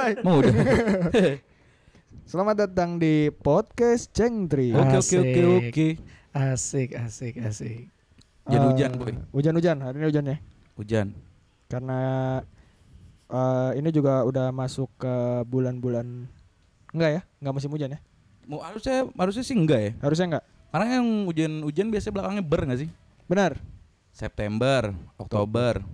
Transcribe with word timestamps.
mulai. 0.00 0.12
Mau 0.24 0.40
udah. 0.40 0.52
Selamat 2.30 2.56
datang 2.64 2.96
di 2.96 3.28
podcast 3.44 4.08
Cengtri. 4.16 4.72
Oke 4.72 4.96
oke 4.96 5.16
oke 5.20 5.40
oke. 5.68 5.88
Asik, 6.32 6.96
asik, 6.96 7.36
asik. 7.42 7.92
Hujan-hujan, 8.48 8.90
Eh, 8.90 8.96
Boy. 8.96 9.12
Hujan-hujan, 9.36 9.76
hari 9.84 9.96
ini 10.00 10.06
hujan 10.08 10.24
ya. 10.24 10.36
Hujan. 10.80 11.06
Karena 11.68 12.00
eh, 13.28 13.70
ini 13.76 13.92
juga 13.92 14.24
udah 14.24 14.48
masuk 14.56 14.88
ke 14.96 15.14
bulan-bulan 15.44 16.24
enggak 16.96 17.10
ya? 17.10 17.22
Enggak 17.44 17.54
musim 17.60 17.70
hujan 17.76 17.92
ya? 17.92 18.00
Mau 18.48 18.64
harusnya 18.64 19.04
harusnya 19.20 19.44
sih 19.44 19.52
enggak 19.52 19.80
ya. 19.84 19.92
Harusnya 20.00 20.26
enggak. 20.32 20.44
Karena 20.72 20.86
yang 20.96 21.06
hujan-hujan 21.28 21.92
biasanya 21.92 22.14
belakangnya 22.16 22.44
ber 22.46 22.60
nggak 22.64 22.80
sih? 22.80 22.90
Benar. 23.28 23.52
September, 24.16 24.96
Oktober, 25.20 25.84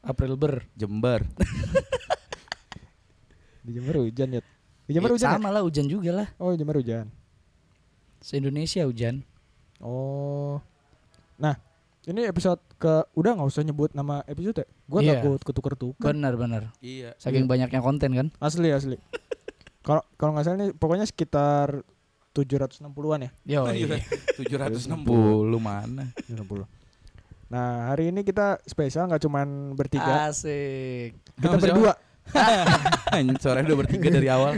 April 0.00 0.40
ber. 0.40 0.64
Jember. 0.72 1.20
Di 3.62 3.70
Jember 3.72 3.96
hujan 3.98 4.28
ya. 4.30 4.40
Di 4.82 4.92
Jember 4.92 5.10
Eh, 5.10 5.14
hujan. 5.14 5.28
ya? 5.28 5.34
sama 5.38 5.48
lah 5.48 5.62
hujan 5.62 5.86
juga 5.86 6.10
lah. 6.12 6.28
Oh, 6.36 6.50
di 6.50 6.58
Jember 6.58 6.78
hujan. 6.78 7.06
Se 8.18 8.36
Indonesia 8.36 8.82
hujan. 8.82 9.22
Oh. 9.78 10.62
Nah, 11.36 11.58
ini 12.04 12.22
episode 12.24 12.58
ke 12.76 13.02
udah 13.12 13.34
nggak 13.34 13.48
usah 13.48 13.62
nyebut 13.62 13.90
nama 13.92 14.22
episode 14.24 14.62
ya? 14.62 14.66
Gua 14.84 15.00
Iya. 15.00 15.18
takut 15.18 15.40
ketuker-tuker. 15.42 16.02
Benar, 16.04 16.34
benar. 16.34 16.62
Iya. 16.78 17.14
Saking 17.16 17.46
banyaknya 17.46 17.78
konten 17.78 18.10
kan. 18.12 18.26
Asli 18.38 18.70
asli. 18.70 18.98
Kalau 19.82 19.98
kalau 20.14 20.30
nggak 20.32 20.44
salah 20.44 20.58
nih 20.60 20.70
pokoknya 20.72 21.02
sekitar 21.02 21.82
760-an 22.30 23.26
ya. 23.26 23.30
Yo. 23.44 23.62
Iya. 23.66 23.98
iya. 23.98 23.98
760 24.38 25.02
mana? 25.58 26.14
760. 26.22 26.70
Nah, 27.50 27.90
hari 27.90 28.08
ini 28.08 28.22
kita 28.22 28.62
spesial 28.62 29.10
nggak 29.10 29.20
cuman 29.20 29.74
bertiga. 29.74 30.30
Asik. 30.30 31.18
kita 31.34 31.58
berdua. 31.58 31.92
Suaranya 33.42 33.66
udah 33.72 33.80
bertiga 33.82 34.08
dari 34.08 34.28
awal. 34.30 34.54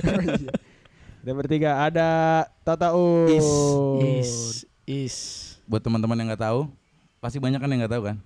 Ada 1.24 1.32
bertiga, 1.32 1.70
ada 1.80 2.08
Tata. 2.60 2.92
Is. 3.32 3.48
Is, 4.04 4.32
is. 4.84 5.16
Buat 5.64 5.80
teman-teman 5.80 6.20
yang 6.20 6.28
nggak 6.28 6.44
tahu, 6.44 6.68
pasti 7.24 7.40
banyak 7.40 7.56
kan 7.56 7.72
yang 7.72 7.80
nggak 7.84 7.94
tahu 7.96 8.04
kan? 8.12 8.16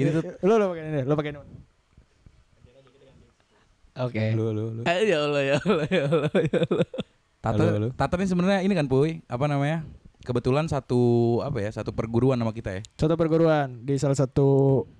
Ini 0.00 0.08
tuh 0.14 0.22
lo 0.46 0.54
lo 0.56 0.66
pakai 0.72 0.84
ini, 0.86 1.00
lo 1.02 1.14
pakai 1.18 1.30
ini. 1.34 1.40
Oke. 4.00 4.32
lu 4.32 4.54
lu 4.54 4.64
lu. 4.80 4.82
Eh, 4.86 5.10
ya 5.10 5.26
Allah, 5.26 5.42
ya 5.44 5.56
Allah, 5.60 5.86
ya 5.90 6.02
Allah, 6.08 6.30
ya 6.46 6.60
Allah. 6.62 6.86
Tata, 7.40 7.56
Halo, 7.56 7.64
halo. 7.74 7.88
Tata 7.96 8.14
ini 8.20 8.26
sebenarnya 8.28 8.60
ini 8.64 8.74
kan 8.76 8.86
Puy, 8.86 9.24
apa 9.26 9.44
namanya? 9.50 9.82
Kebetulan 10.20 10.68
satu 10.68 11.00
apa 11.40 11.58
ya? 11.58 11.70
Satu 11.72 11.90
perguruan 11.90 12.36
sama 12.36 12.52
kita 12.52 12.76
ya. 12.76 12.82
Satu 12.94 13.14
perguruan 13.14 13.82
di 13.82 13.96
salah 13.96 14.14
satu 14.14 14.48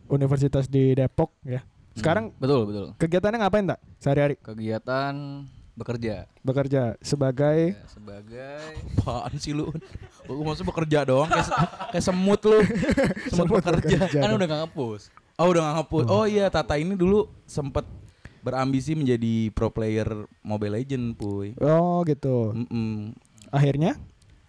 universitas 0.06 0.64
di 0.64 0.92
Depok 0.92 1.36
ya. 1.42 1.60
Sekarang 1.92 2.32
Betul, 2.36 2.64
betul. 2.64 2.84
kegiatannya 2.96 3.38
ngapain 3.38 3.66
tak 3.66 3.80
sehari-hari? 3.98 4.38
Kegiatan 4.38 5.12
bekerja 5.74 6.28
Bekerja 6.40 6.92
sebagai 7.00 7.72
ya, 7.72 7.84
sebagai 7.86 8.60
Apaan 8.96 9.36
sih 9.36 9.50
lu? 9.50 9.68
Lu 10.24 10.40
maksudnya 10.40 10.70
bekerja 10.70 10.98
doang 11.04 11.26
kayak, 11.26 11.46
se- 11.46 11.58
kayak 11.90 12.04
semut 12.04 12.40
lu. 12.42 12.58
Semut, 13.32 13.32
Semut 13.34 13.54
bekerja. 13.60 13.96
bekerja. 14.06 14.18
kan 14.18 14.28
dong. 14.28 14.38
udah 14.38 14.46
gak 14.46 14.60
ngapus. 14.64 15.02
Oh, 15.36 15.46
udah 15.48 15.60
gak 15.62 15.74
ngapus. 15.78 16.04
Oh 16.06 16.24
iya, 16.24 16.46
Tata 16.48 16.76
ini 16.76 16.94
dulu 16.94 17.28
sempet 17.44 17.84
berambisi 18.40 18.92
menjadi 18.92 19.50
pro 19.50 19.68
player 19.68 20.08
Mobile 20.40 20.78
Legend, 20.78 21.12
Puy. 21.12 21.52
Oh 21.58 22.00
gitu. 22.04 22.52
Mm-mm. 22.54 23.12
Akhirnya 23.48 23.98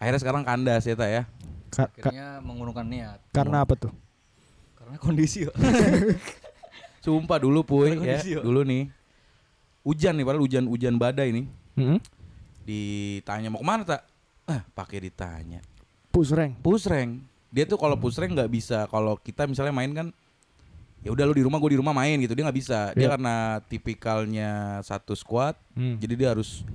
Akhirnya 0.02 0.20
sekarang 0.20 0.42
kandas 0.42 0.82
ya, 0.82 0.96
Ta 0.96 1.06
ya. 1.06 1.24
ka- 1.70 1.86
ka- 1.88 2.10
Akhirnya 2.10 2.42
mengurungkan 2.42 2.84
niat 2.84 3.22
karena 3.30 3.62
apa 3.62 3.78
tuh? 3.78 3.94
karena 4.74 4.98
kondisi. 4.98 5.46
Sumpah 7.02 7.38
dulu, 7.38 7.62
Puy, 7.62 7.94
Karena 7.94 7.94
ya. 7.94 8.02
kondisi. 8.18 8.30
Dulu 8.36 8.62
nih. 8.64 8.84
Hujan 9.82 10.14
nih, 10.14 10.24
padahal 10.24 10.42
hujan-hujan 10.42 10.96
badai 10.96 11.30
nih. 11.32 11.46
Hmm? 11.74 11.98
Ditanya 12.62 13.50
mau 13.50 13.58
ke 13.58 13.68
mana, 13.68 13.82
Tak? 13.84 14.02
Ah, 14.44 14.62
pakai 14.72 15.02
ditanya. 15.04 15.62
Pusreng. 16.10 16.60
push 16.60 16.86
rank 16.86 17.24
dia 17.48 17.64
tuh 17.64 17.76
kalau 17.76 17.96
push 17.96 18.16
rank 18.16 18.32
nggak 18.32 18.48
bisa 18.50 18.84
kalau 18.86 19.16
kita 19.16 19.44
misalnya 19.44 19.72
main 19.72 19.92
kan 19.92 20.08
ya 21.00 21.08
udah 21.08 21.24
lu 21.24 21.32
di 21.32 21.40
rumah 21.40 21.56
gue 21.58 21.72
di 21.72 21.80
rumah 21.80 21.92
main 21.92 22.16
gitu 22.18 22.32
dia 22.32 22.44
nggak 22.44 22.58
bisa 22.58 22.92
dia 22.92 23.08
Iya. 23.08 23.12
karena 23.12 23.36
tipikalnya 23.66 24.52
satu 24.82 25.12
squad 25.14 25.56
Hmm. 25.72 25.96
jadi 25.98 26.14
dia 26.14 26.30
harus 26.30 26.68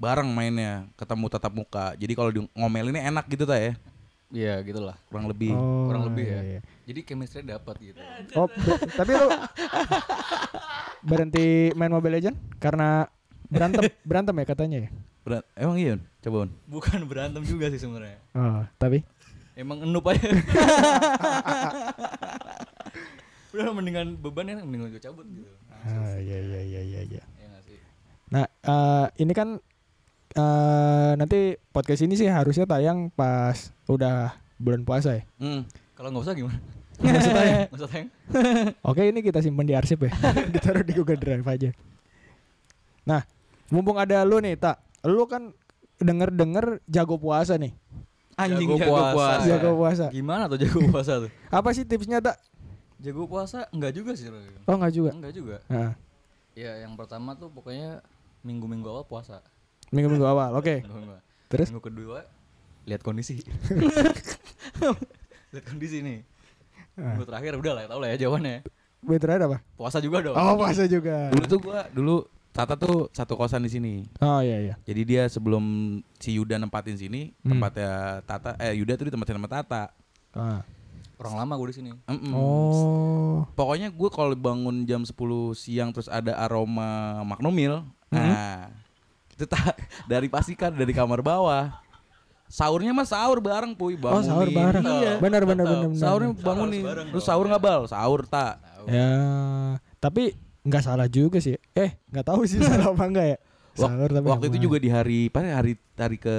bareng 0.00 0.26
mainnya 0.26 0.88
ketemu 0.96 1.28
tatap 1.28 1.52
muka 1.52 1.92
jadi 1.94 2.12
kalau 2.14 2.30
di 2.30 2.40
ngomelinnya 2.50 3.04
enak 3.06 3.28
gitu 3.28 3.44
ta 3.44 3.54
ya 3.54 3.76
Iya, 4.30 4.62
gitulah. 4.62 4.94
kurang 5.10 5.26
lebih 5.26 5.50
Oh, 5.50 5.90
kurang 5.90 6.06
lebih 6.06 6.22
ya. 6.22 6.38
iya, 6.38 6.42
iya. 6.48 6.60
Jadi 6.86 7.02
chemistry 7.02 7.42
dapat 7.42 7.74
gitu. 7.82 7.98
Oh, 8.32 8.46
ber- 8.46 8.78
tapi 8.88 9.10
lu 9.10 9.26
berhenti 11.02 11.46
main 11.74 11.90
Mobile 11.90 12.14
Legend 12.14 12.38
karena 12.56 13.10
berantem 13.44 13.90
berantem 14.00 14.30
ya 14.32 14.46
katanya 14.46 14.78
ya. 14.86 14.90
Berat- 15.20 15.50
emang 15.52 15.76
iya 15.76 15.98
coba 16.22 16.46
Un. 16.46 16.50
Bukan 16.64 17.00
berantem 17.04 17.42
juga 17.42 17.66
sih 17.68 17.82
sebenarnya. 17.82 18.22
Oh, 18.32 18.62
tapi 18.76 19.02
Emang 19.58 19.82
enup 19.82 20.06
aja. 20.06 20.30
Udah 23.50 23.74
mendingan 23.74 24.14
beban 24.14 24.46
ya 24.46 24.62
mendingan 24.62 24.88
gue 24.88 25.02
cabut 25.02 25.26
gitu. 25.26 25.50
ah, 25.74 26.14
iya 26.16 26.38
iya 26.38 26.60
iya 26.62 26.80
iya 26.86 27.00
iya. 27.04 27.22
Ya 27.34 27.50
sih? 27.60 27.78
Nah, 28.30 28.46
eh, 28.46 29.06
ini 29.18 29.34
kan 29.34 29.58
eh 30.30 31.12
nanti 31.18 31.58
podcast 31.70 32.06
ini 32.06 32.14
sih 32.14 32.30
harusnya 32.30 32.62
tayang 32.62 33.10
pas 33.10 33.74
udah 33.86 34.30
bulan 34.56 34.86
puasa 34.86 35.18
ya. 35.18 35.22
Hmm. 35.42 35.66
Kalau 35.96 36.08
nggak 36.14 36.24
usah 36.24 36.34
gimana? 36.34 36.58
Nggak 37.00 37.16
usah 37.16 37.32
tayang. 37.32 37.58
Nggak 37.64 37.80
usah 37.80 37.90
tayang. 37.90 38.08
Oke, 38.92 39.02
ini 39.08 39.20
kita 39.24 39.40
simpen 39.40 39.64
di 39.64 39.72
arsip 39.72 40.04
ya. 40.04 40.12
Ditaruh 40.52 40.84
di 40.84 40.92
Google 40.92 41.16
Drive 41.16 41.48
aja. 41.48 41.72
Nah, 43.08 43.24
mumpung 43.72 43.96
ada 43.96 44.20
lu 44.22 44.36
nih, 44.36 44.56
Tak. 44.56 44.76
Lu 45.08 45.24
kan 45.24 45.56
denger-denger 45.96 46.84
jago 46.84 47.16
puasa 47.16 47.56
nih. 47.56 47.72
anjing 48.36 48.68
Jago 48.68 48.76
jago 48.80 48.92
puasa. 48.92 49.12
puasa 49.16 49.44
Jago 49.48 49.70
puasa. 49.76 50.06
Gimana 50.12 50.44
tuh 50.44 50.58
jago 50.60 50.80
puasa 50.88 51.12
tuh? 51.24 51.30
Apa 51.48 51.72
sih 51.72 51.88
tipsnya, 51.88 52.20
Tak? 52.20 52.36
Jago 53.00 53.24
puasa 53.24 53.64
enggak 53.72 53.96
juga 53.96 54.12
sih. 54.12 54.28
Oh, 54.68 54.76
enggak 54.76 54.92
juga. 54.92 55.10
Enggak 55.16 55.32
juga. 55.32 55.56
Nah, 55.72 55.96
Ya 56.52 56.84
yang 56.84 56.92
pertama 57.00 57.32
tuh 57.32 57.48
pokoknya 57.48 58.04
minggu-minggu 58.44 58.84
awal 58.84 59.08
puasa. 59.08 59.40
Minggu-minggu 59.90 60.22
awal. 60.22 60.54
Oke. 60.54 60.82
Minggu, 60.82 61.18
Terus? 61.46 61.68
minggu 61.68 61.82
kedua 61.82 62.18
lihat 62.84 63.00
kondisi. 63.00 63.40
lihat 65.52 65.64
kondisi 65.66 65.98
nih. 66.00 66.18
Ah. 66.96 67.14
Minggu 67.14 67.24
terakhir 67.24 67.52
udah 67.56 67.72
lah, 67.72 67.82
tau 67.86 67.98
lah 67.98 68.08
ya 68.10 68.26
jawabannya. 68.26 68.62
Better 69.00 69.40
apa? 69.40 69.58
Puasa 69.74 69.96
juga 69.98 70.20
dong. 70.20 70.36
Oh, 70.36 70.54
puasa 70.56 70.84
juga. 70.84 71.32
dulu 71.32 71.44
tuh 71.46 71.58
gua 71.60 71.80
dulu 71.90 72.16
Tata 72.50 72.74
tuh 72.74 73.06
satu 73.14 73.38
kosan 73.38 73.62
di 73.62 73.70
sini 73.70 73.94
Oh, 74.18 74.42
iya 74.42 74.58
iya. 74.58 74.74
jadi 74.82 75.02
dia 75.06 75.22
sebelum 75.30 75.62
si 76.18 76.34
Yuda 76.34 76.58
nempatin 76.58 76.98
sini 76.98 77.30
Hmm. 77.40 77.56
tempatnya 77.56 78.20
Tata 78.26 78.58
eh 78.58 78.74
Yuda 78.74 78.98
tuh 78.98 79.06
ditempatin 79.06 79.38
sama 79.38 79.48
Tata 79.48 79.94
Ah. 80.34 80.60
Orang 81.14 81.36
lama 81.36 81.52
gue 81.54 81.68
di 81.68 81.76
sini. 81.78 81.90
Mm-mm. 82.08 82.32
Oh. 82.32 83.44
Pokoknya 83.52 83.88
gue 83.88 84.08
kalau 84.08 84.32
bangun 84.34 84.82
jam 84.82 85.04
10 85.04 85.14
siang 85.52 85.92
terus 85.92 86.08
ada 86.08 86.32
aroma 86.34 87.20
magnomil, 87.22 87.84
Mhm. 88.08 88.18
nah 88.18 88.72
dari 90.04 90.26
pastikan 90.26 90.70
dari 90.70 90.90
kamar 90.90 91.20
bawah. 91.20 91.70
Sahurnya 92.46 92.90
mah 92.90 93.04
sahur 93.04 93.38
bareng 93.38 93.72
puy 93.72 93.94
Oh, 93.94 94.10
bangunin. 94.10 94.26
sahur 94.26 94.48
bareng. 94.50 94.82
Iya. 94.82 95.12
Benar 95.18 95.42
benar 95.44 95.64
benar. 95.64 95.86
benar. 95.86 95.94
Sahurnya 95.94 96.30
bangunin. 96.34 96.82
bareng 96.82 97.06
Terus 97.08 97.24
sahur 97.24 97.46
nggak 97.46 97.62
bal? 97.62 97.82
Sahur 97.86 98.20
tak. 98.24 98.58
Ya, 98.84 99.10
tapi 99.96 100.34
nggak 100.60 100.82
salah 100.82 101.06
juga 101.06 101.38
sih. 101.38 101.54
Eh, 101.72 101.94
nggak 102.06 102.26
tahu 102.26 102.42
sih 102.44 102.58
salah 102.64 102.90
apa 102.90 103.04
enggak 103.04 103.26
ya. 103.28 103.38
Wak- 103.70 103.86
Sahur 103.86 104.10
tapi 104.10 104.26
waktu 104.26 104.46
itu 104.50 104.58
juga 104.60 104.76
di 104.76 104.90
hari 104.90 105.20
pada 105.28 105.46
hari 105.54 105.78
hari 105.94 106.18
ke 106.18 106.36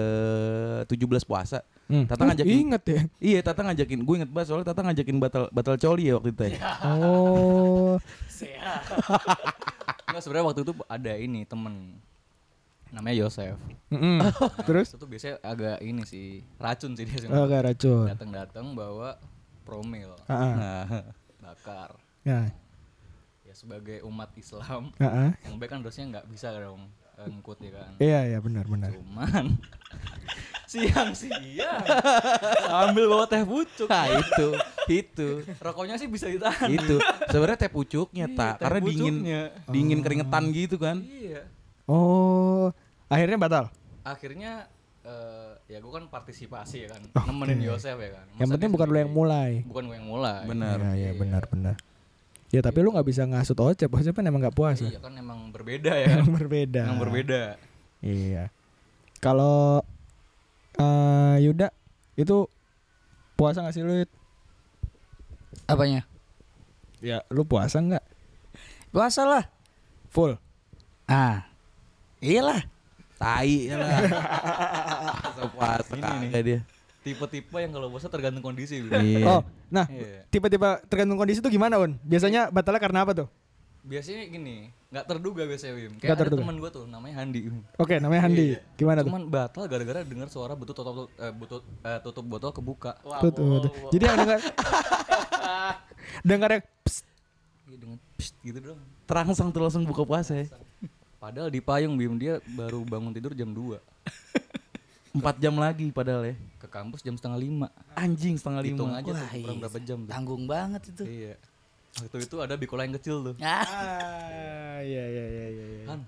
17 0.83 0.99
puasa. 1.23 1.63
Hmm. 1.87 2.03
Tata 2.03 2.23
Oh, 2.23 2.27
ngajakin. 2.27 2.55
Ingat 2.61 2.83
ya. 2.83 3.01
Iya, 3.17 3.39
Tata 3.41 3.61
ngajakin. 3.63 3.99
Gue 4.01 4.15
inget 4.17 4.31
banget 4.31 4.47
soalnya 4.47 4.67
Tata 4.67 4.81
ngajakin 4.81 5.15
batal 5.15 5.43
batal 5.47 5.75
coli 5.77 6.07
ya 6.07 6.15
waktu 6.15 6.29
itu. 6.29 6.43
ya. 6.43 6.59
Oh. 6.91 7.95
Enggak 10.03 10.21
sebenarnya 10.21 10.45
waktu 10.45 10.61
itu 10.61 10.73
ada 10.85 11.13
ini 11.15 11.41
temen 11.45 11.95
namanya 12.91 13.15
Yosef. 13.25 13.55
Mm-mm. 13.87 14.19
Terus? 14.67 14.91
Itu 14.93 15.07
biasanya 15.07 15.39
agak 15.41 15.79
ini 15.79 16.03
sih 16.03 16.43
racun 16.59 16.93
sih 16.93 17.07
dia 17.07 17.17
sih. 17.17 17.27
Oh, 17.31 17.47
kayak 17.47 17.73
racun. 17.73 18.07
Datang-datang 18.11 18.75
bawa 18.75 19.15
promil 19.63 20.11
ah. 20.27 20.35
Nah, 20.55 20.83
bakar. 21.43 21.95
Ya. 22.21 22.51
Ya 23.41 23.53
sebagai 23.55 24.03
umat 24.03 24.31
Islam 24.35 24.91
ah. 24.99 25.31
yang 25.43 25.55
baik 25.55 25.71
kan 25.71 25.79
harusnya 25.79 26.05
nggak 26.07 26.27
bisa 26.27 26.51
dong 26.53 26.87
eh, 27.17 27.27
ngikut 27.27 27.57
ya 27.59 27.71
kan. 27.73 27.91
Iya, 27.99 28.19
iya 28.27 28.39
benar 28.39 28.67
benar. 28.67 28.91
Cuman 28.91 29.45
siang-siang 30.71 31.83
sambil 32.63 33.05
bawa 33.07 33.27
teh 33.27 33.43
pucuk. 33.43 33.91
nah 33.91 34.07
itu, 34.07 34.47
itu. 34.87 35.29
Rokoknya 35.59 35.99
sih 35.99 36.07
bisa 36.07 36.31
ditahan. 36.31 36.71
itu 36.71 36.95
sebenarnya 37.27 37.59
teh 37.59 37.71
pucuknya 37.71 38.25
Iya, 38.27 38.37
tak 38.39 38.53
teh 38.55 38.63
karena 38.63 38.79
dingin 38.79 39.15
pucuknya. 39.19 39.41
dingin 39.67 39.99
keringetan 39.99 40.43
gitu 40.55 40.75
kan 40.79 40.97
Iya. 41.03 41.43
Oh, 41.91 42.71
akhirnya 43.11 43.37
batal. 43.37 43.65
Akhirnya 44.07 44.71
eh, 45.03 45.51
ya 45.67 45.77
gue 45.83 45.91
kan 45.91 46.07
partisipasi 46.07 46.87
ya 46.87 46.95
kan, 46.95 47.01
Oke. 47.11 47.27
nemenin 47.27 47.59
Yosef 47.67 47.99
ya 47.99 48.11
kan. 48.15 48.25
Yang 48.39 48.47
Masa 48.47 48.53
penting 48.55 48.69
dia 48.71 48.75
bukan 48.79 48.87
lu 48.87 48.97
yang 49.03 49.13
mulai. 49.13 49.51
Bukan 49.67 49.83
gue 49.91 49.95
yang 49.99 50.07
mulai. 50.07 50.41
Benar. 50.47 50.77
Iya, 50.79 50.91
iya 50.95 51.11
benar 51.19 51.43
benar. 51.51 51.75
Ya 52.51 52.59
tapi 52.63 52.83
lu 52.83 52.91
nggak 52.91 53.07
bisa 53.07 53.23
ngasut 53.27 53.55
Ocep, 53.59 53.91
Ocep 53.91 54.15
kan 54.15 54.23
emang 54.23 54.39
nggak 54.43 54.55
puasa. 54.55 54.87
Iya 54.87 54.99
kan 55.03 55.11
emang 55.15 55.51
berbeda 55.51 55.91
ya. 55.91 56.19
Emang 56.19 56.31
berbeda. 56.39 56.81
Emang 56.87 57.01
berbeda. 57.03 57.41
Iya. 57.99 58.49
Kalau 59.19 59.83
eh 60.79 61.35
Yuda 61.43 61.69
itu 62.15 62.47
puasa 63.35 63.63
nggak 63.63 63.75
sih 63.75 63.83
lu? 63.83 64.03
Apanya? 65.67 66.03
Ya, 67.01 67.25
lu 67.33 67.47
puasa 67.47 67.81
nggak? 67.81 68.03
Puasa 68.91 69.23
lah. 69.23 69.43
Full. 70.11 70.35
Ah. 71.07 71.47
Iyalah. 72.21 72.61
Tai 73.21 73.45
ya 73.61 73.75
lah. 73.77 73.89
Masa 75.29 75.43
puasa 75.47 75.93
Ini 75.93 76.01
nih. 76.01 76.17
kagak 76.27 76.43
dia. 76.43 76.59
Tipe-tipe 77.01 77.57
yang 77.57 77.71
kalau 77.71 77.87
puasa 77.89 78.07
tergantung 78.07 78.41
kondisi. 78.41 78.81
Bim. 78.81 78.93
Iya. 78.93 79.25
Oh, 79.27 79.41
nah 79.69 79.85
Iya. 79.85 80.25
tiba-tiba 80.27 80.81
tergantung 80.85 81.15
kondisi 81.15 81.37
tuh 81.37 81.49
gimana, 81.49 81.77
Un? 81.77 81.97
Biasanya 82.01 82.49
batalnya 82.49 82.77
karena 82.77 83.01
apa 83.01 83.13
tuh? 83.15 83.27
Biasanya 83.81 84.29
gini, 84.29 84.69
nggak 84.89 85.05
terduga 85.07 85.41
biasanya 85.43 85.73
Wim. 85.75 85.97
Kayak 85.97 86.13
ada 86.13 86.21
terduga. 86.23 86.41
teman 86.45 86.55
gue 86.57 86.69
tuh 86.69 86.85
namanya 86.85 87.15
Handi. 87.17 87.39
Oke, 87.77 87.97
namanya 87.97 88.21
Handi. 88.25 88.45
Iya. 88.53 88.59
Gimana 88.75 88.99
tuh? 89.01 89.09
Cuman 89.09 89.23
batal 89.25 89.63
gara-gara 89.65 89.99
dengar 90.01 90.29
suara 90.29 90.53
butut 90.53 90.73
tutup 90.73 91.09
eh, 91.11 91.33
butut 91.33 91.61
eh, 91.81 91.99
tutup 92.01 92.21
botol 92.23 92.51
kebuka. 92.51 92.97
Tuh, 93.01 93.29
tuh, 93.29 93.65
tuh. 93.65 93.71
Jadi 93.89 94.03
yang 94.03 94.17
dengar 94.21 94.39
dengar 96.21 96.49
yang 96.51 96.63
psst, 96.83 97.05
Iya 97.65 97.77
dengan 97.79 97.97
psst 98.13 98.35
gitu 98.41 98.57
dong. 98.61 98.79
Terangsang 99.05 99.49
tuh 99.49 99.61
langsung 99.61 99.81
buka 99.83 100.03
puasa 100.03 100.37
ya. 100.37 100.45
Padahal 101.21 101.53
di 101.53 101.61
payung 101.61 101.93
Bim 102.01 102.17
dia 102.17 102.41
baru 102.57 102.81
bangun 102.81 103.13
tidur 103.13 103.37
jam 103.37 103.53
2 103.53 103.77
Empat 105.21 105.37
jam 105.37 105.53
lagi 105.53 105.85
padahal 105.93 106.33
ya. 106.33 106.35
ke 106.57 106.65
kampus 106.71 107.03
jam 107.03 107.19
setengah 107.19 107.35
lima. 107.35 107.67
Anjing 107.99 108.39
setengah 108.39 108.63
lima. 108.63 108.79
Hitung 108.79 108.91
aja 108.95 109.11
tuh 109.11 109.27
Wah, 109.27 109.33
iya. 109.35 109.51
berapa 109.59 109.79
jam 109.83 109.97
tuh. 110.07 110.11
Tanggung 110.15 110.43
banget 110.47 110.81
itu. 110.87 111.03
Iya. 111.03 111.35
Waktu 111.99 112.17
itu 112.23 112.35
ada 112.39 112.55
bikola 112.55 112.87
yang 112.87 112.95
kecil 112.95 113.19
tuh. 113.19 113.35
Ah. 113.43 113.59
Ah, 113.67 114.79
iya 114.87 115.03
iya 115.03 115.25
iya 115.27 115.45
iya. 115.51 115.65
iya. 115.67 115.85
Han. 115.91 116.01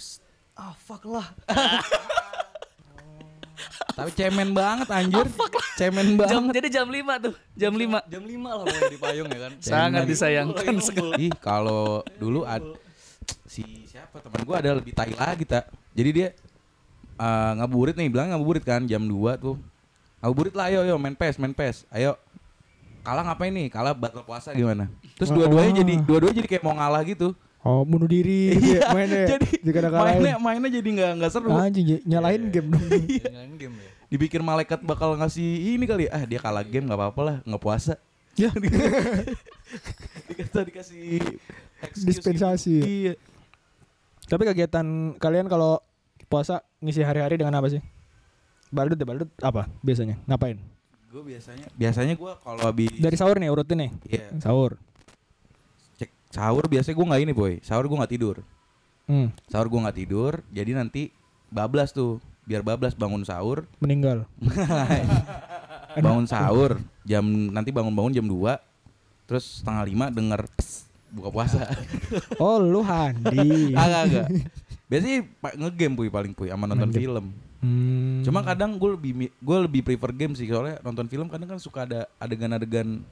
Psst. 0.00 0.24
Ah 0.56 0.72
fuck 0.72 1.04
lah. 1.04 1.28
Tapi 3.92 4.10
cemen 4.16 4.56
banget 4.56 4.88
anjir. 4.88 5.28
Cemen 5.76 6.16
banget. 6.16 6.32
Jam, 6.32 6.42
jadi 6.48 6.68
jam 6.80 6.88
5 6.88 6.96
tuh. 7.20 7.34
Jam 7.60 7.72
5. 7.76 8.08
jam 8.08 8.22
5 8.24 8.40
lah 8.40 8.64
pokoknya 8.64 8.88
di 8.88 9.00
payung 9.04 9.28
ya 9.28 9.38
kan. 9.44 9.52
Sangat 9.60 10.02
disayangkan 10.08 10.64
lagi 10.64 10.80
sekali. 10.80 11.28
Ih, 11.28 11.32
kalau 11.44 12.00
dulu 12.16 12.48
ad, 12.48 12.64
si 13.46 13.62
siapa 13.88 14.22
teman 14.22 14.42
gua 14.46 14.62
ada 14.62 14.76
lebih 14.76 14.94
tai 14.94 15.12
lagi 15.14 15.44
tak. 15.44 15.68
Jadi 15.94 16.10
dia 16.10 16.28
eh, 17.20 17.52
ngabuburit 17.60 17.96
nih, 17.98 18.08
bilang 18.08 18.30
ngabuburit 18.32 18.64
kan 18.64 18.84
jam 18.86 19.02
2 19.04 19.36
tuh. 19.40 19.56
Ngabuburit 20.20 20.54
lah 20.54 20.68
ayo, 20.68 20.84
ayo 20.84 20.94
main 21.00 21.16
PES, 21.16 21.40
main 21.40 21.54
PES. 21.56 21.88
Ayo. 21.88 22.14
Kalah 23.00 23.24
ngapain 23.24 23.48
nih? 23.48 23.72
Kalah 23.72 23.96
batal 23.96 24.20
puasa 24.28 24.52
gimana? 24.52 24.92
Terus 25.16 25.32
dua-duanya 25.32 25.80
jadi 25.80 25.94
dua-duanya 26.04 26.36
jadi 26.44 26.48
kayak 26.52 26.64
mau 26.64 26.76
ngalah 26.76 27.00
gitu. 27.08 27.32
Oh, 27.60 27.84
bunuh 27.84 28.08
diri 28.08 28.56
gitu 28.56 28.80
ya, 28.80 28.88
mainnya. 28.88 29.36
jadi 29.36 29.48
jika 29.60 29.92
mainnya 29.92 30.40
mainnya 30.40 30.70
jadi 30.80 30.88
nggak 30.96 31.10
nggak 31.20 31.28
seru. 31.32 31.52
Anjing, 31.52 31.84
ny- 31.84 32.04
nyalain 32.08 32.48
game 32.48 32.72
dong. 32.72 32.88
Dia 33.04 33.28
nyalain 33.28 33.54
game 33.60 33.74
ya. 33.76 33.90
Dipikir 34.08 34.40
malaikat 34.40 34.80
bakal 34.80 35.12
ngasih 35.20 35.76
ini 35.76 35.84
kali. 35.84 36.08
Ah, 36.08 36.24
dia 36.24 36.40
kalah 36.40 36.64
game 36.64 36.88
nggak 36.88 36.96
apa-apa 36.96 37.20
lah, 37.20 37.36
nggak 37.44 37.60
puasa. 37.60 38.00
Ya. 38.32 38.48
Dikata 40.24 40.64
dikasih 40.72 41.20
Dispensasi. 41.96 42.74
gitu. 42.76 42.86
Iya. 42.86 43.12
Tapi 44.26 44.42
kegiatan 44.46 44.86
kalian 45.16 45.46
kalau 45.46 45.80
puasa 46.26 46.60
ngisi 46.78 47.02
hari-hari 47.02 47.34
dengan 47.34 47.56
apa 47.56 47.68
sih? 47.68 47.82
Baldut 48.68 48.94
ya, 48.94 49.04
baldut 49.04 49.30
apa 49.40 49.66
biasanya? 49.80 50.14
Ngapain? 50.24 50.60
Gue 51.10 51.26
biasanya 51.26 51.66
biasanya 51.74 52.14
gue 52.14 52.32
kalau 52.38 52.62
habis 52.62 52.94
Dari 52.94 53.16
sahur 53.18 53.34
nih 53.36 53.50
urutin 53.50 53.78
nih. 53.80 53.90
Iya. 54.06 54.26
Sahur. 54.38 54.78
cek 55.96 56.06
sahur 56.30 56.64
biasanya 56.64 56.94
gue 56.94 57.06
nggak 57.08 57.20
ini 57.20 57.32
boy 57.34 57.52
sahur 57.60 57.84
gue 57.84 57.98
nggak 57.98 58.12
tidur 58.12 58.36
Hmm, 59.04 59.34
sahur 59.44 59.66
gue 59.66 59.80
nggak 59.82 59.98
tidur 59.98 60.38
jadi 60.48 60.70
nanti 60.72 61.10
bablas 61.50 61.90
tuh 61.90 62.22
biar 62.46 62.62
bablas 62.62 62.94
bangun 62.94 63.26
sahur 63.26 63.66
meninggal. 63.82 64.22
bangun 65.98 66.24
sahur 66.24 66.78
jam 67.02 67.26
nanti 67.50 67.74
bangun-bangun 67.74 68.14
jam 68.14 68.22
2 68.22 68.38
terus 69.26 69.58
setengah 69.58 69.82
lima 69.82 70.06
denger 70.08 70.46
pss, 70.54 70.86
buka 71.10 71.28
puasa 71.30 71.66
Oh, 72.42 72.56
lu 72.56 72.80
Handi. 72.80 73.74
agak 73.74 74.00
agak 74.06 74.26
biasanya 74.86 75.18
ngegame 75.54 75.94
puy 75.94 76.08
paling 76.08 76.32
puy 76.32 76.48
sama 76.48 76.64
nonton 76.64 76.86
Main 76.86 76.94
game. 76.94 77.04
film 77.04 77.26
Hmm. 77.60 78.24
cuma 78.24 78.40
kadang 78.40 78.72
gue 78.72 78.90
lebih 78.90 79.12
gue 79.30 79.56
lebih 79.60 79.80
prefer 79.82 80.10
game 80.10 80.32
sih 80.32 80.48
soalnya 80.48 80.80
nonton 80.80 81.04
film 81.04 81.28
kadang 81.28 81.44
kan 81.46 81.60
suka 81.60 81.84
ada 81.84 82.08
adegan-adegan 82.16 83.04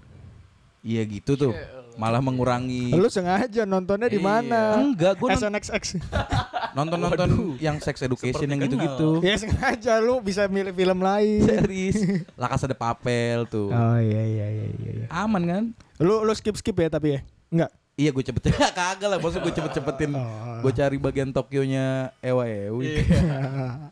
iya 0.80 1.04
gitu 1.04 1.36
tuh 1.36 1.52
malah 1.94 2.16
mengurangi 2.18 2.88
lu 2.90 3.06
sengaja 3.06 3.62
nontonnya 3.62 4.08
di 4.08 4.16
mana? 4.16 4.72
enggak 4.74 5.20
gue 5.20 5.28
SNXX. 5.30 6.00
nonton 6.78 6.96
nonton 6.96 7.28
yang 7.58 7.76
sex 7.76 8.00
education 8.00 8.40
Seperti 8.40 8.48
yang 8.48 8.60
gitu-gitu 8.64 9.08
ya 9.20 9.36
sengaja 9.36 9.92
lu 9.98 10.16
bisa 10.18 10.46
milih 10.46 10.72
film 10.72 10.96
lain. 10.98 11.44
series 11.44 12.24
La 12.32 12.48
Casa 12.48 12.64
de 12.64 12.72
Papel 12.72 13.44
tuh 13.44 13.68
Oh 13.68 13.98
iya 13.98 14.22
iya 14.24 14.46
iya 14.48 14.66
iya. 14.72 14.90
iya. 14.96 15.06
aman 15.10 15.42
kan 15.44 15.64
Lu 15.98 16.22
lu 16.22 16.32
skip 16.32 16.54
skip 16.54 16.72
ya 16.74 16.88
tapi 16.88 17.08
ya? 17.10 17.20
Enggak. 17.50 17.68
Iya 17.98 18.08
gue 18.08 18.22
cepet 18.22 18.40
kagak 18.72 19.04
lah 19.04 19.16
maksud 19.18 19.40
gue 19.40 19.52
cepet 19.52 19.70
cepetin 19.74 20.10
Oh. 20.14 20.60
gue 20.60 20.72
cari 20.72 20.96
bagian 20.96 21.28
Tokyo-nya 21.28 22.08
Ewa 22.18 22.42
Ewi 22.46 22.96
Iya. 22.96 23.04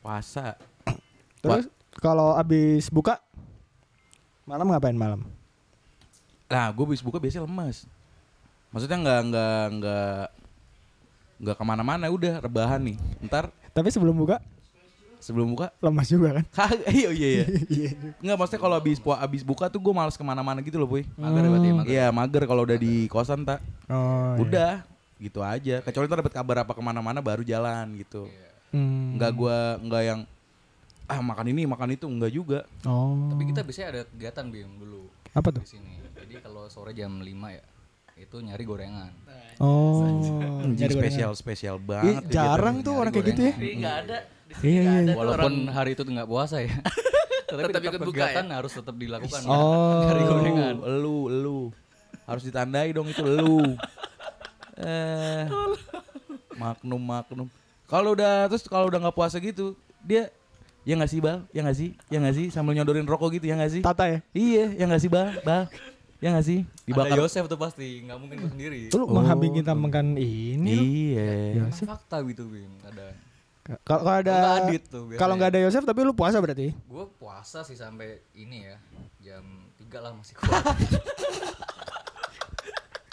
puasa 0.00 0.56
Terus 1.40 1.64
kalau 1.96 2.34
abis 2.34 2.88
buka 2.88 3.18
malam 4.44 4.66
ngapain 4.66 4.94
malam? 4.94 5.22
nah 6.46 6.66
gue 6.66 6.82
bis 6.84 6.98
buka 6.98 7.16
biasanya 7.16 7.44
lemas 7.44 7.84
maksudnya 8.68 8.96
nggak 8.98 9.18
nggak 9.24 9.62
nggak 9.72 10.18
nggak 11.38 11.54
ke 11.54 11.64
mana-mana 11.64 12.04
udah 12.06 12.38
rebahan 12.40 12.80
nih 12.82 12.96
ntar 13.22 13.48
Tapi 13.70 13.86
sebelum 13.88 14.12
buka 14.12 14.36
sebelum 15.20 15.52
buka 15.52 15.68
lemas 15.78 16.08
juga 16.08 16.28
kan? 16.34 16.44
kagak 16.58 16.90
iya 16.90 17.10
iya 17.10 17.28
iya 17.30 17.44
Iya. 17.68 17.90
nggak 18.18 18.36
maksudnya 18.36 18.60
kalau 18.60 18.76
abis 18.76 18.98
abis 18.98 19.42
buka 19.42 19.68
tuh 19.68 19.78
gue 19.78 19.92
males 19.92 20.12
ke 20.12 20.22
mana-mana 20.22 20.58
gitu 20.58 20.76
loh 20.76 20.88
boy 20.88 21.04
Mager 21.14 21.44
berarti 21.46 21.68
mager. 21.70 21.88
iya 21.88 22.06
mager 22.08 22.42
kalau 22.44 22.64
udah 22.64 22.74
di 22.74 23.04
kosan 23.06 23.44
tak 23.44 23.60
Oh. 23.86 24.34
iya. 24.34 24.36
udah 24.38 24.72
gitu 25.16 25.40
aja 25.40 25.76
kecuali 25.80 26.06
ntar 26.06 26.18
dapat 26.18 26.32
kabar 26.32 26.56
apa 26.60 26.72
ke 26.72 26.80
mana-mana 26.80 27.20
baru 27.20 27.40
jalan 27.42 27.94
gitu 27.94 28.24
Hmm. 28.70 29.14
nggak 29.14 29.32
gua 29.32 29.58
nggak 29.78 30.02
yang 30.04 30.20
ah 31.04 31.18
makan 31.18 31.46
ini 31.48 31.66
makan 31.66 31.90
itu 31.90 32.06
enggak 32.06 32.30
juga 32.30 32.60
Oh. 32.82 33.26
Tapi 33.28 33.42
kita 33.46 33.60
biasanya 33.60 33.88
ada 33.90 34.02
kegiatan 34.06 34.46
Bim 34.46 34.70
dulu 34.76 35.10
apa 35.30 35.48
tuh? 35.50 35.62
di 35.62 35.70
sini. 35.70 35.98
Jadi 36.10 36.38
kalau 36.38 36.66
sore 36.66 36.90
jam 36.90 37.18
5 37.18 37.26
ya 37.50 37.64
itu 38.16 38.36
nyari 38.38 38.62
gorengan. 38.62 39.10
Oh. 39.58 40.06
Nyari 40.70 40.92
spesial 40.92 41.32
spesial 41.32 41.76
Ih, 41.76 41.82
banget 41.82 42.22
jarang 42.30 42.78
kegiatan 42.78 42.86
tuh 42.86 42.94
orang 42.94 43.10
kayak 43.10 43.26
gitu 43.28 43.40
ya. 43.42 43.52
Tapi 43.52 43.68
enggak 43.74 43.96
ada. 44.00 44.18
Iya 44.60 44.80
iya. 44.82 44.94
iya. 45.06 45.14
Walaupun 45.14 45.70
hari 45.70 45.94
itu 45.94 46.02
nggak 46.02 46.28
puasa 46.28 46.60
ya. 46.62 46.74
Tapi 47.50 47.66
Tetap 47.66 47.82
tetap 47.82 47.82
ikut 47.82 48.00
buka 48.06 48.14
kegiatan 48.30 48.46
harus 48.54 48.72
tetap 48.78 48.94
dilakukan. 48.94 49.40
Oh. 49.50 50.06
Nyari 50.06 50.22
gorengan. 50.22 50.74
lu 51.02 51.16
lu 51.26 51.58
harus 52.30 52.46
ditandai 52.46 52.94
dong 52.94 53.10
itu 53.10 53.26
lu 53.26 53.74
eh 54.86 55.50
magnum 56.54 57.02
magnum 57.02 57.50
kalau 57.90 58.14
udah 58.14 58.46
terus 58.46 58.70
kalau 58.70 58.86
udah 58.86 59.02
nggak 59.02 59.16
puasa 59.18 59.42
gitu 59.42 59.74
dia 60.06 60.30
ya 60.86 60.94
nggak 60.94 61.10
sih 61.10 61.18
bal 61.18 61.42
ya 61.50 61.66
nggak 61.66 61.74
sih 61.74 61.90
ya 62.06 62.22
nggak 62.22 62.36
sih 62.38 62.46
sambil 62.54 62.78
nyodorin 62.78 63.02
rokok 63.02 63.34
gitu 63.34 63.50
ya 63.50 63.58
nggak 63.58 63.72
sih 63.74 63.82
Tata 63.82 64.06
ya. 64.06 64.18
iya 64.30 64.70
ya 64.78 64.84
nggak 64.86 65.02
sih 65.02 65.10
bal 65.10 65.34
bal 65.42 65.66
ya 66.20 66.28
nggak 66.36 66.46
sih 66.46 66.60
Ada 66.62 66.86
dibakar 66.86 67.16
Yosef 67.18 67.44
tuh 67.48 67.56
pasti, 67.56 68.04
nggak 68.04 68.18
mungkin 68.20 68.36
gue 68.44 68.50
sendiri. 68.52 68.80
Lu 68.92 69.08
menghambingin 69.08 69.64
tambahkan 69.64 70.20
ini. 70.20 70.74
lu. 70.76 70.82
iya 70.84 71.64
Emang 71.64 71.72
fakta 71.72 72.20
gitu 72.28 72.44
Bim, 72.44 72.68
ada. 72.84 73.16
Kalau 73.60 74.02
kalau 74.02 74.12
ada 74.16 74.34
Kalau 74.34 74.56
Adit 74.64 74.82
tuh 74.84 75.02
biasanya. 75.04 75.20
kalau 75.20 75.34
nggak 75.36 75.50
ada 75.50 75.60
Yosef 75.62 75.84
tapi 75.84 76.00
lu 76.00 76.12
puasa 76.12 76.38
berarti. 76.38 76.72
Gue 76.82 77.04
puasa 77.12 77.60
sih 77.60 77.74
sampai 77.74 78.08
ini 78.32 78.64
ya, 78.64 78.76
jam 79.20 79.44
3 79.78 80.00
lah 80.00 80.12
masih 80.12 80.34
kuat. 80.34 80.64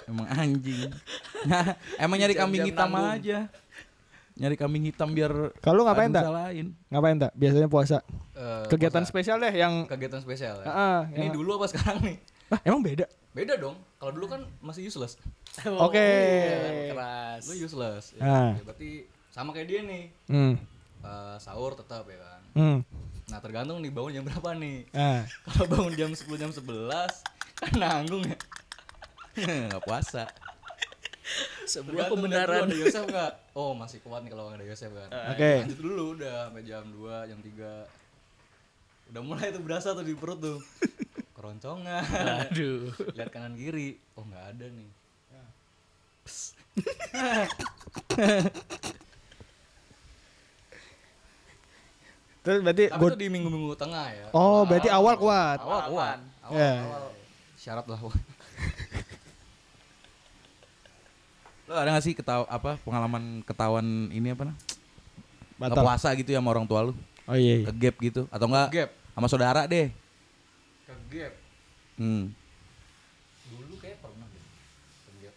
Emang 0.08 0.28
anjing. 0.30 0.88
Nah, 1.44 1.76
emang 1.98 2.16
nyari 2.16 2.32
kambing 2.34 2.64
hitam 2.64 2.88
nanggung. 2.88 3.12
aja. 3.14 3.40
Nyari 4.34 4.56
kambing 4.56 4.84
hitam 4.86 5.12
biar 5.12 5.52
Kalau 5.60 5.84
ngapain 5.84 6.08
tak? 6.10 6.24
salahin. 6.24 6.68
Ngapain 6.88 7.18
tak? 7.20 7.32
Biasanya 7.34 7.68
puasa. 7.68 8.00
Eh, 8.32 8.64
Kegiatan 8.68 9.04
puasa. 9.04 9.12
spesial 9.12 9.38
deh 9.38 9.52
yang 9.52 9.84
kegiatan 9.84 10.22
spesial 10.22 10.62
ya. 10.62 10.66
Ah, 10.66 10.72
ah, 10.72 11.00
ini 11.12 11.28
yang- 11.28 11.36
dulu 11.36 11.60
apa 11.60 11.68
sekarang 11.68 12.00
nih? 12.02 12.18
ah, 12.48 12.60
emang 12.64 12.80
beda. 12.82 13.04
Beda 13.30 13.54
dong. 13.54 13.76
Kalau 13.98 14.12
dulu 14.14 14.26
kan 14.30 14.42
masih 14.60 14.88
useless. 14.88 15.20
Oke. 15.78 16.00
Iya, 16.00 16.96
keras. 16.96 17.42
Lu 17.44 17.54
useless. 17.60 18.06
Ya, 18.14 18.24
Ah. 18.24 18.50
ya 18.54 18.64
berarti 18.64 18.90
sama 19.32 19.56
kayak 19.56 19.68
dia 19.68 19.82
nih. 19.84 20.12
Hmm. 20.28 20.56
Eh, 21.04 21.36
sahur 21.40 21.76
tetap 21.78 22.10
ya 22.10 22.18
kan. 22.20 22.42
Hmm. 22.58 22.80
Nah, 23.28 23.40
tergantung 23.44 23.84
nih 23.84 23.92
bangun 23.92 24.16
jam 24.16 24.24
berapa 24.24 24.56
nih. 24.56 24.88
Ah. 24.96 25.28
Kalau 25.46 25.68
bangun 25.68 25.94
jam 25.96 26.12
10 26.16 26.40
jam 26.40 26.52
11 26.52 26.64
kan 27.58 27.74
nanggung 27.76 28.24
ya. 28.24 28.38
Enggak 29.68 29.84
puasa. 29.84 30.24
Sebuah 31.68 32.08
pembenaran. 32.08 32.72
Ada 32.72 32.80
Yosef 32.80 33.04
nggak? 33.04 33.52
Oh 33.52 33.76
masih 33.76 34.00
kuat 34.00 34.24
nih 34.24 34.32
kalau 34.32 34.48
nggak 34.48 34.64
ada 34.64 34.68
Yosef 34.72 34.88
kan. 34.88 35.12
Oke. 35.36 35.68
Lanjut 35.68 35.80
dulu 35.84 36.16
udah 36.16 36.48
sampai 36.48 36.64
jam 36.64 36.88
2, 36.88 37.28
jam 37.28 37.44
3 37.44 39.12
Udah 39.12 39.22
mulai 39.24 39.52
tuh 39.52 39.64
berasa 39.64 39.92
tuh 39.92 40.08
di 40.08 40.16
perut 40.16 40.40
tuh. 40.40 40.64
Keroncongan. 41.36 42.48
Aduh. 42.48 42.96
Lihat 43.16 43.32
kanan 43.32 43.56
kiri. 43.60 44.00
Oh 44.16 44.24
nggak 44.24 44.56
ada 44.56 44.72
nih. 44.72 44.88
Terus 52.48 52.64
berarti 52.64 52.88
Tapi 52.88 52.96
gua- 52.98 53.12
itu 53.12 53.20
di 53.20 53.28
minggu-minggu 53.28 53.76
tengah 53.76 54.08
ya. 54.08 54.26
Oh, 54.32 54.64
berarti 54.64 54.88
awal 54.88 55.16
kuat. 55.16 55.60
Awal 55.60 55.82
kuat. 55.90 56.18
Awal, 56.42 56.56
Ya. 56.56 56.74
awal. 56.80 57.04
Syarat 57.60 57.86
lah. 57.86 58.00
Lo 61.68 61.74
ada 61.76 61.92
gak 61.92 62.00
sih 62.02 62.16
ketawa 62.16 62.48
apa 62.48 62.80
pengalaman 62.82 63.44
ketahuan 63.44 63.84
ini 64.10 64.32
apa 64.32 64.48
nah? 64.48 64.56
Batal. 65.60 65.84
puasa 65.84 66.14
gitu 66.14 66.30
ya 66.30 66.40
sama 66.40 66.54
orang 66.54 66.64
tua 66.64 66.86
lu? 66.86 66.94
Oh 67.26 67.34
iya. 67.34 67.60
iya. 67.60 67.68
Ke 67.68 67.74
gap 67.76 67.96
gitu 68.00 68.22
atau 68.30 68.46
enggak 68.48 68.68
Gap. 68.72 68.90
sama 69.12 69.28
saudara 69.28 69.62
deh. 69.66 69.92
Ke 70.86 70.94
gap. 71.12 71.34
Hmm. 71.98 72.32
Dulu 73.50 73.76
kayak 73.76 74.00
pernah 74.00 74.24
deh. 74.26 74.44
Ke 75.04 75.12
gap 75.20 75.36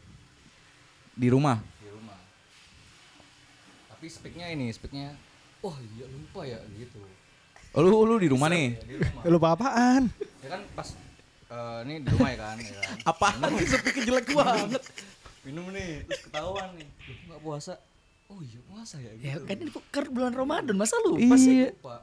Di 1.16 1.26
rumah. 1.26 1.58
di 1.74 1.88
rumah. 1.88 2.20
Tapi 3.90 4.06
speaknya 4.06 4.46
ini, 4.48 4.70
speaknya. 4.70 5.18
Oh 5.60 5.76
iya 5.94 6.06
lupa 6.08 6.40
ya 6.42 6.58
gitu. 6.72 7.00
Oh, 7.70 7.84
lu 7.84 8.02
lu 8.02 8.16
di 8.16 8.26
rumah 8.26 8.48
nih. 8.48 8.74
Ya. 8.82 9.28
Lupa 9.28 9.54
apaan? 9.54 10.08
ya 10.40 10.48
kan 10.50 10.62
pas 10.74 10.88
eh, 11.46 11.78
ini 11.86 12.02
di 12.02 12.08
rumah 12.10 12.28
ya 12.32 12.38
kan, 12.40 12.56
ya 12.58 12.72
kan. 12.74 12.96
Apa? 13.14 13.26
Sepi 13.60 13.90
jelek 14.02 14.26
banget. 14.32 14.82
Minum 15.40 15.68
nih, 15.70 16.04
terus 16.04 16.20
ketahuan 16.26 16.68
nih. 16.74 16.88
Nggak 17.28 17.40
puasa. 17.40 17.74
Oh 18.30 18.38
iya 18.40 18.60
puasa 18.62 18.96
ya 18.98 19.10
Ya 19.18 19.34
gitu. 19.36 19.44
kan 19.44 19.56
ini 19.58 19.70
kan 19.90 20.04
bulan 20.08 20.32
Ramadan 20.32 20.76
masa 20.78 20.94
sih? 21.36 21.66
Iya. 21.66 21.74
Lupa. 21.74 21.94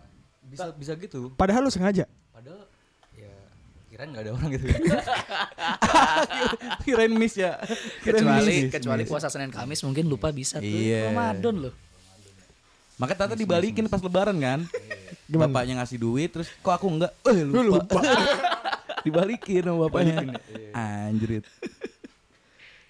Bisa 0.47 0.65
bisa 0.75 0.91
gitu. 0.95 1.31
Padahal 1.33 1.63
lu 1.63 1.71
sengaja. 1.71 2.03
Padahal 2.31 2.67
ya 3.13 3.31
kirain 3.89 4.07
nggak 4.11 4.23
ada 4.23 4.31
orang 4.35 4.49
gitu. 4.55 4.65
Kirain 6.83 7.11
miss 7.11 7.35
ya. 7.35 7.59
Kirain 8.03 8.23
Kecuali 8.23 8.55
miss. 8.63 8.71
kecuali 8.71 9.03
puasa 9.03 9.27
Senin 9.27 9.51
Kamis 9.51 9.83
mungkin 9.83 10.07
lupa 10.07 10.31
bisa 10.31 10.59
tuh. 10.59 10.67
Iya. 10.67 11.11
Ramadan 11.11 11.55
loh. 11.67 11.73
Makanya 12.97 13.29
tata 13.29 13.35
dibalikin 13.37 13.85
pas 13.85 14.01
lebaran 14.01 14.37
kan. 14.41 14.59
Gimana? 15.29 15.51
Bapaknya 15.51 15.83
ngasih 15.83 15.99
duit 16.01 16.29
terus 16.31 16.49
kok 16.49 16.73
aku 16.73 16.87
enggak? 16.87 17.13
Eh 17.27 17.45
lupa. 17.69 18.01
dibalikin 19.05 19.63
sama 19.63 19.87
bapaknya. 19.87 20.39
Anjrit. 20.73 21.45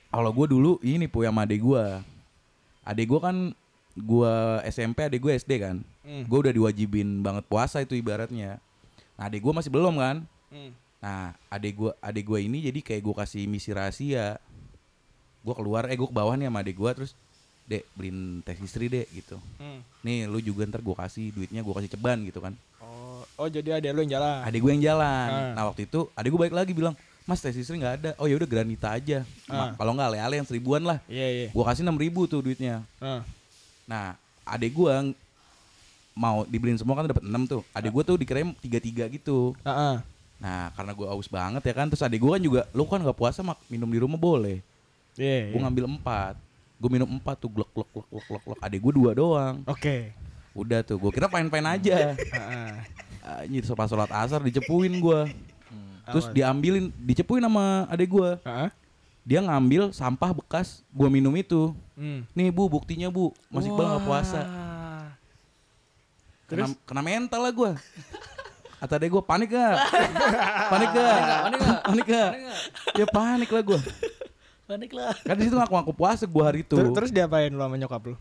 Kalau 0.08 0.32
gue 0.34 0.48
dulu 0.50 0.72
ini 0.82 1.06
pu 1.06 1.28
sama 1.28 1.44
adek 1.44 1.62
gue. 1.62 1.86
Adek 2.88 3.06
gue 3.06 3.20
kan 3.20 3.38
gue 3.98 4.34
SMP, 4.72 5.06
adek 5.06 5.22
gue 5.22 5.32
SD 5.36 5.52
kan. 5.60 5.78
Gue 6.26 6.38
udah 6.48 6.54
diwajibin 6.56 7.20
banget 7.20 7.44
puasa 7.46 7.84
itu 7.84 7.94
ibaratnya. 7.98 8.64
Nah 9.20 9.24
adek 9.28 9.44
gue 9.44 9.54
masih 9.54 9.70
belum 9.74 10.00
kan. 10.00 10.24
Nah 11.04 11.36
adek 11.52 11.74
gue 11.76 11.92
adek 12.00 12.24
gue 12.24 12.40
ini 12.48 12.64
jadi 12.64 12.80
kayak 12.80 13.02
gue 13.04 13.16
kasih 13.18 13.44
misi 13.50 13.70
rahasia. 13.76 14.40
Gue 15.46 15.54
keluar, 15.54 15.86
eh 15.88 15.96
gue 15.96 16.08
ke 16.08 16.16
bawah 16.16 16.34
nih 16.34 16.50
sama 16.50 16.60
adek 16.60 16.76
gue 16.76 16.92
terus, 16.98 17.12
dek 17.68 17.84
beliin 18.00 18.40
teh 18.48 18.56
istri 18.64 18.88
dek 18.88 19.12
gitu. 19.12 19.36
Nih 20.02 20.24
lu 20.26 20.40
juga 20.40 20.64
ntar 20.64 20.80
gue 20.80 20.96
kasih 20.96 21.36
duitnya 21.36 21.60
gue 21.60 21.74
kasih 21.76 21.92
ceban 21.92 22.24
gitu 22.24 22.40
kan. 22.40 22.56
Oh, 22.80 23.22
oh 23.36 23.48
jadi 23.52 23.84
ada 23.84 23.92
lu 23.92 24.08
yang 24.08 24.18
jalan. 24.18 24.40
Adik 24.48 24.60
gue 24.64 24.72
yang 24.80 24.86
jalan. 24.96 25.30
Ah. 25.30 25.52
Nah 25.52 25.64
waktu 25.68 25.84
itu 25.84 26.08
adik 26.16 26.32
gue 26.32 26.40
balik 26.48 26.56
lagi 26.56 26.72
bilang, 26.72 26.96
Mas 27.28 27.44
tes 27.44 27.52
istri 27.60 27.76
nggak 27.76 27.96
ada. 28.00 28.12
Oh 28.16 28.26
ya 28.26 28.40
udah 28.40 28.48
granita 28.48 28.88
aja. 28.96 29.28
Ah. 29.52 29.76
Kalau 29.76 29.92
nggak 29.92 30.08
ale-ale 30.16 30.40
yang 30.40 30.48
seribuan 30.48 30.80
lah. 30.80 31.04
Iya 31.12 31.28
iya. 31.28 31.48
Gue 31.52 31.64
kasih 31.68 31.84
enam 31.84 32.00
ribu 32.00 32.24
tuh 32.24 32.40
duitnya. 32.40 32.88
Ah. 33.04 33.20
Nah 33.84 34.16
adik 34.48 34.72
gue 34.72 34.94
mau 36.16 36.48
dibeliin 36.48 36.80
semua 36.80 36.96
kan 36.96 37.12
dapat 37.12 37.28
enam 37.28 37.44
tuh. 37.44 37.68
Adik 37.76 37.92
gue 37.92 38.04
tuh 38.08 38.16
dikirain 38.16 38.48
tiga 38.64 38.80
tiga 38.80 39.04
gitu. 39.12 39.52
Ah. 39.68 40.00
Nah 40.40 40.72
karena 40.72 40.96
gue 40.96 41.08
aus 41.12 41.28
banget 41.28 41.68
ya 41.68 41.74
kan. 41.76 41.92
Terus 41.92 42.08
adik 42.08 42.24
gue 42.24 42.32
kan 42.32 42.40
juga, 42.40 42.62
lu 42.72 42.88
kan 42.88 43.04
nggak 43.04 43.20
puasa 43.20 43.44
mak 43.44 43.60
minum 43.68 43.92
di 43.92 44.00
rumah 44.00 44.16
boleh. 44.16 44.64
Iya. 45.20 45.52
Gue 45.52 45.60
iya. 45.60 45.66
ngambil 45.68 45.86
empat. 46.00 46.47
Gue 46.78 46.90
minum 46.94 47.10
empat 47.10 47.42
tuh 47.42 47.50
glek 47.50 47.70
glek 47.74 47.90
glek 47.90 48.08
glek 48.10 48.26
glek 48.30 48.44
glek. 48.46 48.60
Adik 48.62 48.80
gue 48.86 48.94
dua 48.94 49.12
doang. 49.18 49.56
Oke. 49.66 50.14
Udah 50.54 50.82
tuh, 50.82 50.98
gue 50.98 51.12
kira 51.14 51.30
pain-pain 51.30 51.66
aja. 51.66 52.14
Ah, 52.34 52.82
ah. 53.28 53.44
Anjir 53.44 53.68
pas 53.76 53.92
sholat 53.92 54.08
asar 54.08 54.40
dicepuin 54.40 55.04
gue. 55.04 55.20
Hmm. 55.68 55.96
Terus 56.16 56.26
diambilin, 56.32 56.96
dicepuin 57.04 57.44
sama 57.44 57.86
adek 57.92 58.08
gue. 58.08 58.30
Ah. 58.48 58.72
Dia 59.28 59.44
ngambil 59.44 59.92
sampah 59.92 60.32
bekas 60.32 60.80
gue 60.96 61.10
minum 61.12 61.36
itu. 61.36 61.76
Hmm. 61.98 62.24
Nih 62.32 62.54
bu, 62.54 62.72
buktinya 62.72 63.12
bu, 63.12 63.36
masih 63.52 63.74
Iqbal 63.74 63.86
nggak 63.86 64.06
puasa. 64.08 64.42
Kena, 66.48 66.72
kena 66.88 67.02
mental 67.04 67.44
lah 67.44 67.52
gue. 67.52 67.72
Kata 68.78 68.94
adek 69.02 69.10
gue 69.10 69.24
panik 69.26 69.50
gak? 69.52 69.76
panik 70.70 70.90
gak? 70.94 71.18
Panik 71.44 71.60
nggak? 71.60 71.80
Panik 71.84 72.06
gak? 72.08 72.32
Ya 73.02 73.06
panik 73.10 73.50
lah 73.50 73.64
gue. 73.66 73.80
Panik 74.68 74.92
lah. 74.92 75.16
Kan 75.24 75.40
di 75.40 75.48
situ 75.48 75.56
ngaku-ngaku 75.56 75.94
puasa 75.96 76.28
gue 76.28 76.44
hari 76.44 76.60
itu. 76.62 76.76
Ter- 76.76 76.92
Terus 76.92 77.10
diapain 77.10 77.48
lu 77.48 77.64
sama 77.64 77.80
nyokap 77.80 78.04
lu? 78.12 78.16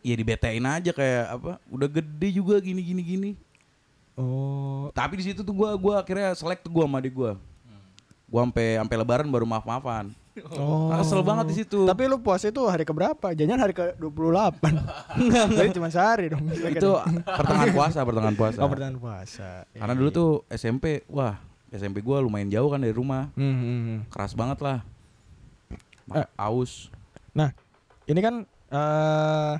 Iya 0.00 0.14
dibetein 0.16 0.64
aja 0.64 0.90
kayak 0.92 1.24
apa? 1.28 1.52
Udah 1.68 1.88
gede 1.88 2.28
juga 2.32 2.56
gini 2.56 2.80
gini 2.80 3.02
gini. 3.04 3.30
Oh. 4.16 4.88
Tapi 4.96 5.20
di 5.20 5.24
situ 5.28 5.44
tuh 5.44 5.52
gue 5.52 5.68
gua 5.76 6.00
akhirnya 6.00 6.32
selek 6.32 6.64
tuh 6.64 6.72
gue 6.72 6.84
sama 6.84 7.04
adik 7.04 7.12
gue. 7.12 7.32
Gue 8.24 8.40
sampai 8.40 8.80
sampai 8.80 8.96
lebaran 8.96 9.28
baru 9.28 9.44
maaf 9.44 9.64
maafan. 9.64 10.12
Oh. 10.56 10.88
Kesel 10.90 11.20
banget 11.20 11.46
di 11.52 11.54
situ. 11.62 11.84
Tapi 11.84 12.08
lu 12.08 12.16
puasa 12.18 12.48
itu 12.48 12.64
hari 12.64 12.82
keberapa? 12.82 13.30
Jangan 13.30 13.58
hari 13.60 13.76
ke 13.76 13.94
28. 14.00 14.66
Enggak, 15.20 15.44
Jadi 15.52 15.68
cuma 15.76 15.88
sehari 15.92 16.32
dong. 16.32 16.42
itu 16.74 16.90
pertengahan 17.22 17.70
puasa, 17.70 17.98
pertengahan 18.02 18.36
puasa. 18.36 18.58
Oh, 18.58 18.68
pertengahan 18.72 18.98
puasa. 18.98 19.48
Karena 19.70 19.94
dulu 19.94 20.08
tuh 20.10 20.30
SMP, 20.48 21.04
wah 21.06 21.38
SMP 21.70 22.00
gua 22.00 22.18
lumayan 22.18 22.50
jauh 22.50 22.66
kan 22.66 22.80
dari 22.80 22.94
rumah, 22.94 23.28
Hmm, 23.36 23.52
hmm, 23.52 23.80
hmm. 23.84 23.98
keras 24.10 24.32
banget 24.34 24.58
lah. 24.64 24.78
Eh. 26.12 26.26
Aus. 26.36 26.92
Nah, 27.32 27.54
ini 28.04 28.20
kan 28.20 28.44
eh 28.68 29.54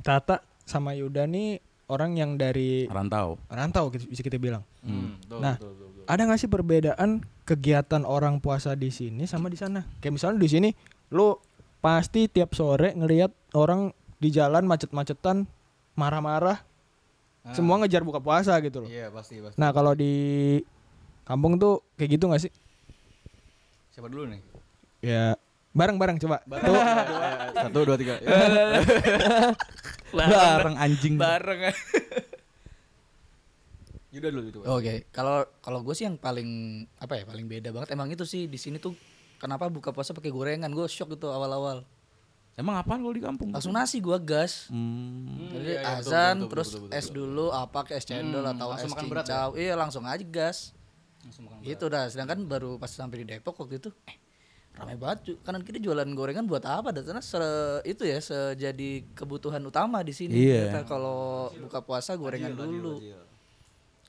Tata 0.00 0.40
sama 0.64 0.92
Yuda 0.92 1.24
nih 1.24 1.60
orang 1.88 2.16
yang 2.16 2.36
dari 2.36 2.88
Rantau. 2.88 3.36
rantau 3.48 3.92
gitu, 3.92 4.08
bisa 4.08 4.24
kita 4.24 4.40
bilang. 4.40 4.64
Hmm, 4.80 5.20
betul, 5.20 5.38
Nah, 5.40 5.54
betul, 5.56 5.70
betul, 5.76 5.88
betul. 5.92 6.04
Ada 6.08 6.22
nggak 6.24 6.40
sih 6.40 6.50
perbedaan 6.50 7.10
kegiatan 7.44 8.02
orang 8.04 8.40
puasa 8.40 8.72
di 8.72 8.88
sini 8.88 9.24
sama 9.24 9.48
di 9.48 9.56
sana? 9.56 9.84
Kayak 10.00 10.20
misalnya 10.20 10.38
di 10.40 10.48
sini 10.48 10.70
lu 11.12 11.36
pasti 11.80 12.28
tiap 12.28 12.56
sore 12.56 12.96
ngelihat 12.96 13.32
orang 13.52 13.92
di 14.16 14.32
jalan 14.32 14.64
macet-macetan 14.64 15.44
marah-marah 15.94 16.64
Ah, 17.44 17.52
semua 17.52 17.76
ngejar 17.76 18.00
buka 18.00 18.24
puasa 18.24 18.56
gitu 18.64 18.80
loh. 18.80 18.88
Iya 18.88 19.12
pasti 19.12 19.36
pasti. 19.36 19.60
Nah, 19.60 19.68
kalau 19.68 19.92
di 19.92 20.56
kampung 21.28 21.60
tuh 21.60 21.84
kayak 22.00 22.16
gitu 22.16 22.24
nggak 22.24 22.40
sih? 22.40 22.52
Siapa 23.92 24.08
dulu 24.08 24.32
nih? 24.32 24.40
Ya 25.04 25.36
bareng-bareng 25.70 26.16
coba. 26.18 26.40
Tuh, 26.40 26.80
satu 27.60 27.78
dua 27.82 27.96
tiga. 27.96 28.14
Bareng 30.10 30.76
anjing. 30.76 31.14
Bareng. 31.14 31.60
Yuda 34.14 34.28
dulu 34.30 34.46
itu. 34.46 34.58
Oke, 34.62 35.10
kalau 35.10 35.42
kalau 35.58 35.82
gue 35.82 35.90
sih 35.92 36.06
yang 36.06 36.14
paling 36.14 36.46
apa 36.96 37.18
ya 37.18 37.24
paling 37.24 37.44
beda 37.44 37.68
banget 37.68 37.90
emang 37.90 38.06
itu 38.08 38.22
sih 38.22 38.46
di 38.46 38.54
sini 38.54 38.78
tuh 38.78 38.94
kenapa 39.36 39.66
buka 39.66 39.90
puasa 39.90 40.14
pakai 40.14 40.30
gorengan 40.30 40.70
gue 40.70 40.86
shock 40.86 41.10
gitu 41.10 41.28
awal-awal 41.28 41.82
Emang 42.54 42.78
apaan 42.78 43.02
kalau 43.02 43.10
di 43.10 43.18
kampung? 43.18 43.50
langsung 43.50 43.74
nasi 43.74 43.98
gue 43.98 44.14
gas 44.20 44.70
Hmm. 44.70 45.50
jadi 45.50 45.66
iya, 45.66 45.74
iya, 45.74 45.98
betul, 45.98 45.98
azan 46.06 46.14
betul, 46.14 46.38
betul, 46.38 46.46
terus 46.46 46.68
betul, 46.68 46.82
betul, 46.86 46.94
es 46.94 47.06
dulu 47.10 47.46
apa 47.50 47.78
ke 47.82 47.92
es 47.92 48.06
cendol 48.06 48.46
Hmm, 48.46 48.54
atau 48.54 48.68
es 48.72 48.86
makan 48.86 49.04
berat 49.04 49.26
ya? 49.26 49.26
cincau 49.26 49.50
iya 49.58 49.74
langsung 49.74 50.04
aja 50.06 50.22
gas 50.24 50.70
Langsung 51.20 51.42
makan 51.44 51.58
itu 51.60 51.84
dah 51.84 52.04
sedangkan 52.06 52.38
baru 52.46 52.78
pas 52.78 52.86
sampai 52.86 53.16
di 53.18 53.34
Depok 53.34 53.58
waktu 53.58 53.82
itu 53.82 53.90
eh 54.06 54.14
ramai 54.74 54.98
banget 54.98 55.38
kanan 55.40 55.62
kiri 55.62 55.78
jualan 55.78 56.06
gorengan 56.12 56.44
buat 56.44 56.62
apa 56.62 56.90
dan 56.90 57.06
karena 57.06 57.22
se- 57.22 57.38
itu 57.84 58.02
ya 58.02 58.18
sejadi 58.18 59.06
kebutuhan 59.14 59.62
utama 59.62 60.02
di 60.02 60.10
sini 60.10 60.34
Iya. 60.50 60.82
Kalau 60.82 61.48
buka 61.54 61.78
puasa 61.78 62.14
gorengan 62.14 62.52
dulu 62.52 62.98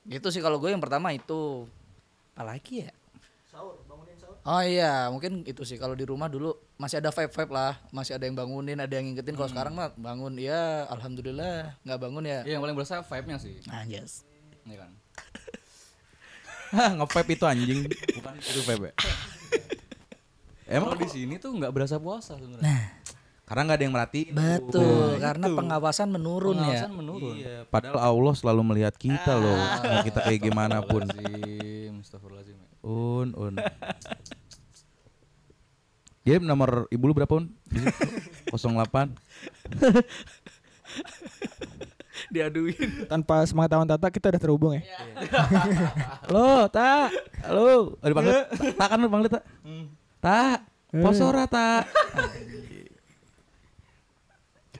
itu 0.06 0.28
sih 0.28 0.38
kalau 0.38 0.58
gue 0.58 0.70
yang 0.70 0.82
pertama 0.82 1.10
itu 1.10 1.66
apalagi 2.34 2.86
ya 2.86 2.92
Oh 4.46 4.62
iya, 4.62 5.10
mungkin 5.10 5.42
itu 5.42 5.66
sih 5.66 5.74
kalau 5.74 5.98
di 5.98 6.06
rumah 6.06 6.30
dulu 6.30 6.54
masih 6.78 7.02
ada 7.02 7.10
vibe 7.10 7.34
vibe 7.34 7.50
lah, 7.50 7.82
masih 7.90 8.14
ada 8.14 8.30
yang 8.30 8.38
bangunin, 8.38 8.78
ada 8.78 8.94
yang 8.94 9.10
ngingetin. 9.10 9.34
Kalau 9.34 9.50
sekarang 9.50 9.74
mah 9.74 9.90
bangun 9.98 10.38
ya, 10.38 10.86
alhamdulillah 10.86 11.74
nggak 11.82 11.98
bangun 11.98 12.22
ya. 12.22 12.46
Iya 12.46 12.54
yang 12.54 12.62
paling 12.62 12.78
berasa 12.78 13.02
vibe-nya 13.02 13.42
sih. 13.42 13.58
Anjas. 13.66 14.22
Iya 14.62 14.86
kan. 14.86 14.90
Nge-vape 16.94 17.32
itu 17.34 17.42
anjing, 17.42 17.80
bukan 17.90 18.32
itu 18.38 18.60
vape. 18.62 18.86
ya? 18.86 18.94
Emang 20.66 20.92
Kalau 20.92 20.98
di 20.98 21.08
sini 21.08 21.38
tuh 21.38 21.54
nggak 21.54 21.70
berasa 21.70 21.96
puasa 21.96 22.34
sebenarnya. 22.34 22.66
Nah, 22.66 22.82
karena 23.46 23.60
nggak 23.62 23.76
ada 23.78 23.84
yang 23.86 23.94
merhatiin. 23.94 24.32
betul, 24.34 25.06
karena 25.16 25.46
pengawasan 25.46 26.08
menurun 26.10 26.58
Pengawasan 26.58 26.90
ya. 26.90 26.96
menurun. 26.98 27.34
Iya, 27.38 27.56
padahal 27.70 27.98
Allah 28.02 28.34
selalu 28.34 28.62
melihat 28.66 28.94
kita 28.98 29.38
loh, 29.38 29.54
mau 29.54 30.02
kita 30.02 30.18
kayak 30.20 30.40
gimana 30.42 30.82
pun. 30.82 31.06
Astagfirullahaladzim. 32.02 32.58
Un, 32.82 33.28
un. 33.32 33.54
Dia 36.22 36.42
nomor 36.42 36.90
ibu 36.90 37.04
lu 37.06 37.14
berapa 37.14 37.30
un? 37.32 37.46
Di 37.64 37.78
situ. 37.78 38.02
08 38.50 39.14
Diaduin. 42.26 43.06
Tanpa 43.06 43.44
sepengetahuan 43.44 43.86
Tata 43.86 44.08
kita 44.08 44.32
udah 44.32 44.40
terhubung 44.40 44.72
ya. 44.74 44.82
Halo, 46.26 46.66
Tak. 46.66 47.14
Halo. 47.44 47.94
Oh, 47.94 48.02
dipanggil. 48.02 48.42
Tak 48.80 48.86
kan 48.88 48.98
lu 48.98 49.06
panggil 49.06 49.30
Tak. 49.30 49.44
Tak. 50.18 50.58
Posora 50.92 51.44
Tak. 51.46 51.84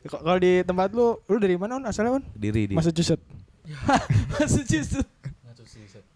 K- 0.06 0.22
Kalau 0.22 0.38
di 0.38 0.62
tempat 0.62 0.88
lu, 0.90 1.18
lu 1.20 1.36
dari 1.36 1.58
mana 1.58 1.76
Un? 1.76 1.84
Asalnya 1.84 2.14
Un? 2.14 2.24
Diri 2.32 2.70
di. 2.70 2.74
Massachusetts. 2.78 3.22
Massachusetts. 4.32 5.10
Ngaco 5.42 5.64
sih 5.66 5.82
set. 5.84 6.06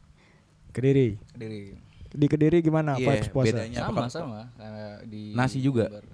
Kediri. 0.71 1.19
Kediri. 1.35 1.75
Di 2.07 2.27
Kediri 2.27 2.59
gimana 2.61 2.95
Iya, 2.95 3.07
vibes 3.09 3.29
puasa? 3.29 3.51
bedanya. 3.53 3.79
Sama 3.81 3.91
apa? 3.97 4.03
sama 4.09 4.41
kayak 4.55 4.95
di 5.07 5.23
Nasi 5.35 5.59
juga? 5.59 5.87
Jember. 5.87 6.07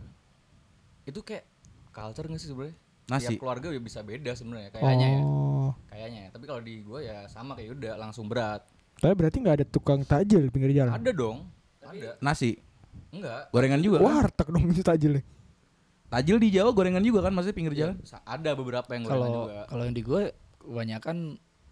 Itu 1.04 1.20
kayak 1.20 1.44
culture 1.90 2.26
nggak 2.26 2.40
sih 2.40 2.48
sebenarnya? 2.48 2.76
Nasi. 3.06 3.24
Tiap 3.28 3.38
keluarga 3.38 3.68
ya 3.70 3.80
bisa 3.80 4.00
beda 4.00 4.32
sebenarnya 4.32 4.70
kayaknya 4.72 5.06
ya. 5.06 5.20
Oh. 5.22 5.70
Kayaknya. 5.86 6.24
Tapi 6.32 6.44
kalau 6.44 6.60
di 6.60 6.74
gua 6.80 7.00
ya 7.00 7.28
sama 7.28 7.52
kayak 7.54 7.76
udah 7.76 7.92
langsung 7.96 8.26
berat. 8.26 8.64
Tapi 8.96 9.12
berarti 9.12 9.36
nggak 9.38 9.56
ada 9.60 9.66
tukang 9.68 10.00
takjil 10.02 10.48
pinggir 10.48 10.72
jalan. 10.74 10.96
Ada 10.96 11.10
dong. 11.12 11.44
Ada. 11.80 12.16
Nasi. 12.18 12.56
Enggak. 13.16 13.42
Gorengan 13.50 13.80
juga 13.80 13.96
kan? 13.96 14.04
Warteg 14.06 14.48
dong 14.48 14.64
itu 14.66 14.82
tajilnya. 14.82 15.22
Tajil 16.06 16.36
di 16.38 16.48
Jawa 16.50 16.70
gorengan 16.70 17.02
juga 17.02 17.20
kan 17.20 17.32
maksudnya 17.32 17.56
pinggir 17.56 17.74
jalan. 17.74 17.96
Sa- 18.02 18.22
Ada 18.22 18.52
beberapa 18.52 18.86
yang 18.90 19.02
gorengan 19.02 19.26
Kalau 19.26 19.44
juga. 19.44 19.60
kalau 19.66 19.82
yang 19.82 19.92
di 19.92 20.02
gue 20.02 20.22
kebanyakan 20.60 21.16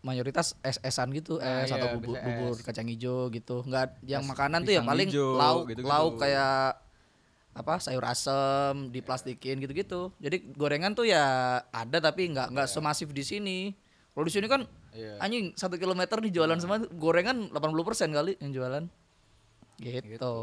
mayoritas 0.01 0.47
es-esan 0.61 1.09
gitu, 1.13 1.39
Nah, 1.39 1.63
es 1.63 1.71
atau 1.71 1.87
iya, 1.87 1.95
bubur, 1.95 2.17
bubur 2.17 2.53
es. 2.53 2.61
kacang 2.61 2.85
hijau 2.87 3.31
gitu. 3.31 3.63
Enggak 3.63 3.97
yang 4.03 4.21
Es 4.21 4.29
makanan 4.29 4.61
tuh 4.63 4.73
ya 4.73 4.83
paling 4.83 5.09
hijau, 5.09 5.33
lauk 5.35 5.63
gitu-gitu. 5.67 5.89
lauk 5.89 6.13
kayak 6.19 6.77
apa 7.55 7.79
sayur 7.79 8.03
asem 8.03 8.91
diplastikin 8.91 9.57
gitu-gitu. 9.59 10.11
Jadi 10.19 10.51
gorengan 10.51 10.93
tuh 10.93 11.07
ya 11.07 11.23
ada 11.65 11.99
tapi 12.01 12.27
nggak 12.29 12.51
nggak 12.51 12.67
semasif 12.67 13.09
di 13.09 13.23
sini. 13.23 13.59
Kalau 14.11 14.27
di 14.27 14.33
sini 14.33 14.47
kan 14.47 14.67
Iya. 14.91 15.19
anjing 15.19 15.55
satu 15.55 15.75
kilometer 15.75 16.19
nih 16.19 16.31
jualan 16.33 16.59
semua 16.59 16.83
gorengan 16.85 17.49
80% 17.49 18.11
kali 18.11 18.35
yang 18.39 18.51
jualan. 18.53 18.85
Gitu. 19.77 20.03
Gitu. 20.05 20.35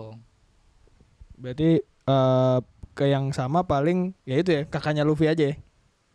Berarti 1.41 1.81
eh 1.81 2.57
ke 2.91 3.05
yang 3.07 3.31
sama 3.31 3.63
paling 3.63 4.13
ya 4.23 4.37
itu 4.37 4.51
ya 4.51 4.61
kakaknya 4.63 5.01
Luffy 5.01 5.25
aja 5.25 5.49
ya. 5.49 5.55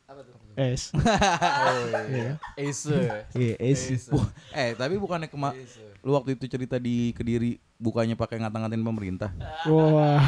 Apa 0.07 0.23
tuh? 0.23 0.35
Es. 0.55 0.89
Oh 0.97 1.77
Iya. 2.09 2.39
Ace. 2.57 2.95
Iya, 3.35 3.55
es. 3.59 4.09
Wah, 4.09 4.25
eh 4.55 4.73
tapi 4.73 4.97
bukannya 4.97 5.27
kema 5.27 5.53
lu 6.01 6.15
waktu 6.15 6.39
itu 6.39 6.47
cerita 6.47 6.79
di 6.79 7.11
Kediri 7.11 7.59
bukannya 7.77 8.15
pakai 8.15 8.39
ngata-ngatain 8.39 8.81
pemerintah. 8.81 9.35
Wah. 9.67 10.23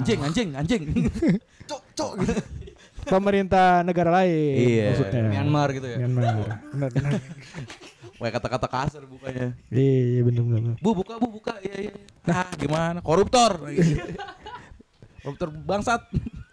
Anjing, 0.00 0.20
anjing, 0.24 0.48
anjing. 0.56 0.82
cok, 1.70 1.82
cok 1.92 2.12
gitu. 2.24 2.34
Pemerintah 3.04 3.84
negara 3.84 4.08
lain 4.24 4.56
Iya. 4.56 4.84
maksudnya. 4.96 5.22
Myanmar 5.28 5.68
gitu 5.76 5.86
ya. 5.86 5.96
Myanmar. 6.00 6.24
Benar, 6.72 6.88
benar. 6.90 7.12
Wah, 8.16 8.30
kata-kata 8.30 8.66
kasar 8.66 9.02
bukannya. 9.04 9.58
Iya, 9.68 10.02
iya 10.14 10.20
benar 10.22 10.42
benar. 10.44 10.74
Bu, 10.78 10.94
buka, 10.94 11.18
bu, 11.18 11.28
buka. 11.32 11.58
Iya, 11.60 11.74
iya. 11.80 11.90
iya. 11.90 12.06
Nah, 12.24 12.46
gimana? 12.54 12.98
Koruptor. 13.00 13.58
Koruptor 15.20 15.48
bangsat. 15.50 16.02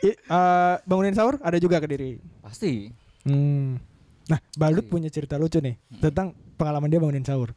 I- 0.01 0.17
eh, 0.17 0.75
bangunin 0.83 1.13
sahur 1.13 1.37
ada 1.39 1.57
juga 1.57 1.77
ke 1.77 1.87
diri. 1.87 2.17
Pasti. 2.41 2.89
Hmm. 3.21 3.77
Nah, 4.25 4.39
Balut 4.55 4.87
punya 4.87 5.11
cerita 5.11 5.35
lucu 5.35 5.59
nih 5.59 5.77
tentang 5.99 6.33
pengalaman 6.55 6.89
dia 6.89 6.97
bangunin 6.97 7.21
sahur. 7.21 7.53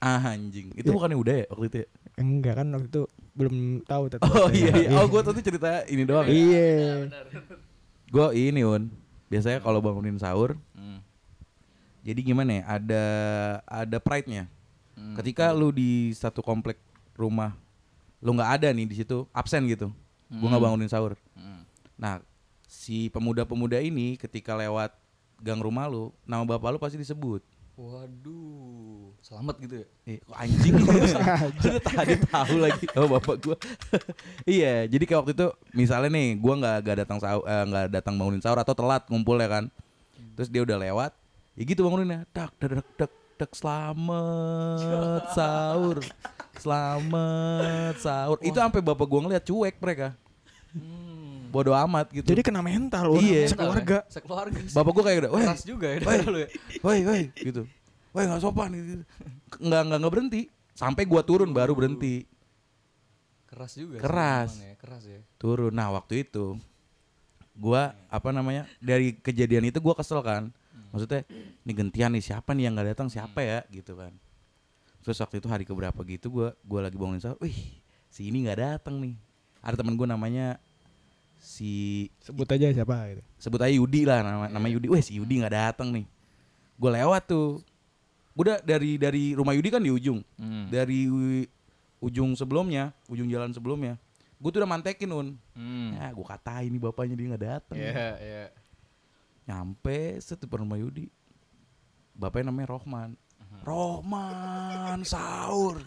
Ah, 0.00 0.32
anjing. 0.32 0.72
Itu 0.72 0.90
Iya. 0.90 0.96
bukannya 0.96 1.18
udah 1.18 1.34
ya 1.36 1.46
waktu 1.46 1.66
itu 1.68 1.76
ya? 1.84 1.88
Enggak 2.16 2.54
kan 2.56 2.66
waktu 2.72 2.88
itu 2.88 3.02
belum 3.36 3.54
tahu 3.84 4.04
tetap. 4.08 4.26
Oh 4.26 4.48
iya, 4.50 4.72
iya. 4.74 4.88
Oh, 4.96 5.06
gue 5.06 5.20
tadi 5.20 5.40
cerita 5.44 5.84
ini 5.86 6.02
doang 6.02 6.24
ya. 6.24 6.32
Iya. 6.32 6.70
Gue 8.08 8.26
ini, 8.34 8.64
Un. 8.64 8.88
Biasanya 9.28 9.60
kalau 9.60 9.78
bangunin 9.78 10.16
sahur, 10.16 10.56
Hmm. 10.72 11.04
Jadi 12.00 12.20
gimana 12.20 12.50
ya? 12.60 12.62
Ada 12.66 13.04
ada 13.64 13.98
pride-nya. 14.00 14.48
Hmm. 14.96 15.16
Ketika 15.16 15.52
lu 15.52 15.70
di 15.70 16.12
satu 16.12 16.40
komplek 16.40 16.76
rumah, 17.14 17.56
lu 18.20 18.32
nggak 18.32 18.50
ada 18.60 18.68
nih 18.72 18.86
di 18.88 18.96
situ, 19.00 19.24
absen 19.32 19.64
gitu. 19.68 19.88
Gue 20.30 20.46
nggak 20.46 20.60
Hmm. 20.60 20.66
bangunin 20.72 20.90
sahur. 20.90 21.16
Hmm. 21.34 21.64
Nah, 21.96 22.24
si 22.64 23.10
pemuda-pemuda 23.10 23.80
ini 23.80 24.14
ketika 24.16 24.54
lewat 24.54 24.94
gang 25.40 25.60
rumah 25.60 25.88
lu, 25.88 26.12
nama 26.22 26.44
bapak 26.44 26.76
lu 26.76 26.78
pasti 26.78 26.96
disebut. 26.96 27.40
Waduh. 27.80 29.16
Selamat 29.24 29.56
gitu 29.56 29.74
ya. 29.80 29.86
Eh, 30.04 30.18
kok 30.20 30.36
anjing? 30.36 30.74
Tadi 31.96 32.14
tahu 32.28 32.54
lagi 32.60 32.84
oh 32.92 33.08
bapak 33.08 33.36
gua. 33.40 33.56
iya, 34.48 34.84
jadi 34.84 35.04
kayak 35.08 35.20
waktu 35.24 35.32
itu 35.32 35.48
misalnya 35.72 36.12
nih, 36.12 36.36
gua 36.36 36.54
nggak 36.60 36.76
nggak 36.84 36.96
datang 37.04 37.18
sahur, 37.20 37.44
eh, 37.48 37.64
nggak 37.64 37.86
datang 37.88 38.14
bangunin 38.20 38.40
sahur 38.44 38.60
atau 38.60 38.76
telat 38.76 39.08
ngumpul 39.08 39.40
ya 39.40 39.48
kan. 39.48 39.64
Terus 40.36 40.48
dia 40.52 40.60
udah 40.60 40.76
lewat, 40.76 41.12
ya 41.54 41.62
gitu 41.64 41.80
banguninnya. 41.82 42.26
Tak, 42.30 42.54
dak, 42.56 42.70
dak, 42.78 42.88
dak, 42.96 43.12
dak, 43.36 43.50
selamat 43.52 45.24
sahur, 45.36 45.98
selamat 46.56 47.94
sahur. 47.98 48.36
Itu 48.40 48.56
sampai 48.56 48.80
bapak 48.80 49.06
gua 49.06 49.20
ngeliat 49.24 49.44
cuek 49.44 49.76
mereka. 49.78 50.14
Hmm. 50.70 51.50
Bodoh 51.50 51.74
amat 51.74 52.06
gitu. 52.14 52.30
Jadi 52.30 52.46
kena 52.46 52.62
mental 52.62 53.10
orang 53.10 53.26
Iya. 53.26 53.50
sekeluarga. 53.50 53.98
Sekeluarga. 54.06 54.58
sih. 54.62 54.74
bapak 54.74 54.92
gua 54.94 55.04
kayak 55.04 55.18
udah, 55.26 55.30
weh, 55.34 55.42
Keras 55.42 55.62
juga 55.66 55.86
ya 55.90 55.98
Woi. 55.98 56.14
ya. 56.14 56.48
woi, 56.80 56.98
woi, 57.02 57.22
gitu. 57.34 57.62
Woi, 58.10 58.22
nggak 58.26 58.40
sopan 58.40 58.70
gitu. 58.70 59.02
Nggak 59.58 59.80
nggak 59.86 59.98
nggak 59.98 60.12
berhenti. 60.14 60.42
Sampai 60.72 61.02
gua 61.04 61.22
turun 61.22 61.50
baru 61.50 61.74
berhenti. 61.74 62.22
Keras 63.50 63.74
juga. 63.74 63.98
sih 63.98 64.02
Keras. 64.06 64.50
emang 64.54 64.62
ya, 64.62 64.74
Keras 64.78 65.02
ya. 65.04 65.20
turun 65.34 65.74
nah 65.74 65.90
waktu 65.90 66.22
itu 66.22 66.54
gua 67.50 67.98
apa 68.06 68.30
namanya 68.30 68.62
dari 68.78 69.10
kejadian 69.12 69.66
itu 69.66 69.82
gua 69.82 69.98
kesel 69.98 70.22
kan 70.22 70.54
maksudnya 70.88 71.20
ini 71.60 71.72
gentian 71.72 72.10
nih 72.10 72.24
siapa 72.24 72.50
nih 72.50 72.64
yang 72.64 72.74
nggak 72.74 72.88
datang 72.92 73.06
siapa 73.06 73.40
ya 73.40 73.60
gitu 73.68 73.92
kan 73.94 74.12
terus 75.00 75.16
waktu 75.16 75.38
itu 75.38 75.46
hari 75.46 75.64
keberapa 75.64 76.00
gitu 76.02 76.28
gua 76.28 76.48
gua 76.62 76.80
lagi 76.82 76.96
bangunin 76.96 77.18
sahur 77.18 77.36
wih 77.38 77.56
si 78.06 78.26
ini 78.26 78.44
nggak 78.44 78.58
datang 78.58 78.96
nih 78.96 79.14
ada 79.58 79.76
teman 79.76 79.94
gua 79.94 80.06
namanya 80.06 80.56
si 81.36 82.06
Sebut 82.20 82.44
aja 82.46 82.68
siapa 82.70 82.96
gitu. 83.08 83.22
sebut 83.38 83.58
aja 83.58 83.72
Yudi 83.72 84.04
lah 84.04 84.20
nama 84.20 84.44
nama 84.46 84.66
Yudi 84.66 84.86
wih 84.86 85.00
si 85.00 85.16
Yudi 85.16 85.40
nggak 85.40 85.54
datang 85.54 85.88
nih 85.90 86.04
gua 86.76 86.90
lewat 86.94 87.22
tuh 87.26 87.64
gua 88.32 88.42
udah 88.46 88.58
dari 88.60 88.96
dari 88.96 89.32
rumah 89.32 89.52
Yudi 89.52 89.68
kan 89.68 89.80
di 89.80 89.88
ujung 89.88 90.20
Hmm. 90.36 90.68
dari 90.68 91.08
ujung 91.98 92.32
sebelumnya 92.32 92.92
ujung 93.06 93.24
jalan 93.26 93.50
sebelumnya 93.50 93.96
gue 94.36 94.48
tuh 94.48 94.56
udah 94.58 94.70
mantekin 94.70 95.08
un 95.10 95.28
Hmm. 95.52 95.92
Ya, 95.92 96.08
gue 96.08 96.24
katain 96.24 96.68
nih 96.68 96.80
bapaknya 96.80 97.12
dia 97.12 97.26
nggak 97.28 97.44
datang. 97.44 97.76
Iya, 97.76 98.08
iya 98.16 98.44
nyampe 99.50 100.22
set 100.22 100.38
depan 100.38 100.62
rumah 100.62 100.78
Yudi. 100.78 101.10
Bapaknya 102.14 102.54
namanya 102.54 102.78
Rohman. 102.78 103.10
Rohman 103.66 105.02
sahur. 105.02 105.82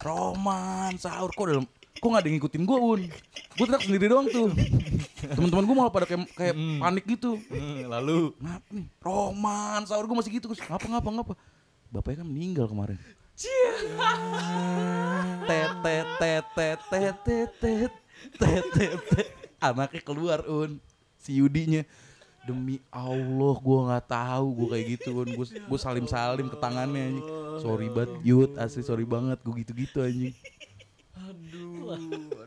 Rohman 0.00 0.96
sahur. 0.96 1.28
Kok 1.36 1.44
dalam 1.44 1.66
kok 1.92 2.08
nggak 2.08 2.22
ada 2.24 2.28
yang 2.32 2.36
ngikutin 2.40 2.62
gue 2.64 2.78
un? 2.80 3.00
Gue 3.52 3.64
teriak 3.68 3.84
sendiri 3.84 4.06
doang 4.08 4.26
tuh. 4.32 4.48
Teman-teman 5.36 5.64
gue 5.68 5.76
malah 5.76 5.92
pada 5.92 6.08
kayak 6.08 6.24
kayak 6.32 6.54
hmm. 6.56 6.80
panik 6.80 7.04
gitu. 7.04 7.36
Hmm, 7.52 7.86
lalu? 7.92 8.32
Ngapa 8.40 8.68
nih 8.72 8.86
rohman 9.04 9.80
sahur. 9.84 10.08
Gue 10.08 10.16
masih 10.16 10.32
gitu 10.40 10.48
gue 10.48 10.56
ngapa 10.56 10.86
ngapa 10.88 11.08
ngapa. 11.12 11.34
Bapaknya 11.92 12.24
kan 12.24 12.28
meninggal 12.32 12.66
kemarin. 12.72 12.96
Tetet 18.40 19.28
anaknya 19.60 20.00
keluar 20.00 20.40
un. 20.48 20.80
Si 21.20 21.38
Yudinya. 21.38 21.84
Demi 22.42 22.82
Allah 22.90 23.54
gue 23.54 23.78
nggak 23.86 24.06
tahu 24.10 24.46
gue 24.58 24.68
kayak 24.74 24.86
gitu 24.98 25.08
un. 25.22 25.30
Gue 25.30 25.46
gue 25.46 25.78
salim 25.78 26.10
salim 26.10 26.50
ke 26.50 26.58
tangannya 26.58 27.14
anjing. 27.14 27.26
Sorry 27.62 27.86
banget 27.86 28.12
Yud 28.26 28.58
asli 28.58 28.82
sorry 28.82 29.06
banget 29.06 29.38
gue 29.46 29.54
gitu 29.62 29.72
gitu 29.78 30.02
anjing. 30.02 30.34
aduh. 31.14 31.94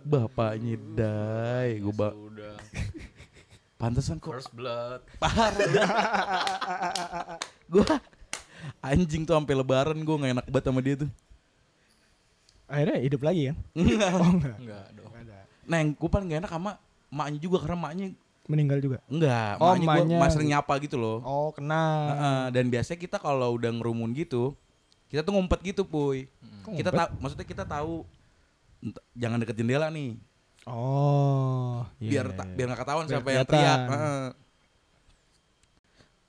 Bapaknya 0.04 0.76
dai 0.94 1.80
gue 1.80 1.96
ba 1.96 2.12
Udah. 2.12 2.60
pantesan 3.80 4.20
kok 4.20 4.36
First 4.36 4.52
blood. 4.52 5.00
gue 7.72 7.88
anjing 8.84 9.24
tuh 9.24 9.40
sampai 9.40 9.56
lebaran 9.56 10.04
gue 10.04 10.16
nggak 10.16 10.34
enak 10.36 10.46
banget 10.52 10.66
sama 10.68 10.84
dia 10.84 10.96
tuh. 11.08 11.12
Akhirnya 12.66 12.98
hidup 13.00 13.22
lagi 13.24 13.54
kan? 13.54 13.58
Oh 14.20 14.28
enggak. 14.28 14.58
Enggak 14.60 14.86
dong. 14.98 15.06
Nah 15.66 15.78
yang 15.82 15.90
gue 15.98 16.10
paling 16.10 16.28
gak 16.30 16.42
enak 16.46 16.54
sama 16.54 16.72
emaknya 17.10 17.40
juga 17.40 17.58
karena 17.64 17.78
emaknya 17.80 18.08
Meninggal 18.46 18.78
juga. 18.78 18.98
enggak, 19.06 19.58
Oh, 19.58 19.74
emaknya 19.74 20.18
gue 20.18 20.30
sering 20.30 20.50
nyapa 20.50 20.74
gitu 20.78 20.96
loh. 20.96 21.18
Oh, 21.22 21.50
kena. 21.50 21.84
Heeh, 22.08 22.44
dan 22.54 22.66
biasanya 22.68 23.00
kita 23.00 23.18
kalau 23.18 23.54
udah 23.54 23.72
ngerumun 23.72 24.14
gitu, 24.14 24.54
kita 25.08 25.22
tuh 25.22 25.34
ngumpet 25.34 25.60
gitu, 25.64 25.82
puy. 25.82 26.30
Kok 26.62 26.74
Kita 26.74 26.90
ngumpet? 26.90 26.94
tahu, 26.96 27.10
maksudnya 27.20 27.48
kita 27.48 27.64
tahu 27.64 27.94
jangan 29.14 29.38
deket 29.40 29.56
jendela 29.56 29.90
nih, 29.90 30.14
Oh, 30.64 31.86
iya, 31.98 32.10
biar 32.12 32.26
iya, 32.28 32.36
ta- 32.36 32.44
iya. 32.44 32.54
biar 32.54 32.66
nggak 32.68 32.82
ketahuan 32.82 33.04
Biar 33.04 33.14
siapa 33.16 33.30
yang 33.32 33.46
teriak. 33.46 33.80
Heeh. 33.88 34.26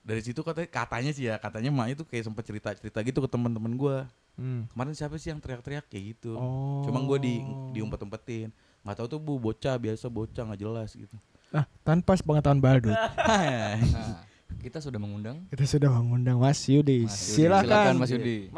Dari 0.00 0.20
situ 0.22 0.40
katanya 0.40 0.68
katanya 0.70 1.10
sih 1.10 1.24
ya, 1.24 1.34
katanya 1.36 1.68
emaknya 1.68 1.98
tuh 1.98 2.06
kayak 2.06 2.24
sempet 2.24 2.44
cerita-cerita 2.44 3.00
gitu 3.02 3.18
ke 3.18 3.28
teman-teman 3.28 3.74
gua. 3.74 4.06
Hmm. 4.36 4.68
Kemarin 4.70 4.92
siapa 4.92 5.16
sih 5.16 5.28
yang 5.28 5.40
teriak-teriak 5.40 5.84
kayak 5.84 6.14
gitu. 6.14 6.36
Oh. 6.36 6.84
Cuma 6.84 7.00
gue 7.02 7.18
di 7.18 7.34
diumpet-umpetin. 7.72 8.52
nggak 8.80 8.96
tahu 8.96 9.08
tuh 9.08 9.18
bu 9.18 9.34
bocah 9.36 9.74
biasa 9.74 10.06
bocah 10.06 10.46
nggak 10.46 10.62
jelas 10.62 10.94
gitu 10.94 11.18
Ah, 11.48 11.64
tanpa 11.80 12.14
pengetahuan 12.16 12.58
Badut, 12.58 12.92
Nah, 12.92 13.78
kita 14.58 14.78
sudah 14.78 14.96
mengundang 14.96 15.46
kita 15.46 15.62
sudah 15.64 15.88
mengundang 15.88 16.36
Mas 16.36 16.58
Yudi. 16.64 17.04
Mas 17.04 17.14
Yudi. 17.14 17.32
Silakan. 17.38 17.92
Mas 17.96 18.10
Yudi. 18.10 18.50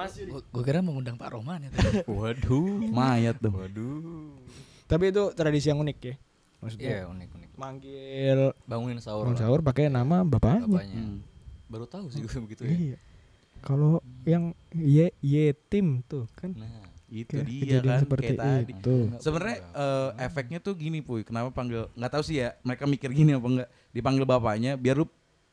Gue 0.48 0.62
kira 0.62 0.81
mengundang 0.81 1.14
Pak 1.14 1.29
Roman 1.31 1.61
ya. 1.61 1.70
tadi. 1.70 2.01
Waduh. 2.09 2.88
mayat 2.88 3.37
dong 3.38 3.55
Waduh. 3.55 4.33
Tapi 4.85 5.05
itu 5.07 5.22
tradisi 5.33 5.68
yang 5.68 5.79
unik 5.79 5.98
ya. 6.01 6.14
Maksudnya 6.59 6.88
Iya, 6.88 7.01
unik 7.07 7.29
unik. 7.31 7.51
manggil 7.55 8.38
Bangunin 8.64 8.98
sahur. 8.98 9.24
bangun 9.24 9.37
sahur 9.37 9.61
pakai 9.61 9.87
nama 9.87 10.24
bapaknya. 10.24 10.64
Bapaknya. 10.64 10.96
Hmm. 10.96 11.18
Baru 11.68 11.85
tahu 11.85 12.09
sih 12.09 12.18
gue 12.18 12.40
begitu 12.40 12.64
ya. 12.64 12.72
Iya. 12.72 12.98
Kalau 13.59 14.01
yang 14.24 14.57
ye 14.72 15.12
yetim 15.20 16.01
tuh 16.03 16.24
kan 16.33 16.57
Nah, 16.57 16.88
itu 17.09 17.40
kayak 17.40 17.49
dia 17.49 17.79
kan 17.81 18.01
seperti 18.05 18.25
kayak 18.37 18.40
tadi 18.40 18.73
itu. 18.77 18.97
sebenarnya 19.16 19.59
eh, 19.73 20.09
efeknya 20.29 20.59
tuh 20.61 20.77
gini 20.77 21.01
puy 21.01 21.25
kenapa 21.25 21.49
panggil 21.51 21.88
nggak 21.97 22.12
tahu 22.12 22.23
sih 22.23 22.44
ya 22.44 22.53
mereka 22.61 22.85
mikir 22.85 23.09
gini 23.16 23.33
apa 23.33 23.49
enggak 23.49 23.68
dipanggil 23.97 24.25
bapaknya 24.29 24.77
biar 24.77 25.01
lu 25.01 25.09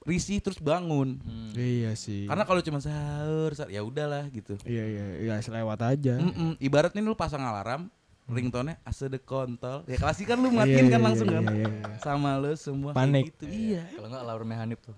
risih 0.06 0.38
terus 0.38 0.62
bangun 0.62 1.18
hmm. 1.18 1.58
Iya 1.58 1.98
sih. 1.98 2.30
karena 2.30 2.46
kalau 2.46 2.62
cuma 2.62 2.78
sahur 2.78 3.56
sahur, 3.58 3.72
ya 3.74 3.82
udahlah 3.82 4.30
gitu 4.30 4.54
iya 4.68 4.86
iya 4.86 5.06
iya 5.18 5.34
selewat 5.42 5.82
aja. 5.82 6.22
Mm-mm. 6.22 6.60
ibarat 6.62 6.94
nih 6.94 7.02
lu 7.02 7.18
pasang 7.18 7.42
alarm 7.42 7.90
ringtone 8.26 8.78
ase 8.86 9.06
de 9.10 9.22
kontol 9.22 9.86
ya 9.86 9.98
klasik 10.02 10.30
kan 10.30 10.38
lu 10.42 10.50
Iya, 10.50 10.58
matiin 10.62 10.88
kan 10.90 11.00
iya, 11.02 11.06
langsung 11.06 11.28
iya, 11.30 11.38
kan 11.42 11.44
iya, 11.54 11.68
iya. 11.70 11.98
sama 12.02 12.32
lu 12.42 12.52
semua 12.58 12.92
kayak 12.94 13.00
Panik. 13.06 13.26
gitu. 13.34 13.46
iya 13.50 13.84
Kalau 13.94 14.08
enggak 14.10 14.22
alarmnya 14.26 14.58
Hanif 14.66 14.80
tuh. 14.82 14.96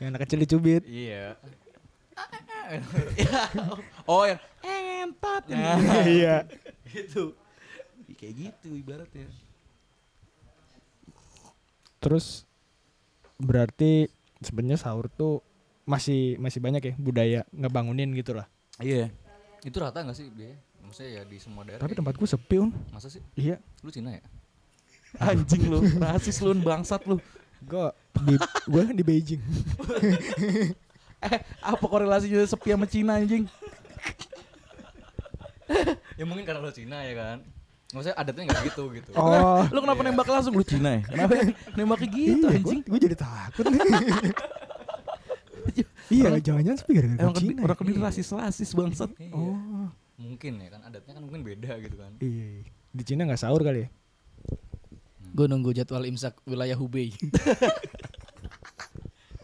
Yang 0.00 0.08
anak 0.12 0.20
kecil 0.28 0.38
dicubit. 0.44 0.82
Iya. 0.84 1.36
oh 4.10 4.26
yang 4.26 4.40
entot 5.06 5.42
Iya. 6.18 6.42
gitu 6.90 7.38
kayak 8.18 8.34
gitu 8.36 8.68
ibaratnya 8.74 9.30
Terus 12.00 12.48
berarti 13.36 14.08
sebenarnya 14.40 14.80
sahur 14.80 15.12
tuh 15.12 15.44
masih 15.84 16.40
masih 16.40 16.56
banyak 16.56 16.82
ya 16.82 16.94
budaya 16.96 17.40
ngebangunin 17.52 18.08
gitu 18.16 18.32
lah. 18.32 18.48
iya 18.80 19.12
Itu 19.60 19.76
rata 19.84 20.00
enggak 20.00 20.16
sih 20.16 20.32
biaya? 20.32 20.56
Maksudnya 20.80 21.10
ya 21.12 21.22
di 21.28 21.36
semua 21.36 21.60
daerah. 21.60 21.84
Tapi 21.84 21.92
kayak 21.92 22.00
tempatku 22.00 22.24
sepi 22.24 22.56
un. 22.56 22.72
gitu. 22.72 22.80
Masa 22.88 23.12
sih? 23.12 23.20
Iya. 23.36 23.60
Lu 23.84 23.92
Cina 23.92 24.16
ya? 24.16 24.24
anjing 25.28 25.68
lu 25.68 25.84
rasis 26.00 26.40
lu 26.40 26.56
bangsat 26.56 27.04
lu 27.04 27.20
Gue 27.60 27.92
di 28.24 28.34
gue 28.64 28.82
di 28.96 29.04
Beijing. 29.04 29.42
eh 31.28 31.40
apa 31.60 31.84
korelasinya 31.84 32.40
sepi 32.48 32.72
sama 32.72 32.88
Cina 32.88 33.20
anjing 33.20 33.44
ya 36.20 36.28
mungkin 36.28 36.44
karena 36.44 36.60
lu 36.60 36.68
Cina 36.68 37.00
ya 37.00 37.16
kan. 37.16 37.40
Maksudnya 37.90 38.14
adatnya 38.20 38.44
enggak 38.46 38.62
gitu 38.70 38.86
gitu. 38.94 39.10
Oh. 39.18 39.66
lu 39.72 39.80
kenapa 39.82 40.00
nembak 40.04 40.28
langsung 40.28 40.52
lu 40.54 40.62
Cina 40.62 41.00
ya 41.00 41.02
kenapa 41.08 41.32
nembaknya 41.74 42.06
gitu 42.12 42.46
iya, 42.46 42.54
anjing 42.60 42.80
gue 42.86 42.98
jadi 43.02 43.16
takut. 43.18 43.64
iya, 46.14 46.28
jangan-jangan 46.38 46.78
sepi 46.78 46.92
gara-gara 46.94 47.18
Emang 47.18 47.34
kediri, 47.34 47.50
Cina. 47.50 47.60
orang 47.66 47.74
ya? 47.74 47.80
kediri 47.82 47.98
rasis-rasis 47.98 48.70
bangsat. 48.76 49.10
Iya. 49.18 49.32
Oh. 49.34 49.90
Mungkin 50.20 50.60
ya 50.60 50.68
kan 50.70 50.80
adatnya 50.86 51.12
kan 51.18 51.22
mungkin 51.24 51.40
beda 51.42 51.72
gitu 51.82 51.96
kan. 51.98 52.12
Iya. 52.22 52.62
Di 52.94 53.02
Cina 53.02 53.26
nggak 53.26 53.40
sahur 53.40 53.64
kali 53.64 53.86
ya? 53.86 53.88
Gue 55.34 55.46
nunggu 55.50 55.72
jadwal 55.74 56.06
imsak 56.06 56.36
wilayah 56.46 56.76
Hubei. 56.78 57.10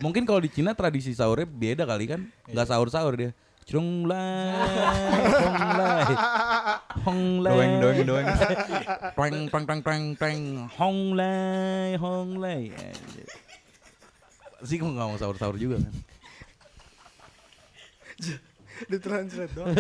Mungkin 0.05 0.29
kalau 0.29 0.45
di 0.45 0.53
Cina 0.53 0.77
tradisi 0.77 1.17
sahurnya 1.17 1.49
beda 1.49 1.89
kali 1.89 2.05
kan? 2.05 2.21
Enggak 2.45 2.69
sahur-sahur 2.69 3.17
dia. 3.17 3.33
Cung 3.67 4.07
lai, 4.07 4.55
hong 5.43 5.71
lai, 5.83 6.07
hong 7.07 7.39
lai, 7.39 7.55
Doeng 7.55 7.75
doeng 7.79 7.99
doeng. 8.05 8.27
Tweng, 9.17 9.37
tweng, 9.47 9.65
tweng, 9.65 9.81
tweng, 9.81 10.05
tweng, 10.15 10.41
hong 10.69 11.15
lai, 11.15 11.95
hong 11.97 12.37
lai. 12.37 12.69
Anjir. 12.69 13.27
Sih 14.61 14.77
gue 14.77 14.89
gak 14.89 15.07
mau 15.07 15.15
sahur-sahur 15.15 15.55
juga 15.55 15.79
kan. 15.79 15.95
Ditranslate 18.91 19.53
doang. 19.55 19.71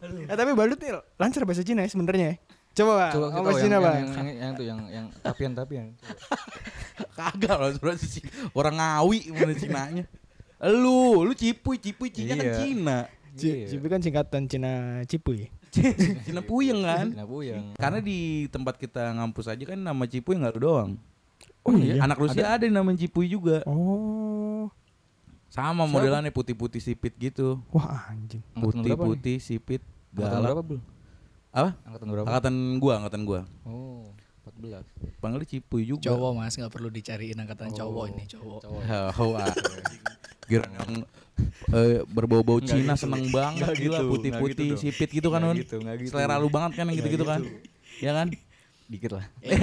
eh 0.00 0.30
tapi 0.30 0.52
Balut 0.54 0.78
nih 0.78 0.94
lancar 1.16 1.42
bahasa 1.42 1.62
Cina 1.62 1.82
ya 1.82 1.90
sebenarnya 1.90 2.26
ya. 2.30 2.36
Coba 2.74 2.92
Pak, 2.94 3.10
Coba 3.10 3.26
kita 3.28 3.40
bahasa 3.42 3.60
Cina 3.60 3.74
yang, 3.74 3.82
Pak. 3.82 3.94
yang, 3.94 4.06
yang, 4.06 4.36
yang 4.38 4.52
tuh 4.54 4.64
yang 4.64 4.80
yang 4.86 5.06
tapian 5.20 5.52
tapian. 5.52 5.86
Kagak 7.18 7.56
loh 7.56 7.70
sebenarnya 7.72 7.98
sih 8.00 8.22
orang 8.52 8.74
ngawi 8.78 9.18
mana 9.32 9.54
Cinanya. 9.54 10.04
Lu, 10.58 11.22
lu 11.22 11.34
cipuy, 11.34 11.78
cipuy 11.78 12.10
Cina 12.10 12.34
kan 12.34 12.46
Iya. 12.46 12.54
Cina. 12.58 12.98
Ci- 13.36 13.68
Cipu 13.68 13.86
kan 13.90 14.00
singkatan 14.00 14.48
Cina 14.48 15.02
Cipuy. 15.04 15.50
Cina 16.26 16.40
puyeng 16.40 16.80
kan? 16.80 17.12
Cina 17.12 17.26
puyeng. 17.28 17.76
Karena 17.76 17.98
di 18.00 18.48
tempat 18.48 18.80
kita 18.80 19.12
ngampus 19.18 19.50
aja 19.50 19.64
kan 19.64 19.78
nama 19.78 20.04
Cipuy 20.08 20.38
nggak 20.38 20.56
lu 20.56 20.60
doang. 20.64 20.90
Oh 21.66 21.76
iya? 21.76 22.00
Anak 22.00 22.16
Rusia 22.16 22.56
ada, 22.56 22.64
yang 22.64 22.80
namanya 22.80 23.04
Cipuy 23.04 23.28
juga. 23.28 23.60
Oh. 23.68 24.72
Sama 25.48 25.88
modelannya 25.88 26.32
putih-putih 26.32 26.80
sipit 26.80 27.16
gitu. 27.16 27.60
Wah 27.72 28.08
anjing. 28.12 28.40
Putih-putih 28.56 29.40
sipit 29.40 29.80
Angkatan 30.16 30.40
berapa, 30.44 30.62
Bul? 30.64 30.80
Apa? 31.52 31.70
Angkatan 31.84 32.06
berapa? 32.08 32.26
Angkatan 32.26 32.54
gua, 32.80 32.92
angkatan 33.00 33.20
gua. 33.24 33.40
Oh, 33.64 34.08
14. 34.48 34.84
Panggilnya 35.20 35.48
Cipuy 35.48 35.82
juga. 35.84 36.08
Cowok 36.08 36.30
mas 36.36 36.54
nggak 36.56 36.72
perlu 36.72 36.88
dicariin 36.88 37.36
angkatan 37.36 37.72
cowok 37.72 38.04
ini 38.12 38.24
cowok. 38.24 38.60
Cowok. 38.64 39.36
Kira 40.48 40.64
yang 40.66 41.04
eh, 41.70 42.00
berbau-bau 42.04 42.58
Cina 42.58 42.92
gitu. 42.92 43.04
seneng 43.04 43.28
banget 43.28 43.62
Nggak 43.62 43.76
gila 43.76 43.94
gitu, 43.94 44.08
putih-putih 44.08 44.66
gitu 44.66 44.76
sipit 44.80 45.10
gitu 45.12 45.28
kan 45.28 45.44
Un. 45.44 45.54
gitu, 45.54 45.76
nggak 45.76 45.96
gitu. 46.00 46.10
Selera 46.10 46.34
lu 46.34 46.48
banget 46.48 46.72
kan 46.74 46.84
yang 46.84 46.96
gitu-gitu 46.96 47.22
kan. 47.22 47.40
Ya 47.98 48.12
kan? 48.12 48.26
Dikit 48.86 49.12
lah. 49.12 49.24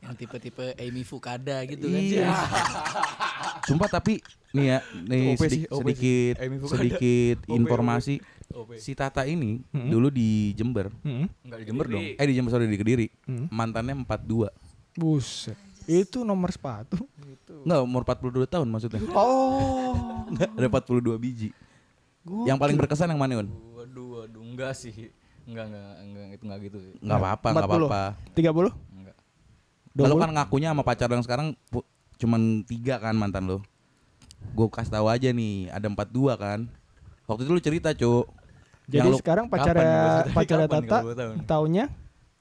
Yang 0.00 0.14
tipe-tipe 0.16 0.66
Amy 0.78 1.02
Fukada 1.02 1.66
gitu 1.66 1.86
kan. 1.86 1.98
Iya. 1.98 2.30
Sumpah 3.64 3.90
tapi 3.90 4.22
nih 4.52 4.64
ya, 4.64 4.78
nih 5.04 5.22
OP 5.28 5.42
sih, 5.42 5.66
sedi- 5.66 5.68
sedikit 5.68 6.34
sedikit 6.64 7.38
OP, 7.44 7.50
informasi. 7.52 8.14
OP. 8.48 8.78
Si 8.78 8.94
Tata 8.94 9.26
ini 9.26 9.58
Hmm. 9.68 9.90
dulu 9.90 10.08
di 10.08 10.54
Jember. 10.54 10.94
Hmm. 11.02 11.26
Enggak 11.42 11.58
di 11.58 11.64
Jember 11.66 11.86
dong. 11.90 12.04
Eh 12.06 12.22
di 12.24 12.32
Jember 12.32 12.50
sorry 12.54 12.64
di 12.64 12.78
Kediri. 12.78 13.06
Hmm. 13.26 13.50
Mantannya 13.50 13.98
42. 13.98 14.46
Buset. 14.94 15.58
Itu 15.86 16.26
nomor 16.26 16.50
sepatu. 16.50 16.98
Enggak, 17.66 17.80
umur 17.82 18.02
42 18.02 18.46
tahun 18.46 18.66
maksudnya. 18.70 19.00
Oh. 19.14 19.94
Enggak, 20.30 20.50
ada 20.54 20.66
42 20.66 21.16
biji. 21.18 21.50
Yang 22.26 22.58
paling 22.58 22.76
berkesan 22.76 23.10
yang 23.14 23.22
mana, 23.22 23.38
Un? 23.38 23.48
Waduh, 23.78 24.26
waduh, 24.26 24.42
enggak 24.42 24.74
sih. 24.74 25.14
Enggak, 25.46 25.70
enggak, 25.70 25.94
enggak, 26.02 26.26
itu 26.34 26.42
enggak 26.42 26.60
gitu 26.66 26.78
sih. 26.82 26.92
Enggak 26.98 27.18
apa-apa, 27.22 27.46
enggak 27.54 27.66
40. 27.70 27.70
apa-apa. 27.70 28.02
30? 28.34 28.98
Enggak. 28.98 29.16
Lo 29.94 30.04
20? 30.10 30.22
kan 30.26 30.30
ngakunya 30.34 30.68
sama 30.74 30.82
pacar 30.82 31.08
yang 31.14 31.22
sekarang 31.22 31.46
cuman 32.18 32.42
tiga 32.66 32.98
kan 32.98 33.14
mantan 33.14 33.46
lo. 33.46 33.58
Gue 34.58 34.66
kasih 34.66 34.90
tahu 34.90 35.06
aja 35.06 35.30
nih, 35.30 35.70
ada 35.70 35.86
42 35.86 36.34
kan. 36.34 36.60
Waktu 37.30 37.42
itu 37.46 37.50
lu 37.54 37.62
cerita, 37.62 37.94
Cuk. 37.94 38.26
Jadi 38.86 39.02
Yang 39.02 39.18
sekarang 39.22 39.46
pacarnya 39.50 40.30
pacarnya 40.30 40.68
Tata 40.70 40.78
kalau 40.86 41.02
gua 41.10 41.14
tahu 41.18 41.30
nih? 41.34 41.42
taunya 41.42 41.84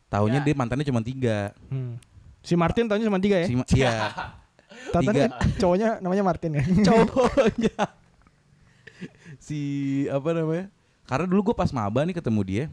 Taunya 0.06 0.40
dia 0.46 0.54
mantannya 0.54 0.86
cuma 0.86 1.02
tiga. 1.02 1.52
hmm. 1.74 1.98
Si 2.46 2.54
Martin 2.54 2.86
taunya 2.86 3.04
cuma 3.04 3.18
tiga 3.18 3.38
ya. 3.38 3.48
Si 3.48 3.56
Ma- 3.56 3.68
Iya. 3.68 3.92
Tata 4.94 5.02
tiga. 5.02 5.12
nih 5.12 5.30
cowoknya 5.58 5.90
namanya 6.00 6.24
Martin 6.24 6.52
ya. 6.54 6.64
cowoknya 6.88 7.74
si 9.38 9.60
apa 10.08 10.30
namanya 10.32 10.66
karena 11.06 11.26
dulu 11.26 11.52
gue 11.52 11.56
pas 11.56 11.70
maba 11.70 12.02
nih 12.02 12.16
ketemu 12.16 12.42
dia 12.42 12.64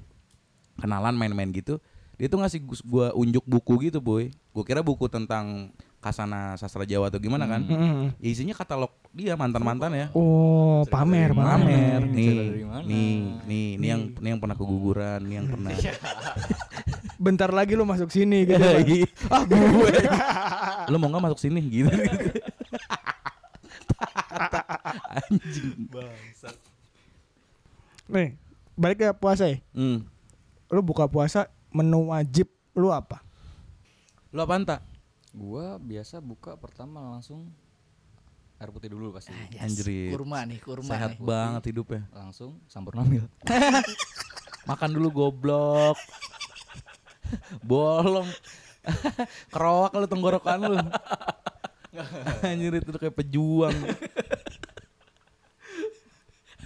kenalan 0.74 1.12
main-main 1.12 1.50
gitu 1.50 1.76
dia 2.14 2.28
tuh 2.28 2.38
ngasih 2.38 2.60
gua 2.82 3.10
unjuk 3.12 3.42
buku 3.42 3.90
gitu 3.90 3.98
boy 3.98 4.30
gue 4.30 4.64
kira 4.64 4.80
buku 4.80 5.04
tentang 5.06 5.68
kasana 5.98 6.54
sastra 6.56 6.82
Jawa 6.82 7.06
atau 7.08 7.18
gimana 7.18 7.46
kan 7.46 7.62
Hmm. 7.62 8.10
ya, 8.16 8.28
isinya 8.28 8.52
katalog 8.52 8.90
dia 9.10 9.34
mantan 9.34 9.60
mantan 9.60 9.90
ya 9.92 10.06
Oh, 10.12 10.82
pamer, 10.84 11.30
pamer. 11.30 11.60
pamer 11.60 12.00
nih 12.08 12.30
mana? 12.64 12.82
nih 12.82 13.14
nih 13.42 13.66
nih 13.76 13.88
yang 13.88 14.02
nih 14.16 14.28
yang 14.28 14.40
pernah 14.40 14.56
keguguran 14.56 15.20
nih 15.22 15.34
yang 15.36 15.46
pernah 15.48 15.70
Bentar 17.22 17.54
lagi 17.54 17.78
lu 17.78 17.86
masuk 17.86 18.10
sini 18.10 18.42
gitu. 18.42 18.58
Pak. 18.58 19.06
ah 19.30 19.42
gue 19.48 19.94
lo 20.90 20.96
mau 20.98 21.06
nggak 21.06 21.22
masuk 21.30 21.38
sini 21.38 21.62
gitu 21.70 21.86
anjing 25.06 25.86
Nih, 28.12 28.36
balik 28.74 28.98
ke 29.00 29.08
puasa 29.14 29.48
ya. 29.48 29.56
hmm. 29.72 30.02
Lu 30.68 30.82
buka 30.82 31.06
puasa 31.06 31.46
menu 31.70 32.10
wajib 32.10 32.50
lu 32.74 32.90
apa? 32.90 33.22
lo 34.32 34.42
apaan 34.42 34.64
tak 34.64 34.80
Gua 35.32 35.76
biasa 35.80 36.20
buka 36.20 36.56
pertama 36.56 37.00
langsung 37.12 37.48
air 38.56 38.68
putih 38.68 38.92
dulu 38.92 39.16
pasti. 39.16 39.32
Ah, 39.32 39.48
yes. 39.48 39.60
Anjrit. 39.64 40.12
Kurma 40.12 40.44
nih, 40.44 40.60
kurma 40.60 40.88
sehat 40.88 41.16
nih. 41.16 41.24
banget 41.24 41.62
hidupnya 41.72 42.02
Langsung 42.12 42.60
sampurnamil. 42.68 43.24
makan 44.68 44.90
dulu 44.94 45.08
goblok 45.10 45.96
bolong 47.70 48.28
keroak 49.50 49.92
lu 49.94 50.06
tenggorokan 50.10 50.58
lu 50.66 50.78
anjir 52.42 52.72
itu 52.80 52.90
kayak 52.96 53.14
pejuang 53.14 53.76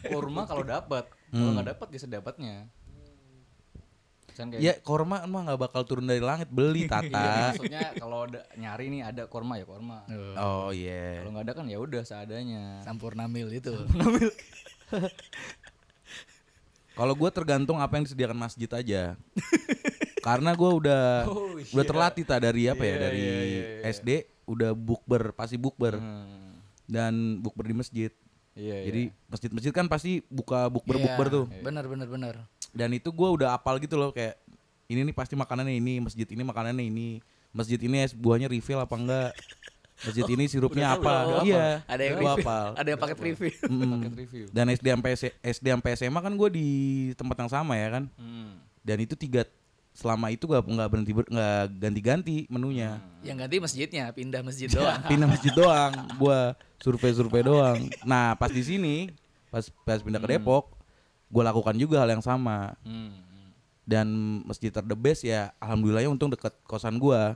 Kurma 0.06 0.46
kalau 0.46 0.62
dapat, 0.62 1.04
kalau 1.34 1.50
nggak 1.58 1.68
dapat 1.74 1.86
ya 1.90 1.98
sedapatnya. 1.98 2.54
Kan 4.36 4.52
kayak 4.52 4.60
Ya 4.60 4.72
korma 4.84 5.24
mah 5.24 5.48
nggak 5.48 5.60
bakal 5.66 5.82
turun 5.82 6.06
dari 6.06 6.20
langit 6.20 6.52
beli 6.52 6.84
Iya, 6.86 6.92
tata. 6.92 7.56
maksudnya 7.56 7.84
kalau 7.96 8.28
ada 8.28 8.44
nyari 8.54 8.86
nih 8.92 9.02
ada 9.02 9.26
korma 9.26 9.56
ya 9.56 9.64
korma. 9.66 10.04
oh 10.38 10.70
iya. 10.70 11.24
Kalau 11.24 11.30
nggak 11.34 11.44
ada 11.48 11.54
kan 11.56 11.66
ya 11.66 11.78
udah 11.80 12.02
seadanya. 12.04 12.84
Sampurna 12.84 13.26
mil 13.26 13.48
itu. 13.50 13.72
Kalau 16.96 17.12
gue 17.12 17.28
tergantung 17.28 17.76
apa 17.76 17.92
yang 18.00 18.08
disediakan 18.08 18.38
masjid 18.40 18.70
aja. 18.72 19.18
Karena 20.26 20.50
gue 20.52 20.70
udah 20.74 21.02
Oh, 21.24 21.54
udah 21.54 21.62
iya. 21.76 21.86
terlatih 21.86 22.24
tak 22.24 22.42
dari 22.42 22.66
apa 22.66 22.82
ya 22.82 22.88
Iya, 22.88 22.98
dari 23.00 23.20
iya, 23.20 23.30
iya, 23.32 23.44
iya. 23.46 23.86
SD 23.86 24.08
udah 24.44 24.70
bukber 24.72 25.30
pasti 25.32 25.54
bukber 25.54 25.94
Hmm. 25.96 26.58
dan 26.84 27.12
bukber 27.38 27.64
di 27.64 27.74
masjid. 27.76 28.10
Iya, 28.52 28.76
Jadi 28.82 29.02
masjid-masjid 29.26 29.70
kan 29.70 29.86
pasti 29.86 30.24
buka 30.26 30.66
bukber 30.66 30.96
bukber 30.98 31.26
tuh. 31.28 31.44
Bener 31.60 31.84
bener 31.84 32.08
bener. 32.08 32.34
Dan 32.70 32.90
itu 32.90 33.08
gue 33.08 33.28
udah 33.32 33.52
apal 33.52 33.78
gitu 33.78 33.94
loh 33.94 34.10
kayak 34.10 34.34
ini 34.86 35.02
nih 35.02 35.12
pasti 35.12 35.34
makanannya 35.34 35.74
ini, 35.74 35.98
masjid 35.98 36.24
ini 36.24 36.42
makanannya 36.42 36.82
ini, 36.82 37.18
masjid 37.50 37.76
ini 37.76 38.00
es 38.00 38.12
buahnya 38.12 38.46
refill 38.46 38.78
apa 38.78 38.94
enggak, 38.94 39.30
masjid 39.98 40.26
ini 40.26 40.44
sirupnya 40.46 40.92
udah 40.92 40.96
apa, 40.96 41.14
udah 41.26 41.42
iya, 41.42 41.66
Ada 41.84 42.02
yang 42.02 42.16
gua 42.16 42.32
review. 42.32 42.44
apal. 42.44 42.66
Ada 42.72 42.88
yang 42.88 43.00
paket 43.00 43.18
review. 43.20 43.52
Paket 43.92 44.14
review. 44.16 44.44
Dan 44.48 44.64
SD 44.68 44.86
sampai 44.88 45.10
SD 45.42 45.66
sampai 45.68 45.90
SMA 45.94 46.20
kan 46.20 46.32
gue 46.32 46.48
di 46.48 46.68
tempat 47.12 47.36
yang 47.36 47.50
sama 47.50 47.74
ya 47.74 47.88
kan, 47.90 48.04
Hmm. 48.14 48.62
dan 48.80 48.96
itu 48.98 49.14
tiga 49.14 49.42
selama 49.96 50.28
itu 50.28 50.44
gak 50.44 50.60
nggak 50.62 50.88
berhenti 50.88 51.10
ber- 51.10 51.26
nggak 51.26 51.64
ganti-ganti 51.74 52.44
menunya, 52.46 53.00
Yang 53.22 53.36
ganti 53.40 53.56
masjidnya, 53.58 54.04
pindah 54.12 54.40
masjid 54.40 54.68
doang. 54.68 55.00
pindah 55.02 55.24
masjid 55.26 55.52
doang, 55.56 55.88
gua 56.14 56.52
survei-survei 56.76 57.40
doang. 57.42 57.80
Nah 58.02 58.32
pas 58.34 58.48
di 58.48 58.60
sini, 58.60 59.08
pas 59.48 59.64
pas 59.82 59.96
pindah 59.98 60.20
ke 60.20 60.28
Depok, 60.30 60.68
gue 61.26 61.42
lakukan 61.42 61.72
juga 61.74 61.98
hal 61.98 62.10
yang 62.10 62.20
sama. 62.20 62.76
Hmm. 62.82 63.08
hmm. 63.08 63.48
dan 63.82 64.06
masjid 64.42 64.68
ter 64.68 64.82
the 64.82 64.92
best 64.92 65.22
ya 65.22 65.54
alhamdulillahnya 65.56 66.06
untung 66.06 66.28
deket 66.28 66.52
kosan 66.62 66.96
gua 66.96 67.34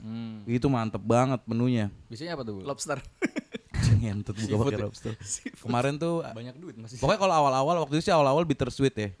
Hmm. 0.00 0.48
itu 0.48 0.64
mantep 0.64 0.98
banget 0.98 1.44
menunya 1.44 1.92
Biasanya 2.08 2.32
apa 2.32 2.42
tuh, 2.42 2.56
Bu? 2.56 2.60
Lobster. 2.64 2.96
ngentut 4.00 4.32
buka 4.32 4.48
Seafood 4.48 4.66
pakai 4.66 4.72
ya? 4.74 4.82
lobster 4.82 5.12
kemarin 5.58 5.94
tuh 5.94 6.24
Banyak 6.24 6.56
duit 6.56 6.72
masih. 6.74 6.96
pokoknya 6.96 7.20
kalau 7.20 7.34
awal-awal 7.36 7.76
waktu 7.84 8.00
itu 8.00 8.08
sih 8.08 8.14
awal-awal 8.14 8.42
bittersweet 8.42 8.96
ya. 8.96 9.08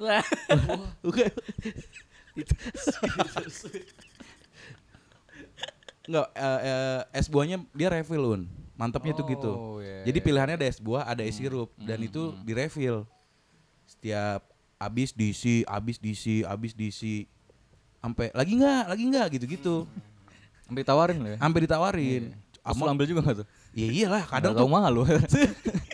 Enggak, 6.02 6.26
eh, 6.32 6.60
eh, 6.64 7.00
es 7.14 7.26
buahnya 7.26 7.62
dia 7.70 7.88
refill 7.88 8.24
un 8.26 8.42
mantapnya 8.74 9.12
tuh 9.12 9.26
gitu 9.26 9.52
Oh, 9.52 9.76
iya, 9.78 10.02
jadi 10.02 10.18
iya. 10.18 10.24
pilihannya 10.24 10.56
ada 10.56 10.66
es 10.66 10.78
buah 10.78 11.04
ada 11.04 11.20
es 11.20 11.36
sirup 11.36 11.68
dan 11.76 12.00
itu 12.00 12.32
di 12.40 12.52
refill 12.52 13.04
setiap 13.84 14.40
abis 14.76 15.12
diisi 15.12 15.60
abis 15.62 15.96
diisi 15.96 16.40
abis 16.42 16.72
diisi 16.72 17.28
sampai 18.00 18.32
lagi 18.32 18.52
nggak 18.54 18.82
lagi 18.88 19.04
nggak 19.06 19.26
gitu-gitu 19.30 19.84
Sampai 20.64 20.82
tawarin 20.82 21.18
loh 21.18 21.30
ya. 21.30 21.38
sampai 21.38 21.60
ditawarin 21.60 22.22
Ama- 22.62 22.88
ambil 22.88 23.04
juga 23.04 23.20
gak 23.22 23.36
tuh? 23.42 23.46
ya 23.72 23.86
iyalah 23.86 24.22
kadang 24.24 24.52
Nggak 24.52 24.56
tuh 24.56 24.62
tahu 24.62 24.70
mahal 24.72 24.92
lu. 24.92 25.02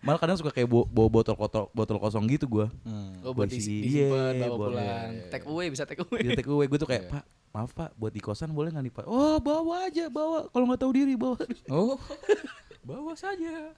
malah 0.00 0.16
kadang 0.16 0.34
suka 0.34 0.48
kayak 0.50 0.64
bawa, 0.64 0.84
bawa 0.86 1.08
botol 1.10 1.34
botol 1.34 1.64
botol 1.70 1.96
kosong 1.98 2.24
gitu 2.26 2.46
gua 2.46 2.66
Hmm. 2.82 3.20
Oh, 3.20 3.30
buat 3.30 3.48
isi- 3.48 3.82
disimpan, 3.82 4.32
iya, 4.32 4.44
bawa 4.44 4.56
buat- 4.56 4.70
pulang. 4.70 4.80
iya, 4.80 4.98
iya. 5.14 5.28
Take 5.28 5.46
away 5.46 5.66
bisa 5.68 5.84
take 5.84 6.00
away. 6.00 6.20
di 6.22 6.28
take 6.34 6.48
away 6.48 6.66
gue 6.66 6.76
tuh 6.76 6.86
kayak 6.86 7.04
Iya. 7.04 7.12
pak 7.12 7.24
maaf 7.50 7.70
pak 7.72 7.90
buat 7.94 8.08
di 8.08 8.18
kosan 8.18 8.48
boleh 8.48 8.70
nggak 8.70 8.80
nih 8.82 8.94
pak 8.94 9.04
oh 9.04 9.36
bawa 9.38 9.84
aja 9.84 10.06
bawa 10.06 10.46
kalau 10.48 10.64
nggak 10.64 10.80
tahu 10.80 10.92
diri 10.92 11.14
bawa 11.14 11.36
Oh. 11.66 11.98
Bawa 12.82 13.12
saja. 13.12 13.76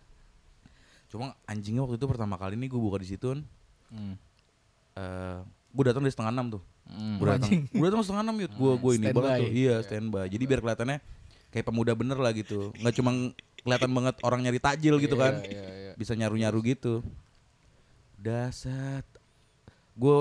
cuma 1.06 1.34
anjingnya 1.44 1.82
waktu 1.82 1.96
itu 1.96 2.06
pertama 2.06 2.34
kali 2.34 2.54
nih 2.54 2.68
gue 2.68 2.78
buka 2.78 2.96
di 2.96 3.08
situ 3.08 3.36
Hmm. 3.88 4.14
eh 4.94 5.38
gue 5.68 5.84
datang 5.84 6.00
dari 6.00 6.08
setengah 6.08 6.32
enam 6.32 6.46
tuh 6.50 6.62
Hmm. 6.84 7.16
gue 7.16 7.26
datang 7.28 7.50
gue 7.66 7.84
datang 7.84 8.00
setengah 8.00 8.22
enam 8.22 8.36
yut 8.38 8.52
gue 8.52 8.72
gue 8.74 8.92
ini 8.94 9.06
banget 9.10 9.30
tuh 9.38 9.50
iya 9.50 9.74
standby 9.80 10.26
jadi 10.26 10.44
biar 10.44 10.60
kelihatannya 10.60 10.98
kayak 11.48 11.64
pemuda 11.64 11.92
bener 11.92 12.16
lah 12.16 12.30
gitu 12.30 12.72
nggak 12.74 12.94
cuma 12.94 13.10
kelihatan 13.62 13.90
banget 13.90 14.14
orang 14.20 14.40
nyari 14.40 14.58
takjil 14.58 14.98
gitu 14.98 15.14
kan 15.14 15.38
Iya, 15.38 15.48
iya, 15.48 15.64
iya. 15.72 15.92
bisa 15.94 16.12
nyaru 16.12 16.36
nyaru 16.36 16.58
gitu 16.64 16.94
dasar 18.16 19.02
gue 19.92 20.16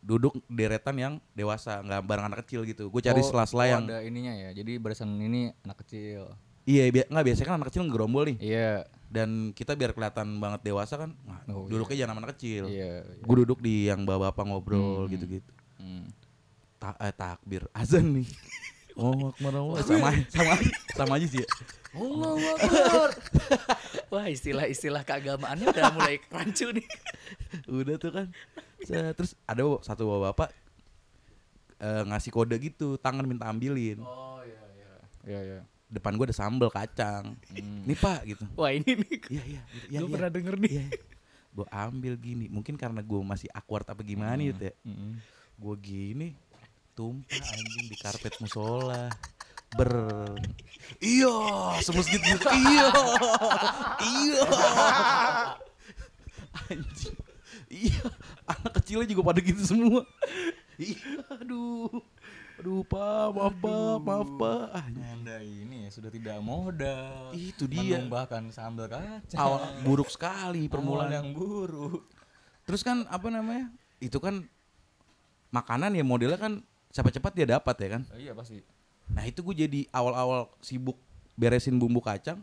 duduk 0.00 0.38
deretan 0.46 0.94
yang 0.94 1.14
dewasa 1.32 1.82
nggak 1.82 2.00
bareng 2.00 2.26
anak 2.26 2.38
kecil 2.40 2.62
gitu 2.62 2.86
gue 2.86 3.00
cari 3.00 3.18
Oh, 3.18 3.26
sela-sela 3.26 3.58
oh, 3.58 3.66
yang 3.66 3.82
ada 3.84 3.98
ininya 4.00 4.30
ya. 4.30 4.50
Jadi 4.52 4.78
barisan 4.78 5.10
ini 5.16 5.50
anak 5.60 5.82
kecil. 5.82 6.30
iya 6.62 6.86
bi- 6.88 7.04
nggak 7.04 7.24
biasanya 7.24 7.46
kan 7.46 7.56
anak 7.56 7.68
kecil 7.70 7.82
ngerombol 7.84 8.22
nih 8.24 8.36
Iya. 8.40 8.72
dan 9.06 9.28
kita 9.50 9.72
biar 9.72 9.90
kelihatan 9.92 10.36
banget 10.36 10.60
dewasa 10.62 10.94
kan 10.96 11.10
nah, 11.22 11.38
Oh, 11.48 11.66
duduknya 11.66 11.96
jangan 11.96 12.12
sama 12.12 12.20
anak 12.22 12.30
kecil 12.34 12.64
Iya. 12.66 13.06
gue 13.18 13.36
duduk 13.40 13.58
di 13.58 13.86
yang 13.86 14.02
bapak-bapak 14.02 14.44
ngobrol 14.44 15.06
gitu-gitu 15.06 15.50
Hmm. 15.76 16.08
Ta 16.76 16.96
eh, 16.98 17.10
takbir 17.10 17.66
azan 17.70 18.16
nih 18.16 18.26
oh 18.96 19.30
akbar 19.30 19.52
Allah 19.54 19.76
sama 19.82 20.08
sama 20.28 20.54
sama 20.92 21.12
aja 21.16 21.26
sih 21.26 21.40
ya. 21.40 21.48
Allahu 21.92 22.44
Akbar. 22.52 23.08
Wah, 24.12 24.26
istilah-istilah 24.26 25.00
keagamaannya 25.02 25.66
udah 25.66 25.84
mulai 25.90 26.20
rancu 26.28 26.68
nih. 26.68 26.84
udah 27.66 27.96
tuh 27.96 28.12
kan 28.12 28.26
terus 29.16 29.32
ada 29.42 29.64
satu 29.80 30.04
bapak 30.22 30.52
eh, 31.78 32.02
ngasih 32.04 32.30
kode 32.30 32.56
gitu 32.58 32.96
tangan 32.96 33.24
minta 33.24 33.44
ambilin 33.44 33.98
Oh 33.98 34.40
iya 34.40 34.60
iya. 34.70 34.92
Iya, 35.24 35.40
iya. 35.42 35.60
depan 35.88 36.14
gue 36.14 36.26
ada 36.26 36.36
sambal 36.36 36.68
kacang 36.68 37.32
Hmm. 37.48 37.82
nih 37.82 37.96
pak 37.96 38.20
gitu 38.26 38.44
Wah, 38.54 38.70
ini 38.70 38.92
nih. 38.94 39.16
iya 39.28 39.42
iya 39.46 39.62
iya 39.88 39.98
Gue 39.98 40.06
iya. 40.06 40.12
pernah 40.12 40.30
denger 40.30 40.54
nih. 40.58 40.70
iya 40.70 40.86
gue 41.50 41.66
ambil 41.66 42.14
gini 42.14 42.46
mungkin 42.46 42.76
karena 42.76 43.00
gue 43.00 43.20
masih 43.22 43.48
awkward 43.50 43.88
apa 43.88 44.00
gimana 44.00 44.36
gitu 44.38 44.68
ya 44.68 44.74
Hmm. 44.82 45.16
gue 45.56 45.74
gini 45.78 46.36
tumpah 46.96 47.28
anjing 47.28 47.86
di 47.92 47.96
karpet 48.00 48.40
musola 48.40 49.12
ber 49.76 49.92
iya 51.04 51.36
semasjid 51.84 52.24
gitu 52.24 52.48
iya 52.48 52.88
iya 54.00 54.44
anjing 56.72 57.16
iya 57.68 58.06
anak 58.48 58.80
kecilnya 58.80 59.12
juga 59.12 59.22
pada 59.28 59.44
gitu 59.44 59.60
semua 59.60 60.08
iya 60.80 61.20
aduh 61.36 62.00
aduh 62.56 62.80
pak 62.88 63.28
maaf 63.36 63.54
pak 63.60 63.94
maaf 64.00 64.28
pak 64.40 64.64
anjing. 64.80 65.04
Anda 65.04 65.36
ini 65.44 65.76
ya 65.84 65.90
sudah 65.92 66.08
tidak 66.08 66.40
modal. 66.40 67.36
Itu 67.36 67.68
dia. 67.68 68.00
Menumbahkan 68.00 68.48
sambal 68.48 68.88
kacang. 68.88 69.36
awal 69.36 69.60
buruk 69.84 70.08
sekali 70.08 70.64
permulaan 70.72 71.12
yang 71.12 71.28
buruk. 71.36 72.08
terus 72.64 72.80
kan 72.80 73.04
apa 73.12 73.28
namanya 73.28 73.68
itu 74.00 74.16
kan 74.16 74.48
makanan 75.52 75.94
ya 75.94 76.02
modelnya 76.02 76.40
kan 76.40 76.64
cepat-cepat 76.96 77.32
dia 77.32 77.46
dapat 77.52 77.76
ya 77.76 77.88
kan 77.92 78.02
Oh, 78.08 78.16
iya 78.16 78.32
pasti. 78.32 78.64
Nah 79.06 79.22
itu 79.22 79.38
gue 79.38 79.54
jadi 79.54 79.80
awal-awal 79.92 80.48
sibuk 80.58 80.96
beresin 81.36 81.76
bumbu 81.76 82.00
kacang, 82.00 82.40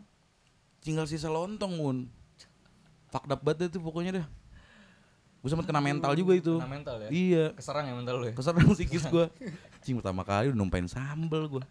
tinggal 0.80 1.04
sisa 1.04 1.26
lontong 1.26 1.74
mun. 1.74 1.98
Fucked 3.10 3.28
up 3.28 3.42
banget 3.42 3.68
itu 3.68 3.78
pokoknya 3.78 4.22
dah. 4.22 4.26
Gue 5.38 5.52
sempet 5.52 5.68
kena 5.68 5.82
mental 5.82 6.14
juga 6.14 6.32
itu. 6.32 6.56
Kena 6.56 6.70
mental 6.70 6.96
ya? 7.04 7.08
Iya. 7.12 7.44
Keserang 7.52 7.84
ya 7.84 7.92
mental 7.92 8.14
lu 8.16 8.24
ya? 8.30 8.32
Keserang 8.32 8.64
psikis 8.72 9.04
gue. 9.04 9.26
Cing 9.84 10.00
pertama 10.00 10.24
kali 10.24 10.48
udah 10.48 10.56
numpain 10.56 10.88
sambel 10.88 11.50
gue. 11.50 11.64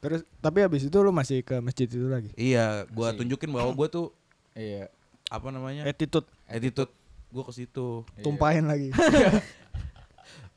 Terus 0.00 0.22
tapi 0.38 0.64
habis 0.64 0.86
itu 0.86 0.96
lu 0.96 1.10
masih 1.10 1.42
ke 1.42 1.58
masjid 1.58 1.84
itu 1.84 2.08
lagi. 2.08 2.30
Iya, 2.32 2.88
gue 2.88 3.04
Masih. 3.04 3.18
tunjukin 3.20 3.50
bahwa 3.50 3.74
gue 3.74 3.88
tuh 3.90 4.06
Iya. 4.54 4.88
apa 5.30 5.46
namanya 5.50 5.82
Attitude 5.84 6.26
attitude 6.46 6.92
gue 7.30 7.42
ke 7.42 7.52
situ. 7.52 8.06
Iya. 8.16 8.24
tumpahin 8.24 8.64
lagi. 8.64 8.88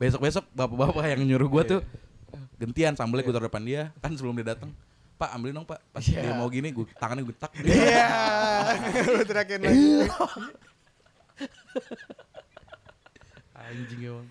Besok-besok 0.03 0.43
bapak-bapak 0.51 1.15
yang 1.15 1.23
nyuruh 1.23 1.47
gue 1.47 1.63
tuh 1.63 1.81
gentian 2.59 2.91
sambelnya 2.99 3.23
gue 3.23 3.35
taruh 3.35 3.47
depan 3.47 3.63
dia 3.63 3.95
kan 4.03 4.11
sebelum 4.11 4.35
dia 4.35 4.51
datang. 4.51 4.75
Pak 5.15 5.29
ambilin 5.31 5.63
dong 5.63 5.67
pak. 5.67 5.79
Pas 5.95 6.03
dia 6.03 6.35
mau 6.35 6.51
gini 6.51 6.75
gue 6.75 6.83
tangannya 6.99 7.23
gue 7.23 7.35
tak. 7.39 7.55
Iya. 7.63 8.11
Lu 9.15 9.23
terakhir 9.23 9.63
lagi. 9.63 10.11
Anjing 13.55 14.01
emang. 14.11 14.27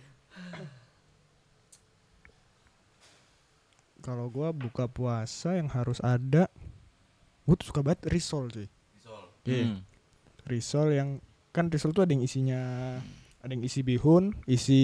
Kalau 4.02 4.26
gua 4.34 4.50
buka 4.50 4.90
puasa 4.90 5.54
yang 5.54 5.70
harus 5.70 6.02
ada 6.02 6.50
gua 7.46 7.54
tuh 7.54 7.70
suka 7.70 7.86
banget 7.86 8.10
risol 8.10 8.50
cuy. 8.50 8.66
Iya. 9.46 9.64
Hmm. 9.70 9.78
Risol 10.42 10.88
yang 10.94 11.08
kan 11.54 11.70
risol 11.70 11.94
tuh 11.94 12.02
ada 12.02 12.10
yang 12.10 12.26
isinya 12.26 12.60
ada 13.42 13.50
yang 13.50 13.62
isi 13.62 13.86
bihun, 13.86 14.34
isi 14.46 14.82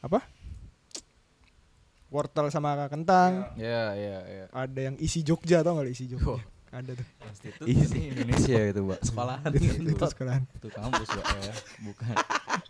apa? 0.00 0.24
Wortel 2.10 2.50
sama 2.50 2.74
kentang. 2.90 3.54
Iya, 3.54 3.94
iya, 3.94 4.18
iya. 4.26 4.44
Ada 4.50 4.80
yang 4.90 4.96
isi 4.98 5.22
Jogja 5.22 5.62
tau 5.62 5.78
gak 5.78 5.86
lu 5.86 5.92
isi 5.94 6.10
Jogja? 6.10 6.34
Oh. 6.36 6.42
Ada 6.70 6.94
tuh. 6.94 7.06
Institut 7.26 7.66
Isi. 7.66 8.14
Indonesia 8.14 8.60
itu, 8.62 8.80
Mbak. 8.86 9.00
Sekolahan 9.02 9.50
itu 9.58 10.06
sekalian. 10.06 10.42
Itu 10.54 10.68
kampus, 10.70 11.08
Mbak 11.18 11.26
ya. 11.42 11.54
Bukan. 11.82 12.14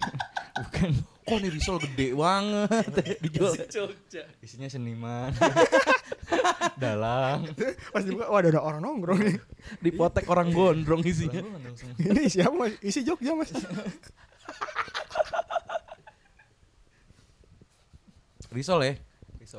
Bukan. 0.61 0.91
Kok 1.29 1.39
nih 1.41 1.51
risol 1.53 1.77
gede 1.85 2.09
banget 2.17 2.93
dijual. 3.25 3.53
Jogja. 3.69 4.25
Isinya 4.41 4.69
seniman. 4.73 5.37
Dalang. 6.83 7.45
Pas 7.93 8.01
dibuka, 8.01 8.33
wah 8.33 8.41
ada 8.41 8.61
orang 8.61 8.81
nongkrong 8.81 9.21
nih. 9.21 9.37
Dipotek 9.85 10.25
orang 10.33 10.49
gondrong 10.49 11.05
isinya. 11.05 11.45
Ini 12.01 12.25
siapa 12.25 12.57
mas? 12.57 12.81
Isi 12.81 13.05
Jogja 13.05 13.37
mas. 13.37 13.53
Risol 18.51 18.81
ya. 18.83 18.95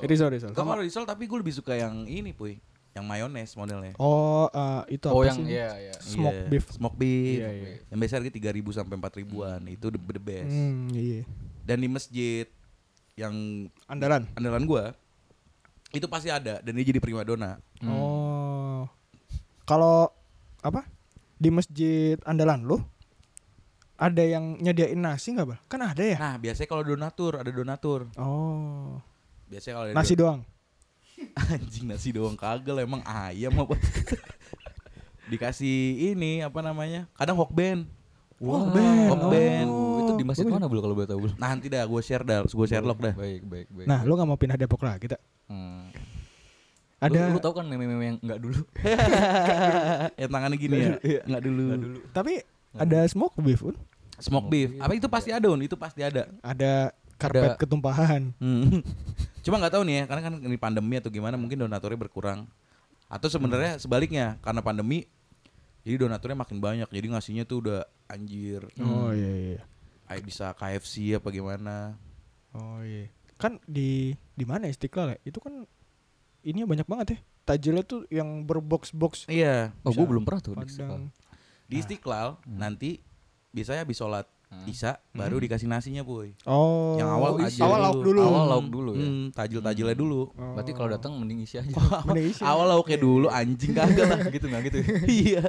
Risol 0.01 0.29
risol. 0.29 0.51
Gua 0.51 0.63
kalau 0.63 0.83
risol 0.83 1.03
tapi 1.03 1.25
gue 1.25 1.37
lebih 1.37 1.51
suka 1.51 1.73
yang 1.73 2.05
ini, 2.05 2.31
Puy. 2.31 2.59
Yang 2.91 3.05
mayones 3.07 3.49
modelnya. 3.55 3.95
Oh, 3.97 4.51
eh, 4.51 4.99
itu 4.99 5.07
Oh 5.07 5.23
apa 5.23 5.31
yang 5.31 5.37
sih? 5.39 5.47
iya 5.47 5.69
iya. 5.79 5.93
Smoke 5.97 6.35
Iya, 6.35 6.49
beef. 6.51 6.65
Smoke 6.69 6.97
beef. 6.99 7.39
Iya, 7.39 7.49
iya. 7.49 7.67
Yang 7.87 7.97
biasa 7.97 8.13
harga 8.19 8.31
3000 8.35 8.77
sampai 8.77 8.95
4000-an. 8.99 9.61
Itu 9.65 9.87
the, 9.89 9.99
the 10.11 10.19
best. 10.21 10.51
Hmm, 10.51 10.91
iya. 10.91 11.23
Dan 11.63 11.77
di 11.79 11.87
masjid 11.87 12.45
yang 13.15 13.33
Andalan. 13.87 14.27
andalan 14.35 14.63
gua 14.63 14.85
itu 15.91 16.07
pasti 16.07 16.31
ada 16.31 16.59
dan 16.59 16.71
dia 16.71 16.85
jadi 16.87 16.99
primadona. 16.99 17.59
Hmm. 17.79 17.91
Oh. 17.91 18.81
Kalau 19.63 20.11
apa? 20.59 20.83
Di 21.35 21.47
masjid 21.47 22.15
andalan 22.23 22.63
lu 22.63 22.77
ada 24.01 24.23
yang 24.25 24.57
nyediain 24.57 24.97
nasi 24.97 25.29
nggak, 25.37 25.45
Bal? 25.45 25.59
Kan 25.69 25.85
ada 25.85 26.01
ya? 26.01 26.17
Nah, 26.17 26.35
biasanya 26.41 26.65
kalau 26.73 26.81
donatur, 26.81 27.37
ada 27.37 27.51
donatur. 27.53 28.09
Oh. 28.17 28.97
Biasanya 29.45 29.73
kalau 29.77 29.85
ada 29.85 29.93
Nasi 29.93 30.13
doang. 30.17 30.41
anjing 31.53 31.85
nasi 31.85 32.09
doang 32.09 32.33
kagak 32.33 32.73
lah, 32.73 32.81
emang 32.81 33.05
ayam 33.05 33.53
apa. 33.61 33.77
Dikasih 35.31 36.11
ini 36.17 36.41
apa 36.41 36.65
namanya? 36.65 37.05
Kadang 37.13 37.37
hokben. 37.37 37.85
Wah, 38.41 38.73
band. 38.73 39.09
Hokben. 39.13 39.65
Oh. 39.69 40.01
itu 40.01 40.11
di 40.17 40.25
masjid 40.25 40.49
mana 40.49 40.65
bulu 40.65 40.81
kalau 40.81 40.97
boleh 40.97 41.05
tahu 41.05 41.29
bulu? 41.29 41.33
Nanti 41.37 41.69
dah 41.69 41.85
gue 41.85 42.01
share 42.01 42.25
dah, 42.25 42.41
gue 42.41 42.65
Sherlock 42.65 42.97
dah. 42.97 43.13
Baik 43.13 43.45
baik 43.45 43.67
baik. 43.69 43.85
Nah, 43.85 44.01
lu 44.01 44.17
nggak 44.17 44.25
mau 44.25 44.33
pindah 44.33 44.57
Depok 44.57 44.81
lagi, 44.81 45.13
tak? 45.13 45.21
Hmm. 45.45 45.93
Ada 46.97 47.29
Lu, 47.29 47.37
lu 47.37 47.39
tahu 47.41 47.53
kan 47.61 47.65
meme-meme 47.69 48.01
yang 48.01 48.17
enggak 48.17 48.39
dulu? 48.41 48.65
yang 50.21 50.29
tangannya 50.33 50.57
gini 50.57 50.77
ya? 50.77 50.93
Enggak 51.29 51.43
dulu. 51.45 51.65
tapi 52.09 52.41
ada 52.73 53.05
smoke 53.05 53.37
beef, 53.45 53.61
Un. 53.61 53.77
Smoke 54.21 54.47
beef. 54.47 54.69
Apa 54.77 54.93
itu 54.93 55.09
pasti 55.09 55.33
ada, 55.33 55.49
Un? 55.49 55.59
Itu 55.59 55.75
pasti 55.75 55.99
ada. 55.99 56.29
Ada 56.39 56.93
karpet 57.17 57.53
Ada. 57.53 57.57
ketumpahan. 57.57 58.31
Hmm. 58.37 58.85
Cuma 59.45 59.57
nggak 59.57 59.73
tahu 59.73 59.83
nih 59.83 59.95
ya, 59.95 60.03
karena 60.05 60.21
kan 60.23 60.33
ini 60.37 60.57
pandemi 60.57 60.95
atau 60.95 61.09
gimana 61.09 61.33
mungkin 61.35 61.57
donaturnya 61.59 61.97
berkurang. 61.97 62.45
Atau 63.09 63.27
sebenarnya 63.27 63.75
sebaliknya, 63.75 64.37
karena 64.39 64.61
pandemi 64.61 65.09
jadi 65.81 66.05
donaturnya 66.05 66.37
makin 66.37 66.61
banyak. 66.61 66.87
Jadi 66.87 67.07
ngasihnya 67.09 67.43
tuh 67.43 67.65
udah 67.65 67.79
anjir. 68.05 68.61
Oh 68.79 69.09
iya 69.09 69.33
iya. 69.57 69.61
Kayak 70.05 70.23
bisa 70.23 70.45
KFC 70.53 71.17
apa 71.17 71.27
gimana. 71.27 71.97
Oh 72.53 72.79
iya. 72.79 73.09
Kan 73.35 73.57
di 73.65 74.13
di 74.31 74.45
mana 74.45 74.69
Istiqlal 74.69 75.17
ya? 75.17 75.19
Itu 75.25 75.41
kan 75.41 75.65
ini 76.41 76.61
banyak 76.61 76.85
banget 76.85 77.07
ya. 77.09 77.19
Tajilnya 77.41 77.81
tuh 77.81 78.05
yang 78.07 78.45
berbox-box 78.45 79.25
Iya, 79.25 79.73
Oh, 79.81 79.89
gue 79.89 80.05
belum 80.05 80.21
pernah 80.21 80.39
tuh. 80.39 80.53
di 80.53 80.69
Istiqlal. 80.69 81.09
di 81.65 81.75
Istiqlal 81.75 82.27
nanti 82.45 83.01
biasanya 83.51 83.83
habis 83.83 83.99
sholat 83.99 84.25
Isya 84.67 84.99
baru 85.15 85.39
dikasih 85.39 85.65
nasinya, 85.65 86.03
Boy. 86.03 86.35
Oh. 86.43 86.99
Yang 86.99 87.09
awal 87.09 87.31
oh, 87.33 87.39
tajil 87.39 87.63
awal 87.63 87.79
lauk 87.81 87.99
dulu. 88.03 88.19
Awal 88.21 88.45
lauk 88.51 88.67
dulu 88.67 88.91
ya. 88.93 89.07
Hmm, 89.07 89.25
tajil-tajilnya 89.31 89.95
dulu. 89.95 90.21
Oh. 90.35 90.53
Berarti 90.59 90.71
kalau 90.75 90.89
datang 90.91 91.15
mending 91.15 91.47
isi 91.47 91.55
aja. 91.55 91.71
Mending 92.07 92.35
isi. 92.35 92.43
Awal 92.43 92.67
lauknya 92.67 92.99
dulu 92.99 93.27
anjing 93.31 93.71
kagak 93.71 94.11
lah. 94.11 94.19
gitu 94.27 94.45
nggak 94.51 94.61
gitu. 94.69 94.77
Iya. 95.23 95.43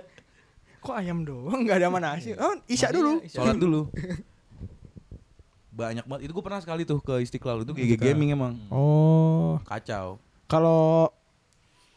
Kok 0.82 0.94
ayam 0.94 1.26
doang 1.26 1.66
nggak 1.66 1.82
ada 1.82 1.88
mana 1.90 2.14
nasi? 2.14 2.32
Oh, 2.38 2.54
isya 2.70 2.94
dulu. 2.94 3.20
Sholat 3.26 3.58
dulu. 3.58 3.90
Banyak 5.74 6.06
banget. 6.06 6.22
Itu 6.30 6.32
gue 6.38 6.44
pernah 6.46 6.62
sekali 6.62 6.86
tuh 6.86 7.02
ke 7.02 7.26
Istiqlal 7.26 7.66
itu 7.66 7.74
GG. 7.74 7.98
Gaming 7.98 8.38
emang. 8.38 8.54
Oh. 8.70 9.58
Kacau. 9.66 10.22
Kalau 10.46 11.10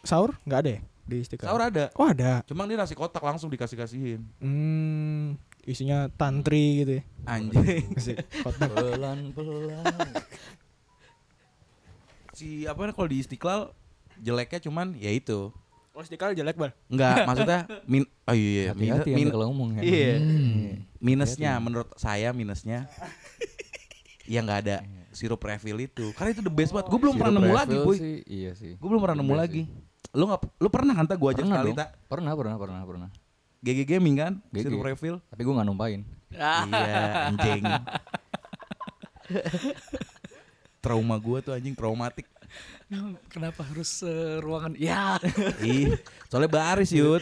sahur 0.01 0.33
nggak 0.41 0.59
ada 0.65 0.69
ya 0.73 0.81
di 1.05 1.15
Istiqlal? 1.21 1.53
Sahur 1.53 1.61
ada. 1.61 1.93
Oh 1.95 2.09
ada. 2.09 2.41
Cuma 2.49 2.65
dia 2.65 2.81
nasi 2.81 2.97
kotak 2.97 3.21
langsung 3.21 3.53
dikasih-kasihin. 3.53 4.25
Hmm, 4.41 5.37
isinya 5.65 6.07
tantri 6.13 6.85
gitu 6.85 6.91
ya. 7.01 7.03
Anjing. 7.25 7.89
Kasih 7.97 8.15
kotak. 8.45 8.69
Pelan-pelan. 8.69 9.83
si 12.35 12.67
apa 12.67 12.91
kalau 12.91 13.07
di 13.09 13.23
Istiqlal 13.23 13.73
jeleknya 14.21 14.59
cuman 14.61 14.93
ya 14.95 15.09
itu. 15.09 15.49
Oh 15.95 16.01
Istiqlal 16.05 16.37
jelek 16.37 16.55
bal. 16.55 16.71
Enggak, 16.85 17.23
maksudnya 17.27 17.59
min 17.89 18.03
oh 18.29 18.35
iya, 18.35 18.75
min, 18.77 18.93
Hati-hati 18.93 19.11
min- 19.17 19.27
ya 19.27 19.33
kalau 19.33 19.45
ngomong 19.49 19.69
ya. 19.77 19.81
Iya. 19.81 20.13
Minusnya 21.01 21.51
menurut 21.57 21.89
saya 21.97 22.29
minusnya 22.31 22.85
ya 24.25 24.41
nggak 24.41 24.59
ada 24.69 24.77
sirup 25.15 25.41
refill 25.41 25.79
itu. 25.81 26.11
Karena 26.13 26.35
itu 26.35 26.43
the 26.43 26.53
best 26.53 26.75
banget. 26.75 26.91
Gue 26.91 26.99
belum 26.99 27.15
Sirup 27.15 27.25
pernah 27.25 27.39
nemu 27.39 27.47
refill 27.47 27.57
lagi, 27.57 27.77
boy. 27.81 27.97
sih, 27.97 28.15
iya 28.27 28.51
sih. 28.53 28.71
Gue 28.75 28.87
belum 28.91 29.01
pernah 29.01 29.17
nemu 29.23 29.33
lagi. 29.33 29.63
Lu 30.11 30.27
nggak 30.27 30.41
lu 30.59 30.67
pernah 30.69 30.93
kan 30.93 31.05
tak 31.07 31.17
gue 31.17 31.29
ajak 31.31 31.41
Pernah 31.47 31.57
sekali 31.57 31.71
tak? 31.73 31.89
Pernah, 32.05 32.31
pernah, 32.35 32.55
pernah, 32.59 32.81
pernah. 32.83 33.09
GG 33.65 33.79
Gaming 33.87 34.15
kan? 34.15 34.33
GG. 34.53 34.63
Sirup 34.63 34.85
refill. 34.85 35.17
Tapi 35.25 35.41
gue 35.41 35.51
nggak 35.51 35.65
numpain. 35.65 35.99
iya, 36.29 37.27
anjing. 37.27 37.63
Trauma 40.83 41.17
gue 41.17 41.37
tuh 41.41 41.51
anjing 41.51 41.73
traumatik. 41.73 42.29
Kenapa 43.27 43.65
harus 43.65 43.99
eh, 44.05 44.37
ruangan? 44.37 44.77
Ya. 44.77 45.17
Ih, 45.65 45.97
soalnya 46.29 46.47
baris 46.47 46.93
yud. 46.93 47.19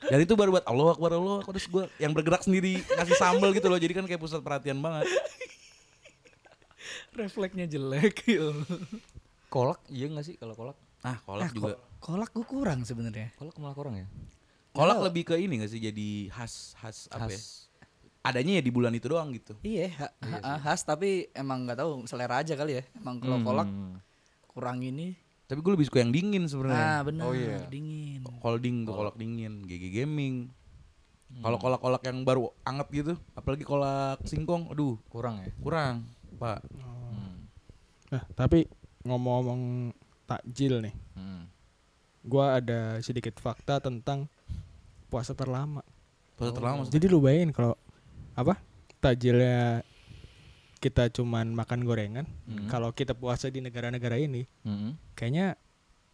Dan 0.00 0.18
itu 0.18 0.32
baru 0.32 0.50
buat 0.50 0.64
Allah 0.64 0.88
Akbar 0.88 1.12
Allah 1.12 1.38
Akbar. 1.38 1.52
Terus 1.52 1.68
gue 1.68 1.82
yang 1.98 2.10
bergerak 2.10 2.40
sendiri 2.40 2.80
ngasih 2.80 3.14
sambal 3.14 3.52
gitu 3.52 3.68
loh. 3.68 3.76
Jadi 3.76 3.92
kan 3.92 4.02
kayak 4.02 4.16
pusat 4.16 4.40
perhatian 4.40 4.80
banget. 4.80 5.04
Refleksnya 7.12 7.68
jelek. 7.68 8.24
ya. 8.24 8.48
Kolak, 9.48 9.80
iya 9.88 10.08
nggak 10.08 10.24
sih 10.24 10.34
kalau 10.36 10.52
kolak? 10.52 10.76
Ah, 11.00 11.16
kolak 11.20 11.42
Ah, 11.42 11.50
juga. 11.50 11.74
ko- 11.74 11.78
kolak 12.00 12.30
gue 12.30 12.42
kurang 12.42 12.82
sebenarnya. 12.82 13.30
Kolak 13.34 13.54
malah 13.58 13.72
kurang 13.72 13.96
ya. 13.96 14.06
Kolak 14.78 14.98
lebih 15.02 15.22
ke 15.24 15.34
ini 15.34 15.58
gak 15.58 15.68
sih 15.68 15.82
jadi 15.82 16.08
khas 16.30 16.78
khas 16.78 17.10
apa 17.10 17.26
ya? 17.26 17.40
Adanya 18.20 18.52
ya 18.54 18.62
di 18.62 18.70
bulan 18.70 18.92
itu 18.92 19.08
doang 19.08 19.32
gitu. 19.32 19.58
Iya, 19.60 19.90
ha- 19.96 20.14
ha- 20.38 20.60
khas 20.60 20.82
tapi 20.82 21.26
emang 21.32 21.64
nggak 21.64 21.78
tahu 21.78 22.04
selera 22.04 22.38
aja 22.38 22.54
kali 22.54 22.78
ya. 22.78 22.84
Emang 22.94 23.18
kalau 23.18 23.42
kolak 23.42 23.66
Hmm. 23.66 23.98
kurang 24.46 24.78
ini. 24.80 25.18
Tapi 25.44 25.58
gue 25.58 25.72
lebih 25.72 25.86
suka 25.86 25.98
yang 25.98 26.12
dingin 26.12 26.44
sebenarnya. 26.44 26.78
Ah, 26.78 27.00
benar. 27.00 27.24
Oh, 27.24 27.32
iya. 27.32 27.64
Dingin. 27.66 28.20
Holding 28.38 28.84
tuh 28.84 28.94
kolak 28.94 29.16
dingin, 29.16 29.64
GG 29.64 29.84
Gaming. 29.92 30.52
Kalau 31.38 31.56
kolak-kolak 31.56 32.02
yang 32.04 32.22
baru 32.22 32.52
anget 32.62 32.88
gitu, 32.94 33.12
apalagi 33.32 33.60
kolak 33.60 34.22
singkong, 34.24 34.68
aduh 34.68 34.96
Kurang 35.08 35.40
ya. 35.40 35.52
kurang, 35.58 36.08
Pak. 36.36 36.64
Hmm. 36.72 37.44
Nah 38.08 38.22
tapi 38.32 38.64
ngomong-ngomong 39.02 39.92
takjil 40.24 40.80
nih, 40.80 40.94
Hmm. 41.12 41.44
gua 42.22 42.56
ada 42.56 42.96
sedikit 42.98 43.36
fakta 43.36 43.76
tentang 43.78 44.28
puasa 45.08 45.32
terlama. 45.32 45.82
Puasa 46.36 46.52
terlama 46.52 46.74
maksudnya. 46.80 46.96
Jadi 46.96 47.06
lu 47.08 47.18
bayangin 47.18 47.50
kalau 47.50 47.74
apa 48.32 48.60
takjilnya 48.98 49.82
kita 50.78 51.10
cuman 51.10 51.50
makan 51.50 51.82
gorengan, 51.82 52.26
Hmm. 52.46 52.70
kalau 52.70 52.92
kita 52.92 53.10
puasa 53.10 53.50
di 53.50 53.58
negara-negara 53.58 54.14
ini, 54.14 54.46
Hmm. 54.62 54.94
kayaknya 55.12 55.58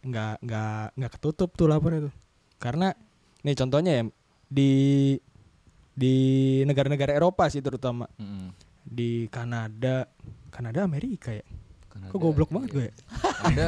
nggak 0.01 0.41
nggak 0.41 0.85
nggak 0.97 1.11
ketutup 1.13 1.53
tuh 1.53 1.67
lapar 1.67 1.99
itu. 1.99 2.09
Karena 2.57 2.89
nih 3.41 3.53
contohnya 3.53 3.91
ya 3.93 4.03
di 4.47 4.71
di 5.91 6.15
negara-negara 6.63 7.13
Eropa 7.13 7.45
sih 7.45 7.61
terutama 7.61 8.09
Hmm. 8.15 8.49
di 8.81 9.29
Kanada, 9.29 10.09
Kanada 10.49 10.81
Amerika 10.81 11.29
ya. 11.29 11.45
Kanada, 11.87 12.09
Kok 12.09 12.19
goblok 12.19 12.49
banget 12.49 12.69
iya. 12.69 12.75
gue 12.75 12.83
ya? 12.83 12.93
Ada 13.45 13.67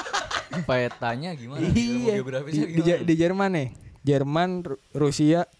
petanya 0.68 1.30
gimana? 1.34 1.60
Iya. 1.60 1.70
Di, 1.70 1.82
di, 2.54 2.62
gimana? 2.80 3.02
di 3.02 3.14
Jerman 3.14 3.50
nih. 3.52 3.68
Jerman, 4.06 4.62
Ru- 4.62 4.78
Rusia 4.94 5.50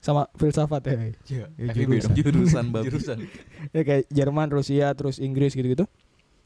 sama 0.00 0.32
filsafat 0.32 0.80
ya. 0.88 0.92
Iya, 1.28 1.44
Ya, 1.60 1.66
jurusan. 1.76 2.12
Jurusan 2.16 2.64
babi. 2.72 2.88
Jurusan. 2.88 3.18
Ya 3.76 3.84
kayak 3.84 4.08
Jerman, 4.08 4.48
Rusia, 4.48 4.88
terus 4.96 5.20
Inggris 5.20 5.52
gitu-gitu. 5.52 5.84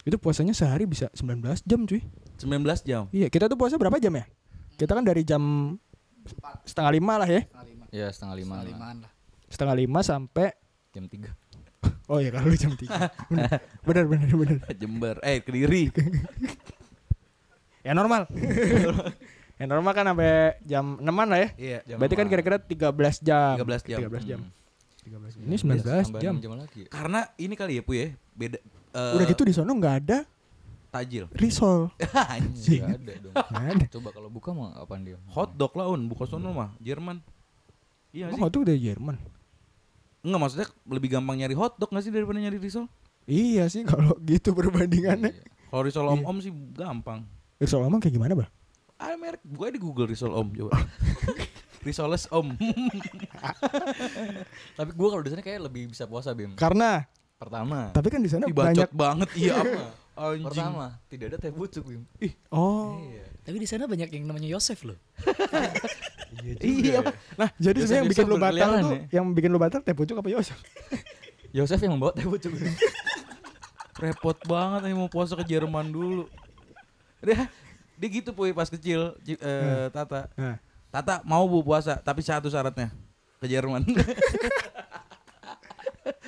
Itu 0.02 0.18
puasanya 0.18 0.52
sehari 0.52 0.84
bisa 0.84 1.06
19 1.14 1.62
jam 1.62 1.86
cuy. 1.86 2.02
19 2.36 2.82
jam. 2.82 3.06
Iya, 3.14 3.30
kita 3.30 3.46
tuh 3.46 3.54
puasa 3.54 3.78
berapa 3.78 3.96
jam 3.96 4.10
ya? 4.12 4.26
Kita 4.74 4.90
kan 4.90 5.06
dari 5.06 5.22
jam 5.22 5.40
setengah 6.66 6.92
lima 6.92 7.14
lah 7.16 7.30
ya. 7.30 7.46
Setengah 7.46 7.64
lima. 7.64 7.84
Ya 7.94 8.06
setengah 8.10 8.34
lima. 8.34 8.44
Setengah 8.50 8.58
lah. 8.58 8.66
limaan 8.66 8.96
lah. 9.00 9.10
Setengah 9.46 9.76
lima 9.78 10.00
sampai 10.02 10.48
Jam 10.90 11.06
tiga. 11.06 11.30
Oh 12.04 12.20
ya 12.20 12.28
kalau 12.28 12.52
lu 12.52 12.56
jam 12.56 12.76
3 12.76 12.84
Bener 13.88 14.04
bener 14.04 14.28
bener 14.28 14.56
Jember, 14.76 15.16
eh 15.24 15.40
Kediri. 15.40 15.88
Ya 17.80 17.92
normal 17.92 18.28
Ya 19.54 19.64
normal 19.64 19.92
kan 19.92 20.04
sampai 20.04 20.58
jam 20.62 20.98
6 20.98 21.06
lah 21.06 21.38
ya 21.38 21.48
Iya. 21.54 21.78
Jam 21.84 21.96
Berarti 21.96 22.14
kan 22.14 22.24
enam. 22.24 22.32
kira-kira 22.34 22.56
13 22.58 23.22
jam 23.22 23.54
13 23.56 23.82
jam. 23.84 23.98
13 24.02 24.26
jam 24.26 24.40
Hmm. 24.40 24.50
13 25.04 25.36
Ini 25.38 25.56
19 25.56 25.84
Tambah 26.08 26.20
jam 26.20 26.34
jam 26.38 26.52
lagi. 26.56 26.80
Karena 26.88 27.20
ini 27.36 27.54
kali 27.54 27.72
ya 27.76 27.82
Pu 27.82 27.92
ya, 27.92 28.06
beda 28.32 28.58
eh, 28.90 29.12
Udah 29.14 29.26
gitu 29.26 29.42
di 29.42 29.52
sono 29.52 29.70
nggak 29.70 29.96
ada 30.00 30.18
tajil. 30.90 31.26
risol 31.32 31.90
Anjing. 32.32 32.80
Nggak 32.80 32.98
ada 32.98 33.12
dong. 33.20 33.34
Ada 33.36 33.84
Coba 33.90 34.08
kalau 34.10 34.28
buka 34.28 34.50
mau 34.50 34.70
apaan 34.72 35.02
dia? 35.02 35.18
Hotdog 35.28 35.70
lah 35.72 35.86
un, 35.88 36.02
bukan 36.04 36.26
sono 36.28 36.50
mah, 36.50 36.70
Jerman. 36.78 37.18
Iya 38.10 38.30
Emang 38.30 38.34
sih. 38.36 38.42
hotdog 38.42 38.62
dari 38.64 38.80
Jerman 38.80 39.16
Enggak 40.20 40.40
maksudnya 40.40 40.66
lebih 40.88 41.08
gampang 41.12 41.36
nyari 41.36 41.52
hotdog 41.52 41.90
gak 41.90 42.00
sih 42.00 42.08
daripada 42.08 42.38
nyari 42.38 42.56
risol? 42.56 42.86
Iya 43.24 43.66
sih 43.66 43.84
kalau 43.84 44.16
gitu 44.20 44.50
perbandingannya 44.50 45.30
Iya. 45.30 45.46
Kalau 45.68 45.82
risol 45.82 46.04
Iya. 46.04 46.14
om-om 46.16 46.36
sih 46.38 46.50
gampang. 46.72 47.22
Risol 47.56 47.82
emang 47.82 47.98
kayak 47.98 48.14
gimana 48.14 48.34
bang? 48.34 48.50
Ah 49.04 49.12
merek, 49.20 49.44
gue 49.44 49.68
di 49.68 49.80
Google 49.80 50.08
risol 50.08 50.32
om 50.32 50.48
coba. 50.48 50.80
Risoles 51.84 52.24
om. 52.32 52.56
Tapi 54.80 54.90
gua 54.96 55.08
kalau 55.12 55.20
di 55.20 55.28
sana 55.28 55.44
kayak 55.44 55.68
lebih 55.68 55.92
bisa 55.92 56.08
puasa 56.08 56.32
Bim. 56.32 56.56
Karena 56.56 57.04
Pertama. 57.36 57.92
Tapi 57.92 58.08
kan 58.08 58.20
di 58.24 58.30
sana 58.32 58.48
Ih, 58.48 58.56
banyak 58.56 58.88
banget 58.94 59.28
iya 59.36 59.58
apa? 59.60 59.92
Anjing. 60.14 60.46
Pertama, 60.46 60.86
tidak 61.10 61.26
ada 61.34 61.36
teh 61.42 61.52
pucuk, 61.52 61.84
Bim. 61.84 62.02
Oh. 62.48 62.96
Iya. 63.02 63.26
Tapi 63.44 63.56
di 63.60 63.68
sana 63.68 63.84
banyak 63.84 64.08
yang 64.14 64.24
namanya 64.24 64.48
Yosef 64.48 64.80
loh. 64.86 64.96
Iya. 66.62 67.02
Nah, 67.36 67.50
jadi 67.60 67.84
sebenarnya 67.84 68.00
yang 68.00 68.08
bikin 68.08 68.26
lu 68.30 68.38
batal 68.40 68.70
tuh, 68.80 68.94
ya? 68.94 68.98
yang 69.20 69.24
bikin 69.34 69.50
lu 69.52 69.58
batal 69.60 69.84
teh 69.84 69.92
pucuk 69.92 70.16
apa 70.16 70.30
Yosef? 70.32 70.56
Yosef 71.52 71.76
yang 71.82 71.98
membawa 71.98 72.16
teh 72.16 72.24
pucuk. 72.24 72.54
Repot 74.00 74.38
banget 74.48 74.80
nih 74.88 74.94
mau 74.96 75.10
puasa 75.10 75.36
ke 75.36 75.44
Jerman 75.44 75.90
dulu. 75.92 76.30
Dia 77.20 77.50
dia 77.94 78.08
gitu 78.10 78.30
puy 78.30 78.50
pas 78.50 78.66
kecil 78.66 79.14
Ci- 79.20 79.38
eh, 79.38 79.88
Tata. 79.88 80.26
Nah, 80.34 80.56
Tata 80.88 81.20
mau 81.22 81.44
bu 81.44 81.60
puasa 81.60 81.96
tapi 81.96 82.20
satu 82.20 82.46
syaratnya 82.46 82.90
ke 83.38 83.46
Jerman. 83.46 83.82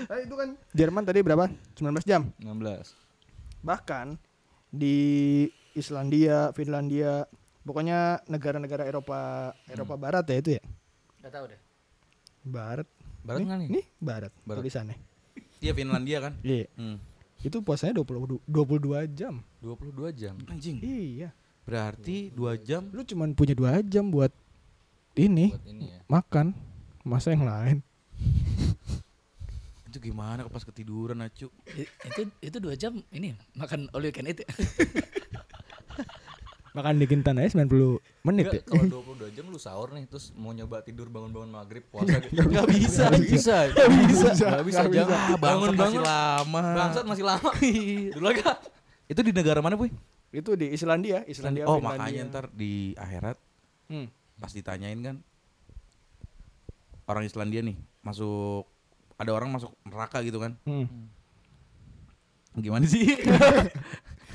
Nah, 0.06 0.18
itu 0.22 0.34
kan 0.34 0.54
Jerman 0.72 1.02
tadi 1.02 1.20
berapa? 1.20 1.48
19 1.74 2.04
jam. 2.04 2.30
16. 2.38 2.94
Bahkan 3.60 4.16
di 4.68 4.96
Islandia, 5.72 6.52
Finlandia, 6.52 7.26
pokoknya 7.60 8.22
negara-negara 8.24 8.86
Eropa 8.86 9.52
Eropa 9.66 9.94
Barat 9.98 10.24
ya 10.24 10.36
itu 10.36 10.50
ya. 10.56 10.62
Gak 11.20 11.32
tau 11.32 11.44
deh. 11.44 11.60
Barat. 12.40 12.86
Barat 13.20 13.42
nih, 13.42 13.56
nih? 13.58 13.68
Nih, 13.68 13.84
barat, 13.98 14.32
Barat. 14.46 14.62
tulisannya. 14.62 14.96
Dia 15.58 15.72
Finlandia 15.74 16.18
kan? 16.22 16.32
Iya. 16.40 16.70
Hmm. 16.78 17.02
Itu 17.42 17.58
puasanya 17.60 17.98
20 17.98 18.38
22 18.46 19.04
jam. 19.10 19.42
22 19.58 20.12
jam. 20.14 20.38
Anjing. 20.46 20.78
Iya. 20.78 21.34
Berarti 21.66 22.30
dua 22.30 22.54
jam. 22.56 22.86
Lu 22.88 23.02
cuman 23.02 23.34
punya 23.34 23.52
2 23.52 23.82
jam 23.84 24.06
buat 24.06 24.30
ini 25.14 25.50
Buat 25.50 25.66
ini 25.66 25.84
ya. 25.90 25.98
makan. 26.06 26.46
Masa 27.02 27.30
yang 27.30 27.42
lain? 27.42 27.82
Itu 29.84 29.98
gimana 30.00 30.46
pas 30.46 30.62
ketiduran 30.62 31.18
acu? 31.20 31.50
Itu 32.04 32.20
itu 32.36 32.56
dua 32.56 32.74
jam 32.74 32.98
ini 33.10 33.34
makan 33.52 33.86
all 33.90 34.02
you 34.02 34.10
can 34.10 34.26
eat 34.26 34.38
ya. 34.42 34.48
Makan 36.70 37.00
di 37.00 37.08
Kintan 37.08 37.40
aja 37.40 37.56
90 37.56 37.72
menit 38.22 38.44
ya. 38.46 38.60
Enggak, 38.60 38.68
kalau 38.68 39.00
22 39.16 39.32
jam 39.32 39.44
lu 39.48 39.56
sahur 39.56 39.88
nih 39.90 40.04
terus 40.04 40.28
mau 40.36 40.52
nyoba 40.52 40.84
tidur 40.84 41.08
bangun-bangun 41.08 41.48
maghrib 41.48 41.88
puasa 41.88 42.20
gitu. 42.20 42.36
Nggak 42.36 42.68
bisa. 42.68 43.04
Nggak 43.08 43.24
bisa. 43.24 43.56
Nggak 43.64 43.88
bisa. 43.88 44.28
bisa. 44.28 44.44
Nggak 44.44 44.64
bisa. 44.68 44.80
Nggak 44.82 44.92
Jangan 44.92 45.08
bisa. 45.08 45.16
Bangsat 45.16 45.32
masih 45.32 45.40
bangun-bangun. 45.40 46.02
lama. 46.04 46.60
Bangsat 46.76 47.04
masih 47.08 47.24
lama. 47.24 47.50
Dulu 48.12 48.26
agak. 48.28 48.56
Itu 49.08 49.20
di 49.22 49.32
negara 49.32 49.64
mana, 49.64 49.74
Puy? 49.74 49.88
Itu 50.30 50.54
di 50.54 50.68
Islandia, 50.68 51.22
Islandia. 51.24 51.64
oh, 51.64 51.78
Finlandia. 51.78 52.02
makanya 52.02 52.22
ntar 52.28 52.44
di 52.50 52.72
akhirat 52.94 53.38
Hmm. 53.86 54.10
pas 54.36 54.50
ditanyain 54.50 54.98
kan 54.98 55.16
orang 57.06 57.22
Islandia 57.22 57.62
nih 57.62 57.76
masuk 58.02 58.66
ada 59.16 59.30
orang 59.30 59.48
masuk 59.48 59.70
neraka 59.82 60.20
gitu 60.20 60.36
kan. 60.36 60.58
Hmm. 60.62 60.86
Gimana 62.52 62.84
sih? 62.84 63.04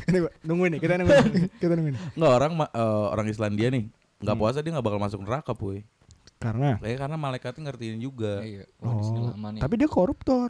Ini 0.02 0.18
gua 0.18 0.32
nungguin 0.42 0.72
nih, 0.74 0.82
kita 0.82 0.94
nungguin. 0.98 1.26
kita 1.60 1.74
nungguin. 1.74 1.98
Enggak 2.16 2.32
orang 2.34 2.52
eh, 2.64 3.06
orang 3.12 3.28
Islandia 3.28 3.68
nih 3.70 3.84
nggak 4.18 4.32
Hmm. 4.32 4.42
puasa 4.42 4.62
dia 4.62 4.72
nggak 4.72 4.86
bakal 4.86 5.00
masuk 5.00 5.20
neraka, 5.22 5.52
Puy. 5.52 5.84
Karena 6.38 6.78
Kayak 6.78 6.98
karena 7.00 7.18
malaikatnya 7.18 7.62
ngertiin 7.68 7.98
juga. 8.00 8.42
Iya. 8.42 8.66
Wah, 8.80 8.94
di 8.96 9.04
sini 9.04 9.20
oh, 9.20 9.30
lama 9.30 9.48
nih. 9.52 9.62
tapi 9.62 9.74
dia 9.76 9.86
koruptor. 9.86 10.50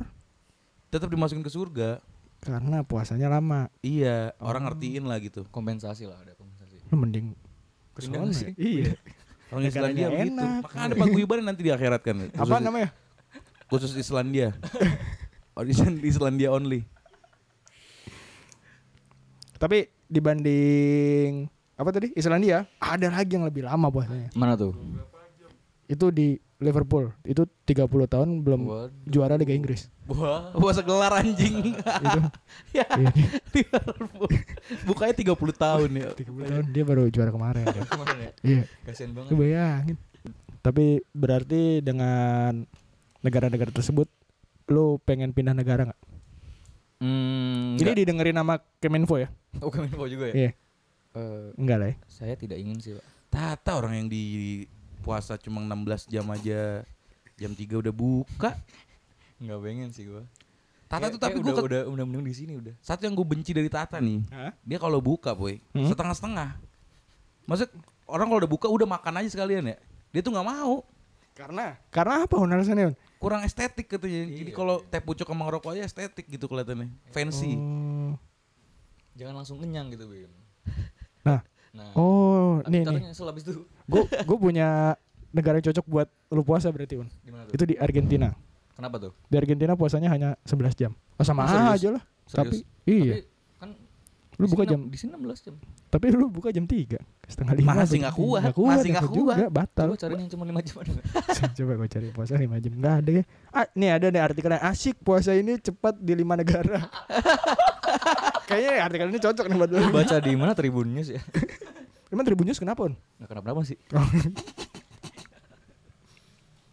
Tetap 0.88 1.08
dimasukin 1.08 1.42
ke 1.42 1.50
surga. 1.50 2.00
Karena 2.42 2.82
puasanya 2.82 3.30
lama. 3.30 3.70
Iya, 3.80 4.34
Oh. 4.42 4.50
orang 4.50 4.66
ngertiin 4.66 5.06
lah 5.06 5.22
gitu. 5.22 5.46
kompensasi 5.54 6.10
lah 6.10 6.18
ada 6.20 6.34
kompensasi. 6.34 6.82
Lu 6.90 6.98
mending 6.98 7.38
ke 7.94 8.00
sana 8.02 8.28
ya? 8.34 8.50
Iya. 8.58 8.98
Orang 9.52 9.62
Negaranya 9.68 9.70
Islandia 9.70 10.08
begitu. 10.10 10.32
enak. 10.34 10.62
Makanya 10.66 10.84
ada 10.84 10.96
paguyuban 10.98 11.38
nanti 11.46 11.62
di 11.62 11.72
akhirat 11.72 12.02
kan. 12.02 12.18
Apa 12.34 12.58
namanya? 12.58 12.90
Khusus 13.70 13.94
Islandia. 13.94 14.58
oh, 15.56 15.64
di 15.64 15.72
di 15.72 16.08
Islandia 16.08 16.50
only. 16.50 16.82
Tapi 19.56 19.86
dibanding 20.10 21.46
apa 21.78 21.90
tadi? 21.94 22.10
Islandia, 22.14 22.66
ada 22.78 23.08
lagi 23.10 23.38
yang 23.38 23.46
lebih 23.46 23.66
lama 23.66 23.90
puasanya. 23.90 24.34
Mana 24.34 24.58
tuh? 24.58 24.74
Itu 25.86 26.10
di 26.10 26.38
Liverpool. 26.62 27.10
Itu 27.26 27.50
30 27.66 27.90
tahun 28.06 28.46
belum 28.46 28.62
Waduh. 28.64 28.94
juara 29.04 29.34
Liga 29.34 29.52
Inggris. 29.52 29.90
Wah. 30.06 30.54
Puasa 30.62 30.86
gelar 30.86 31.10
anjing. 31.18 31.74
itu 31.74 32.20
ya. 32.78 32.86
iya, 32.86 32.86
Liverpool. 33.50 34.30
Bukanya 34.86 35.14
30 35.18 35.34
tahun 35.58 35.90
ya. 35.98 36.10
30 36.14 36.22
tahun 36.46 36.66
dia 36.70 36.84
baru 36.86 37.10
juara 37.10 37.34
kemarin. 37.34 37.66
kan. 37.66 37.84
Kemarin 37.92 38.18
ya. 38.22 38.32
Iya. 38.46 38.64
Kasian 38.86 39.12
banget. 39.12 39.30
Lu 39.34 39.42
bayangin. 39.42 39.98
Tapi 40.62 40.86
berarti 41.12 41.82
dengan 41.82 42.70
negara-negara 43.20 43.74
tersebut 43.74 44.06
lu 44.70 45.02
pengen 45.02 45.34
pindah 45.34 45.58
negara 45.58 45.90
nggak? 45.90 46.02
Hmm. 47.02 47.82
Ini 47.82 47.98
didengerin 47.98 48.38
nama 48.38 48.62
Kemenfo 48.78 49.18
ya? 49.18 49.34
Oh, 49.58 49.74
Kemenfo 49.74 50.06
juga 50.06 50.30
ya? 50.30 50.34
Iya. 50.38 50.52
Eh, 51.12 51.50
Enggak 51.58 51.78
lah 51.82 51.88
ya. 51.90 51.96
saya 52.06 52.38
tidak 52.38 52.62
ingin 52.62 52.78
sih, 52.78 52.94
Pak. 52.94 53.04
Tata 53.28 53.82
orang 53.82 53.98
yang 53.98 54.08
di 54.08 54.24
puasa 55.02 55.36
cuma 55.36 55.60
16 55.60 56.06
jam 56.08 56.26
aja 56.28 56.86
jam 57.36 57.52
3 57.52 57.82
udah 57.82 57.90
buka. 57.90 58.54
Enggak 59.38 59.60
pengen 59.60 59.90
sih 59.90 60.06
gua. 60.06 60.24
Tata 60.86 61.08
Kayak- 61.08 61.14
tuh 61.16 61.20
tapi 61.20 61.38
gue 61.40 61.48
udah, 61.48 61.64
udah 61.64 61.82
udah 61.88 62.04
mending 62.06 62.28
di 62.28 62.36
sini 62.36 62.54
udah. 62.54 62.76
satu 62.78 63.08
yang 63.08 63.16
gue 63.16 63.24
benci 63.24 63.52
dari 63.52 63.68
Tata 63.68 63.98
nih. 63.98 64.22
Hah? 64.30 64.52
Dia 64.62 64.76
kalau 64.76 65.00
buka, 65.00 65.32
boy, 65.32 65.58
Hmm? 65.72 65.88
setengah-setengah. 65.88 66.60
Maksud 67.48 67.72
orang 68.06 68.28
kalau 68.28 68.40
udah 68.44 68.52
buka 68.52 68.68
udah 68.68 68.88
makan 68.90 69.14
aja 69.18 69.30
sekalian 69.32 69.66
ya. 69.66 69.78
Dia 70.12 70.22
tuh 70.22 70.30
nggak 70.30 70.46
mau. 70.46 70.84
Karena 71.32 71.80
karena 71.90 72.28
apa 72.28 72.36
alasannya? 72.38 72.92
Hun? 72.92 72.96
Kurang 73.18 73.42
estetik 73.42 73.88
katanya. 73.88 74.28
Jadi 74.28 74.52
Iya, 74.52 74.54
kalau 74.54 74.84
teh 74.84 75.00
pucuk 75.00 75.24
sama 75.24 75.48
ngerokok 75.48 75.74
aja 75.74 75.88
estetik 75.88 76.28
gitu 76.28 76.46
kelihatannya. 76.46 76.92
Fancy. 77.10 77.56
Oh. 77.56 78.14
Jangan 79.16 79.40
langsung 79.40 79.58
kenyang 79.58 79.88
gitu, 79.90 80.12
Bim. 80.12 80.28
Nah. 81.24 81.40
Nah. 81.72 81.96
Oh, 81.96 82.60
nih 82.68 82.84
nih. 82.84 83.00
nyesel 83.08 83.32
abis 83.32 83.48
itu. 83.48 83.64
Gue 83.92 84.04
gue 84.08 84.38
punya 84.40 84.96
negara 85.30 85.60
yang 85.60 85.68
cocok 85.68 85.86
buat 85.86 86.08
lu 86.30 86.42
puasa 86.42 86.72
berarti, 86.72 86.96
Un. 86.98 87.12
Itu 87.50 87.64
di 87.64 87.76
Argentina. 87.76 88.32
Kenapa 88.72 88.96
tuh? 88.98 89.12
Di 89.28 89.36
Argentina 89.36 89.76
puasanya 89.76 90.08
hanya 90.08 90.40
11 90.44 90.74
jam. 90.74 90.92
Oh, 91.14 91.24
sama 91.24 91.44
serius? 91.46 91.76
aja 91.76 91.88
lah. 91.92 92.04
Serius? 92.24 92.34
Tapi 92.34 92.56
iya. 92.88 93.14
Tapi 93.14 93.28
kan 93.58 93.70
Lu 94.40 94.46
buka 94.48 94.64
jam 94.66 94.80
di 94.88 94.98
sini 94.98 95.14
16 95.14 95.46
jam. 95.46 95.56
tapi 95.86 96.08
lu 96.10 96.26
buka 96.26 96.50
jam 96.50 96.64
3 96.64 96.98
setengah 97.28 97.52
lima 97.54 97.78
Masih 97.78 98.00
nggak 98.00 98.16
kuat, 98.16 98.42
Nggak 98.42 98.56
kuat 98.58 98.74
masih 98.74 98.90
nggak 98.90 99.04
aku 99.04 99.14
juga 99.14 99.34
kuat. 99.36 99.52
batal 99.52 99.88
Coba 99.92 100.00
cari 100.00 100.14
yang 100.18 100.32
cuma 100.32 100.44
5 100.50 100.66
jam 100.66 100.76
coba 101.60 101.72
gue 101.78 101.90
cari 101.92 102.08
puasa 102.10 102.34
5 102.34 102.48
jam 102.58 102.74
nggak 102.74 102.96
ada 102.96 103.12
ya 103.12 103.24
ah, 103.52 103.68
nih 103.72 103.90
ada 103.92 104.08
nih 104.08 104.22
artikelnya 104.24 104.62
asik 104.64 104.96
puasa 104.98 105.36
ini 105.36 105.60
cepat 105.60 106.00
di 106.00 106.14
lima 106.16 106.34
negara 106.34 106.80
kayaknya 108.50 108.82
artikel 108.82 109.08
ini 109.10 109.20
cocok 109.20 109.46
nih 109.46 109.56
buat 109.58 109.70
lu 109.70 109.80
Baca 109.92 110.16
di 110.18 110.34
mana 110.34 110.52
Tribun 110.56 110.88
News 110.90 111.10
ya? 111.12 111.22
emang 112.12 112.24
Tribun 112.24 112.46
News 112.46 112.58
kenapa 112.58 112.86
Enggak 112.86 113.30
kenapa-napa 113.30 113.64
sih. 113.64 113.80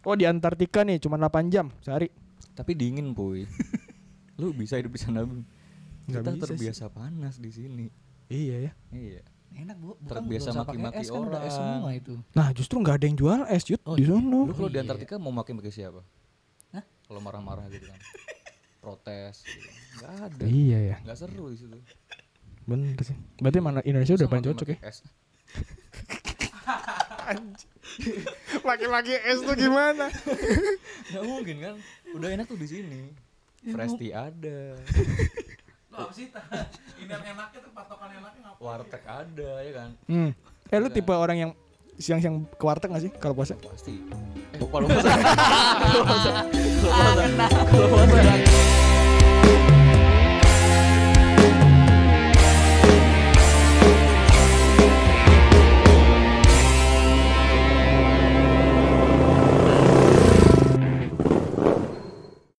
oh 0.01 0.15
di 0.15 0.23
Antartika 0.23 0.81
nih 0.81 0.97
cuma 0.97 1.15
8 1.17 1.47
jam 1.47 1.71
sehari 1.79 2.07
Tapi 2.51 2.71
dingin, 2.73 3.11
Puy. 3.13 3.47
Lu 4.35 4.51
bisa 4.51 4.75
hidup 4.75 4.91
di 4.91 4.99
sana. 4.99 5.23
Nggak 5.23 5.39
Kita 6.03 6.19
bisa 6.29 6.35
sih. 6.35 6.43
terbiasa 6.45 6.85
panas 6.89 7.35
di 7.37 7.47
sini. 7.49 7.87
iya 8.27 8.67
ya 8.67 8.71
Iya. 8.91 9.21
Enak 9.51 9.77
bu, 9.77 9.95
bukan 9.97 10.21
Terbiasa 10.21 10.49
maki-maki 10.53 11.01
es 11.01 11.09
kan 11.09 11.23
udah 11.23 11.41
es 11.41 11.49
orang. 11.49 11.79
semua 11.79 11.89
itu. 11.91 12.13
nah 12.31 12.47
justru 12.51 12.75
nggak 12.77 12.95
ada 12.95 13.05
yang 13.05 13.17
jual 13.17 13.39
es 13.47 13.63
Yud 13.65 13.81
Oh, 13.81 13.95
di 13.95 14.03
iya. 14.03 14.11
sono 14.11 14.39
Lu 14.43 14.53
kalau 14.53 14.67
di 14.67 14.75
iya. 14.75 14.83
Antartika 14.83 15.15
mau 15.17 15.31
makin 15.31 15.55
pakai 15.55 15.71
siapa? 15.71 16.01
Hah? 16.69 16.83
Kalau 17.01 17.19
marah-marah 17.19 17.65
gitu 17.67 17.85
kan. 17.85 17.99
Protes 18.83 19.35
gitu. 19.41 19.67
Enggak 19.95 20.11
ada. 20.21 20.43
iya 20.45 20.77
ya 20.85 20.95
Enggak 20.99 21.17
seru 21.17 21.45
di 21.47 21.57
situ. 21.57 21.77
bener 22.61 22.93
sih 22.99 23.17
berarti 23.35 23.59
mana 23.59 23.79
Indonesia 23.81 24.13
udah 24.13 24.27
paling 24.27 24.45
cocok 24.45 24.67
ya 24.69 24.77
es? 24.85 25.01
Laki-laki 28.63 29.13
es 29.17 29.39
tuh 29.43 29.55
gimana 29.57 30.07
Nggak 31.09 31.23
mungkin 31.31 31.55
kan. 31.61 31.75
Udah 32.15 32.27
enak 32.33 32.45
tuh 32.47 32.57
di 32.57 32.67
sini. 32.69 33.01
Fresh 33.59 33.99
tea 33.99 34.15
ada, 34.15 34.71
Ini 36.95 37.11
enaknya 37.11 37.59
tuh 37.59 37.71
patokan 37.75 38.07
enaknya 38.15 38.39
ngapain? 38.47 38.63
warteg 38.63 39.03
ada 39.03 39.51
ya 39.59 39.71
kan. 39.75 39.89
hmm. 40.07 40.31
eh 40.71 40.79
lu 40.79 40.87
tipe 40.87 41.11
orang 41.11 41.37
yang 41.37 41.51
siang-siang 41.99 42.47
ke 42.55 42.63
warteg 42.63 42.87
gak 42.87 43.03
sih 43.03 43.11
kalau 43.19 43.35
puasa 43.35 43.59
Pasti. 43.59 43.99
Eh, 44.55 44.63
kalau 44.63 44.87
puasa. 44.87 45.11
Kalau 45.83 46.03
puasa. 46.07 46.31
Kalau 46.47 47.07
puasa. 47.11 47.47
Kalau 47.67 48.07
puasa. 48.07 48.88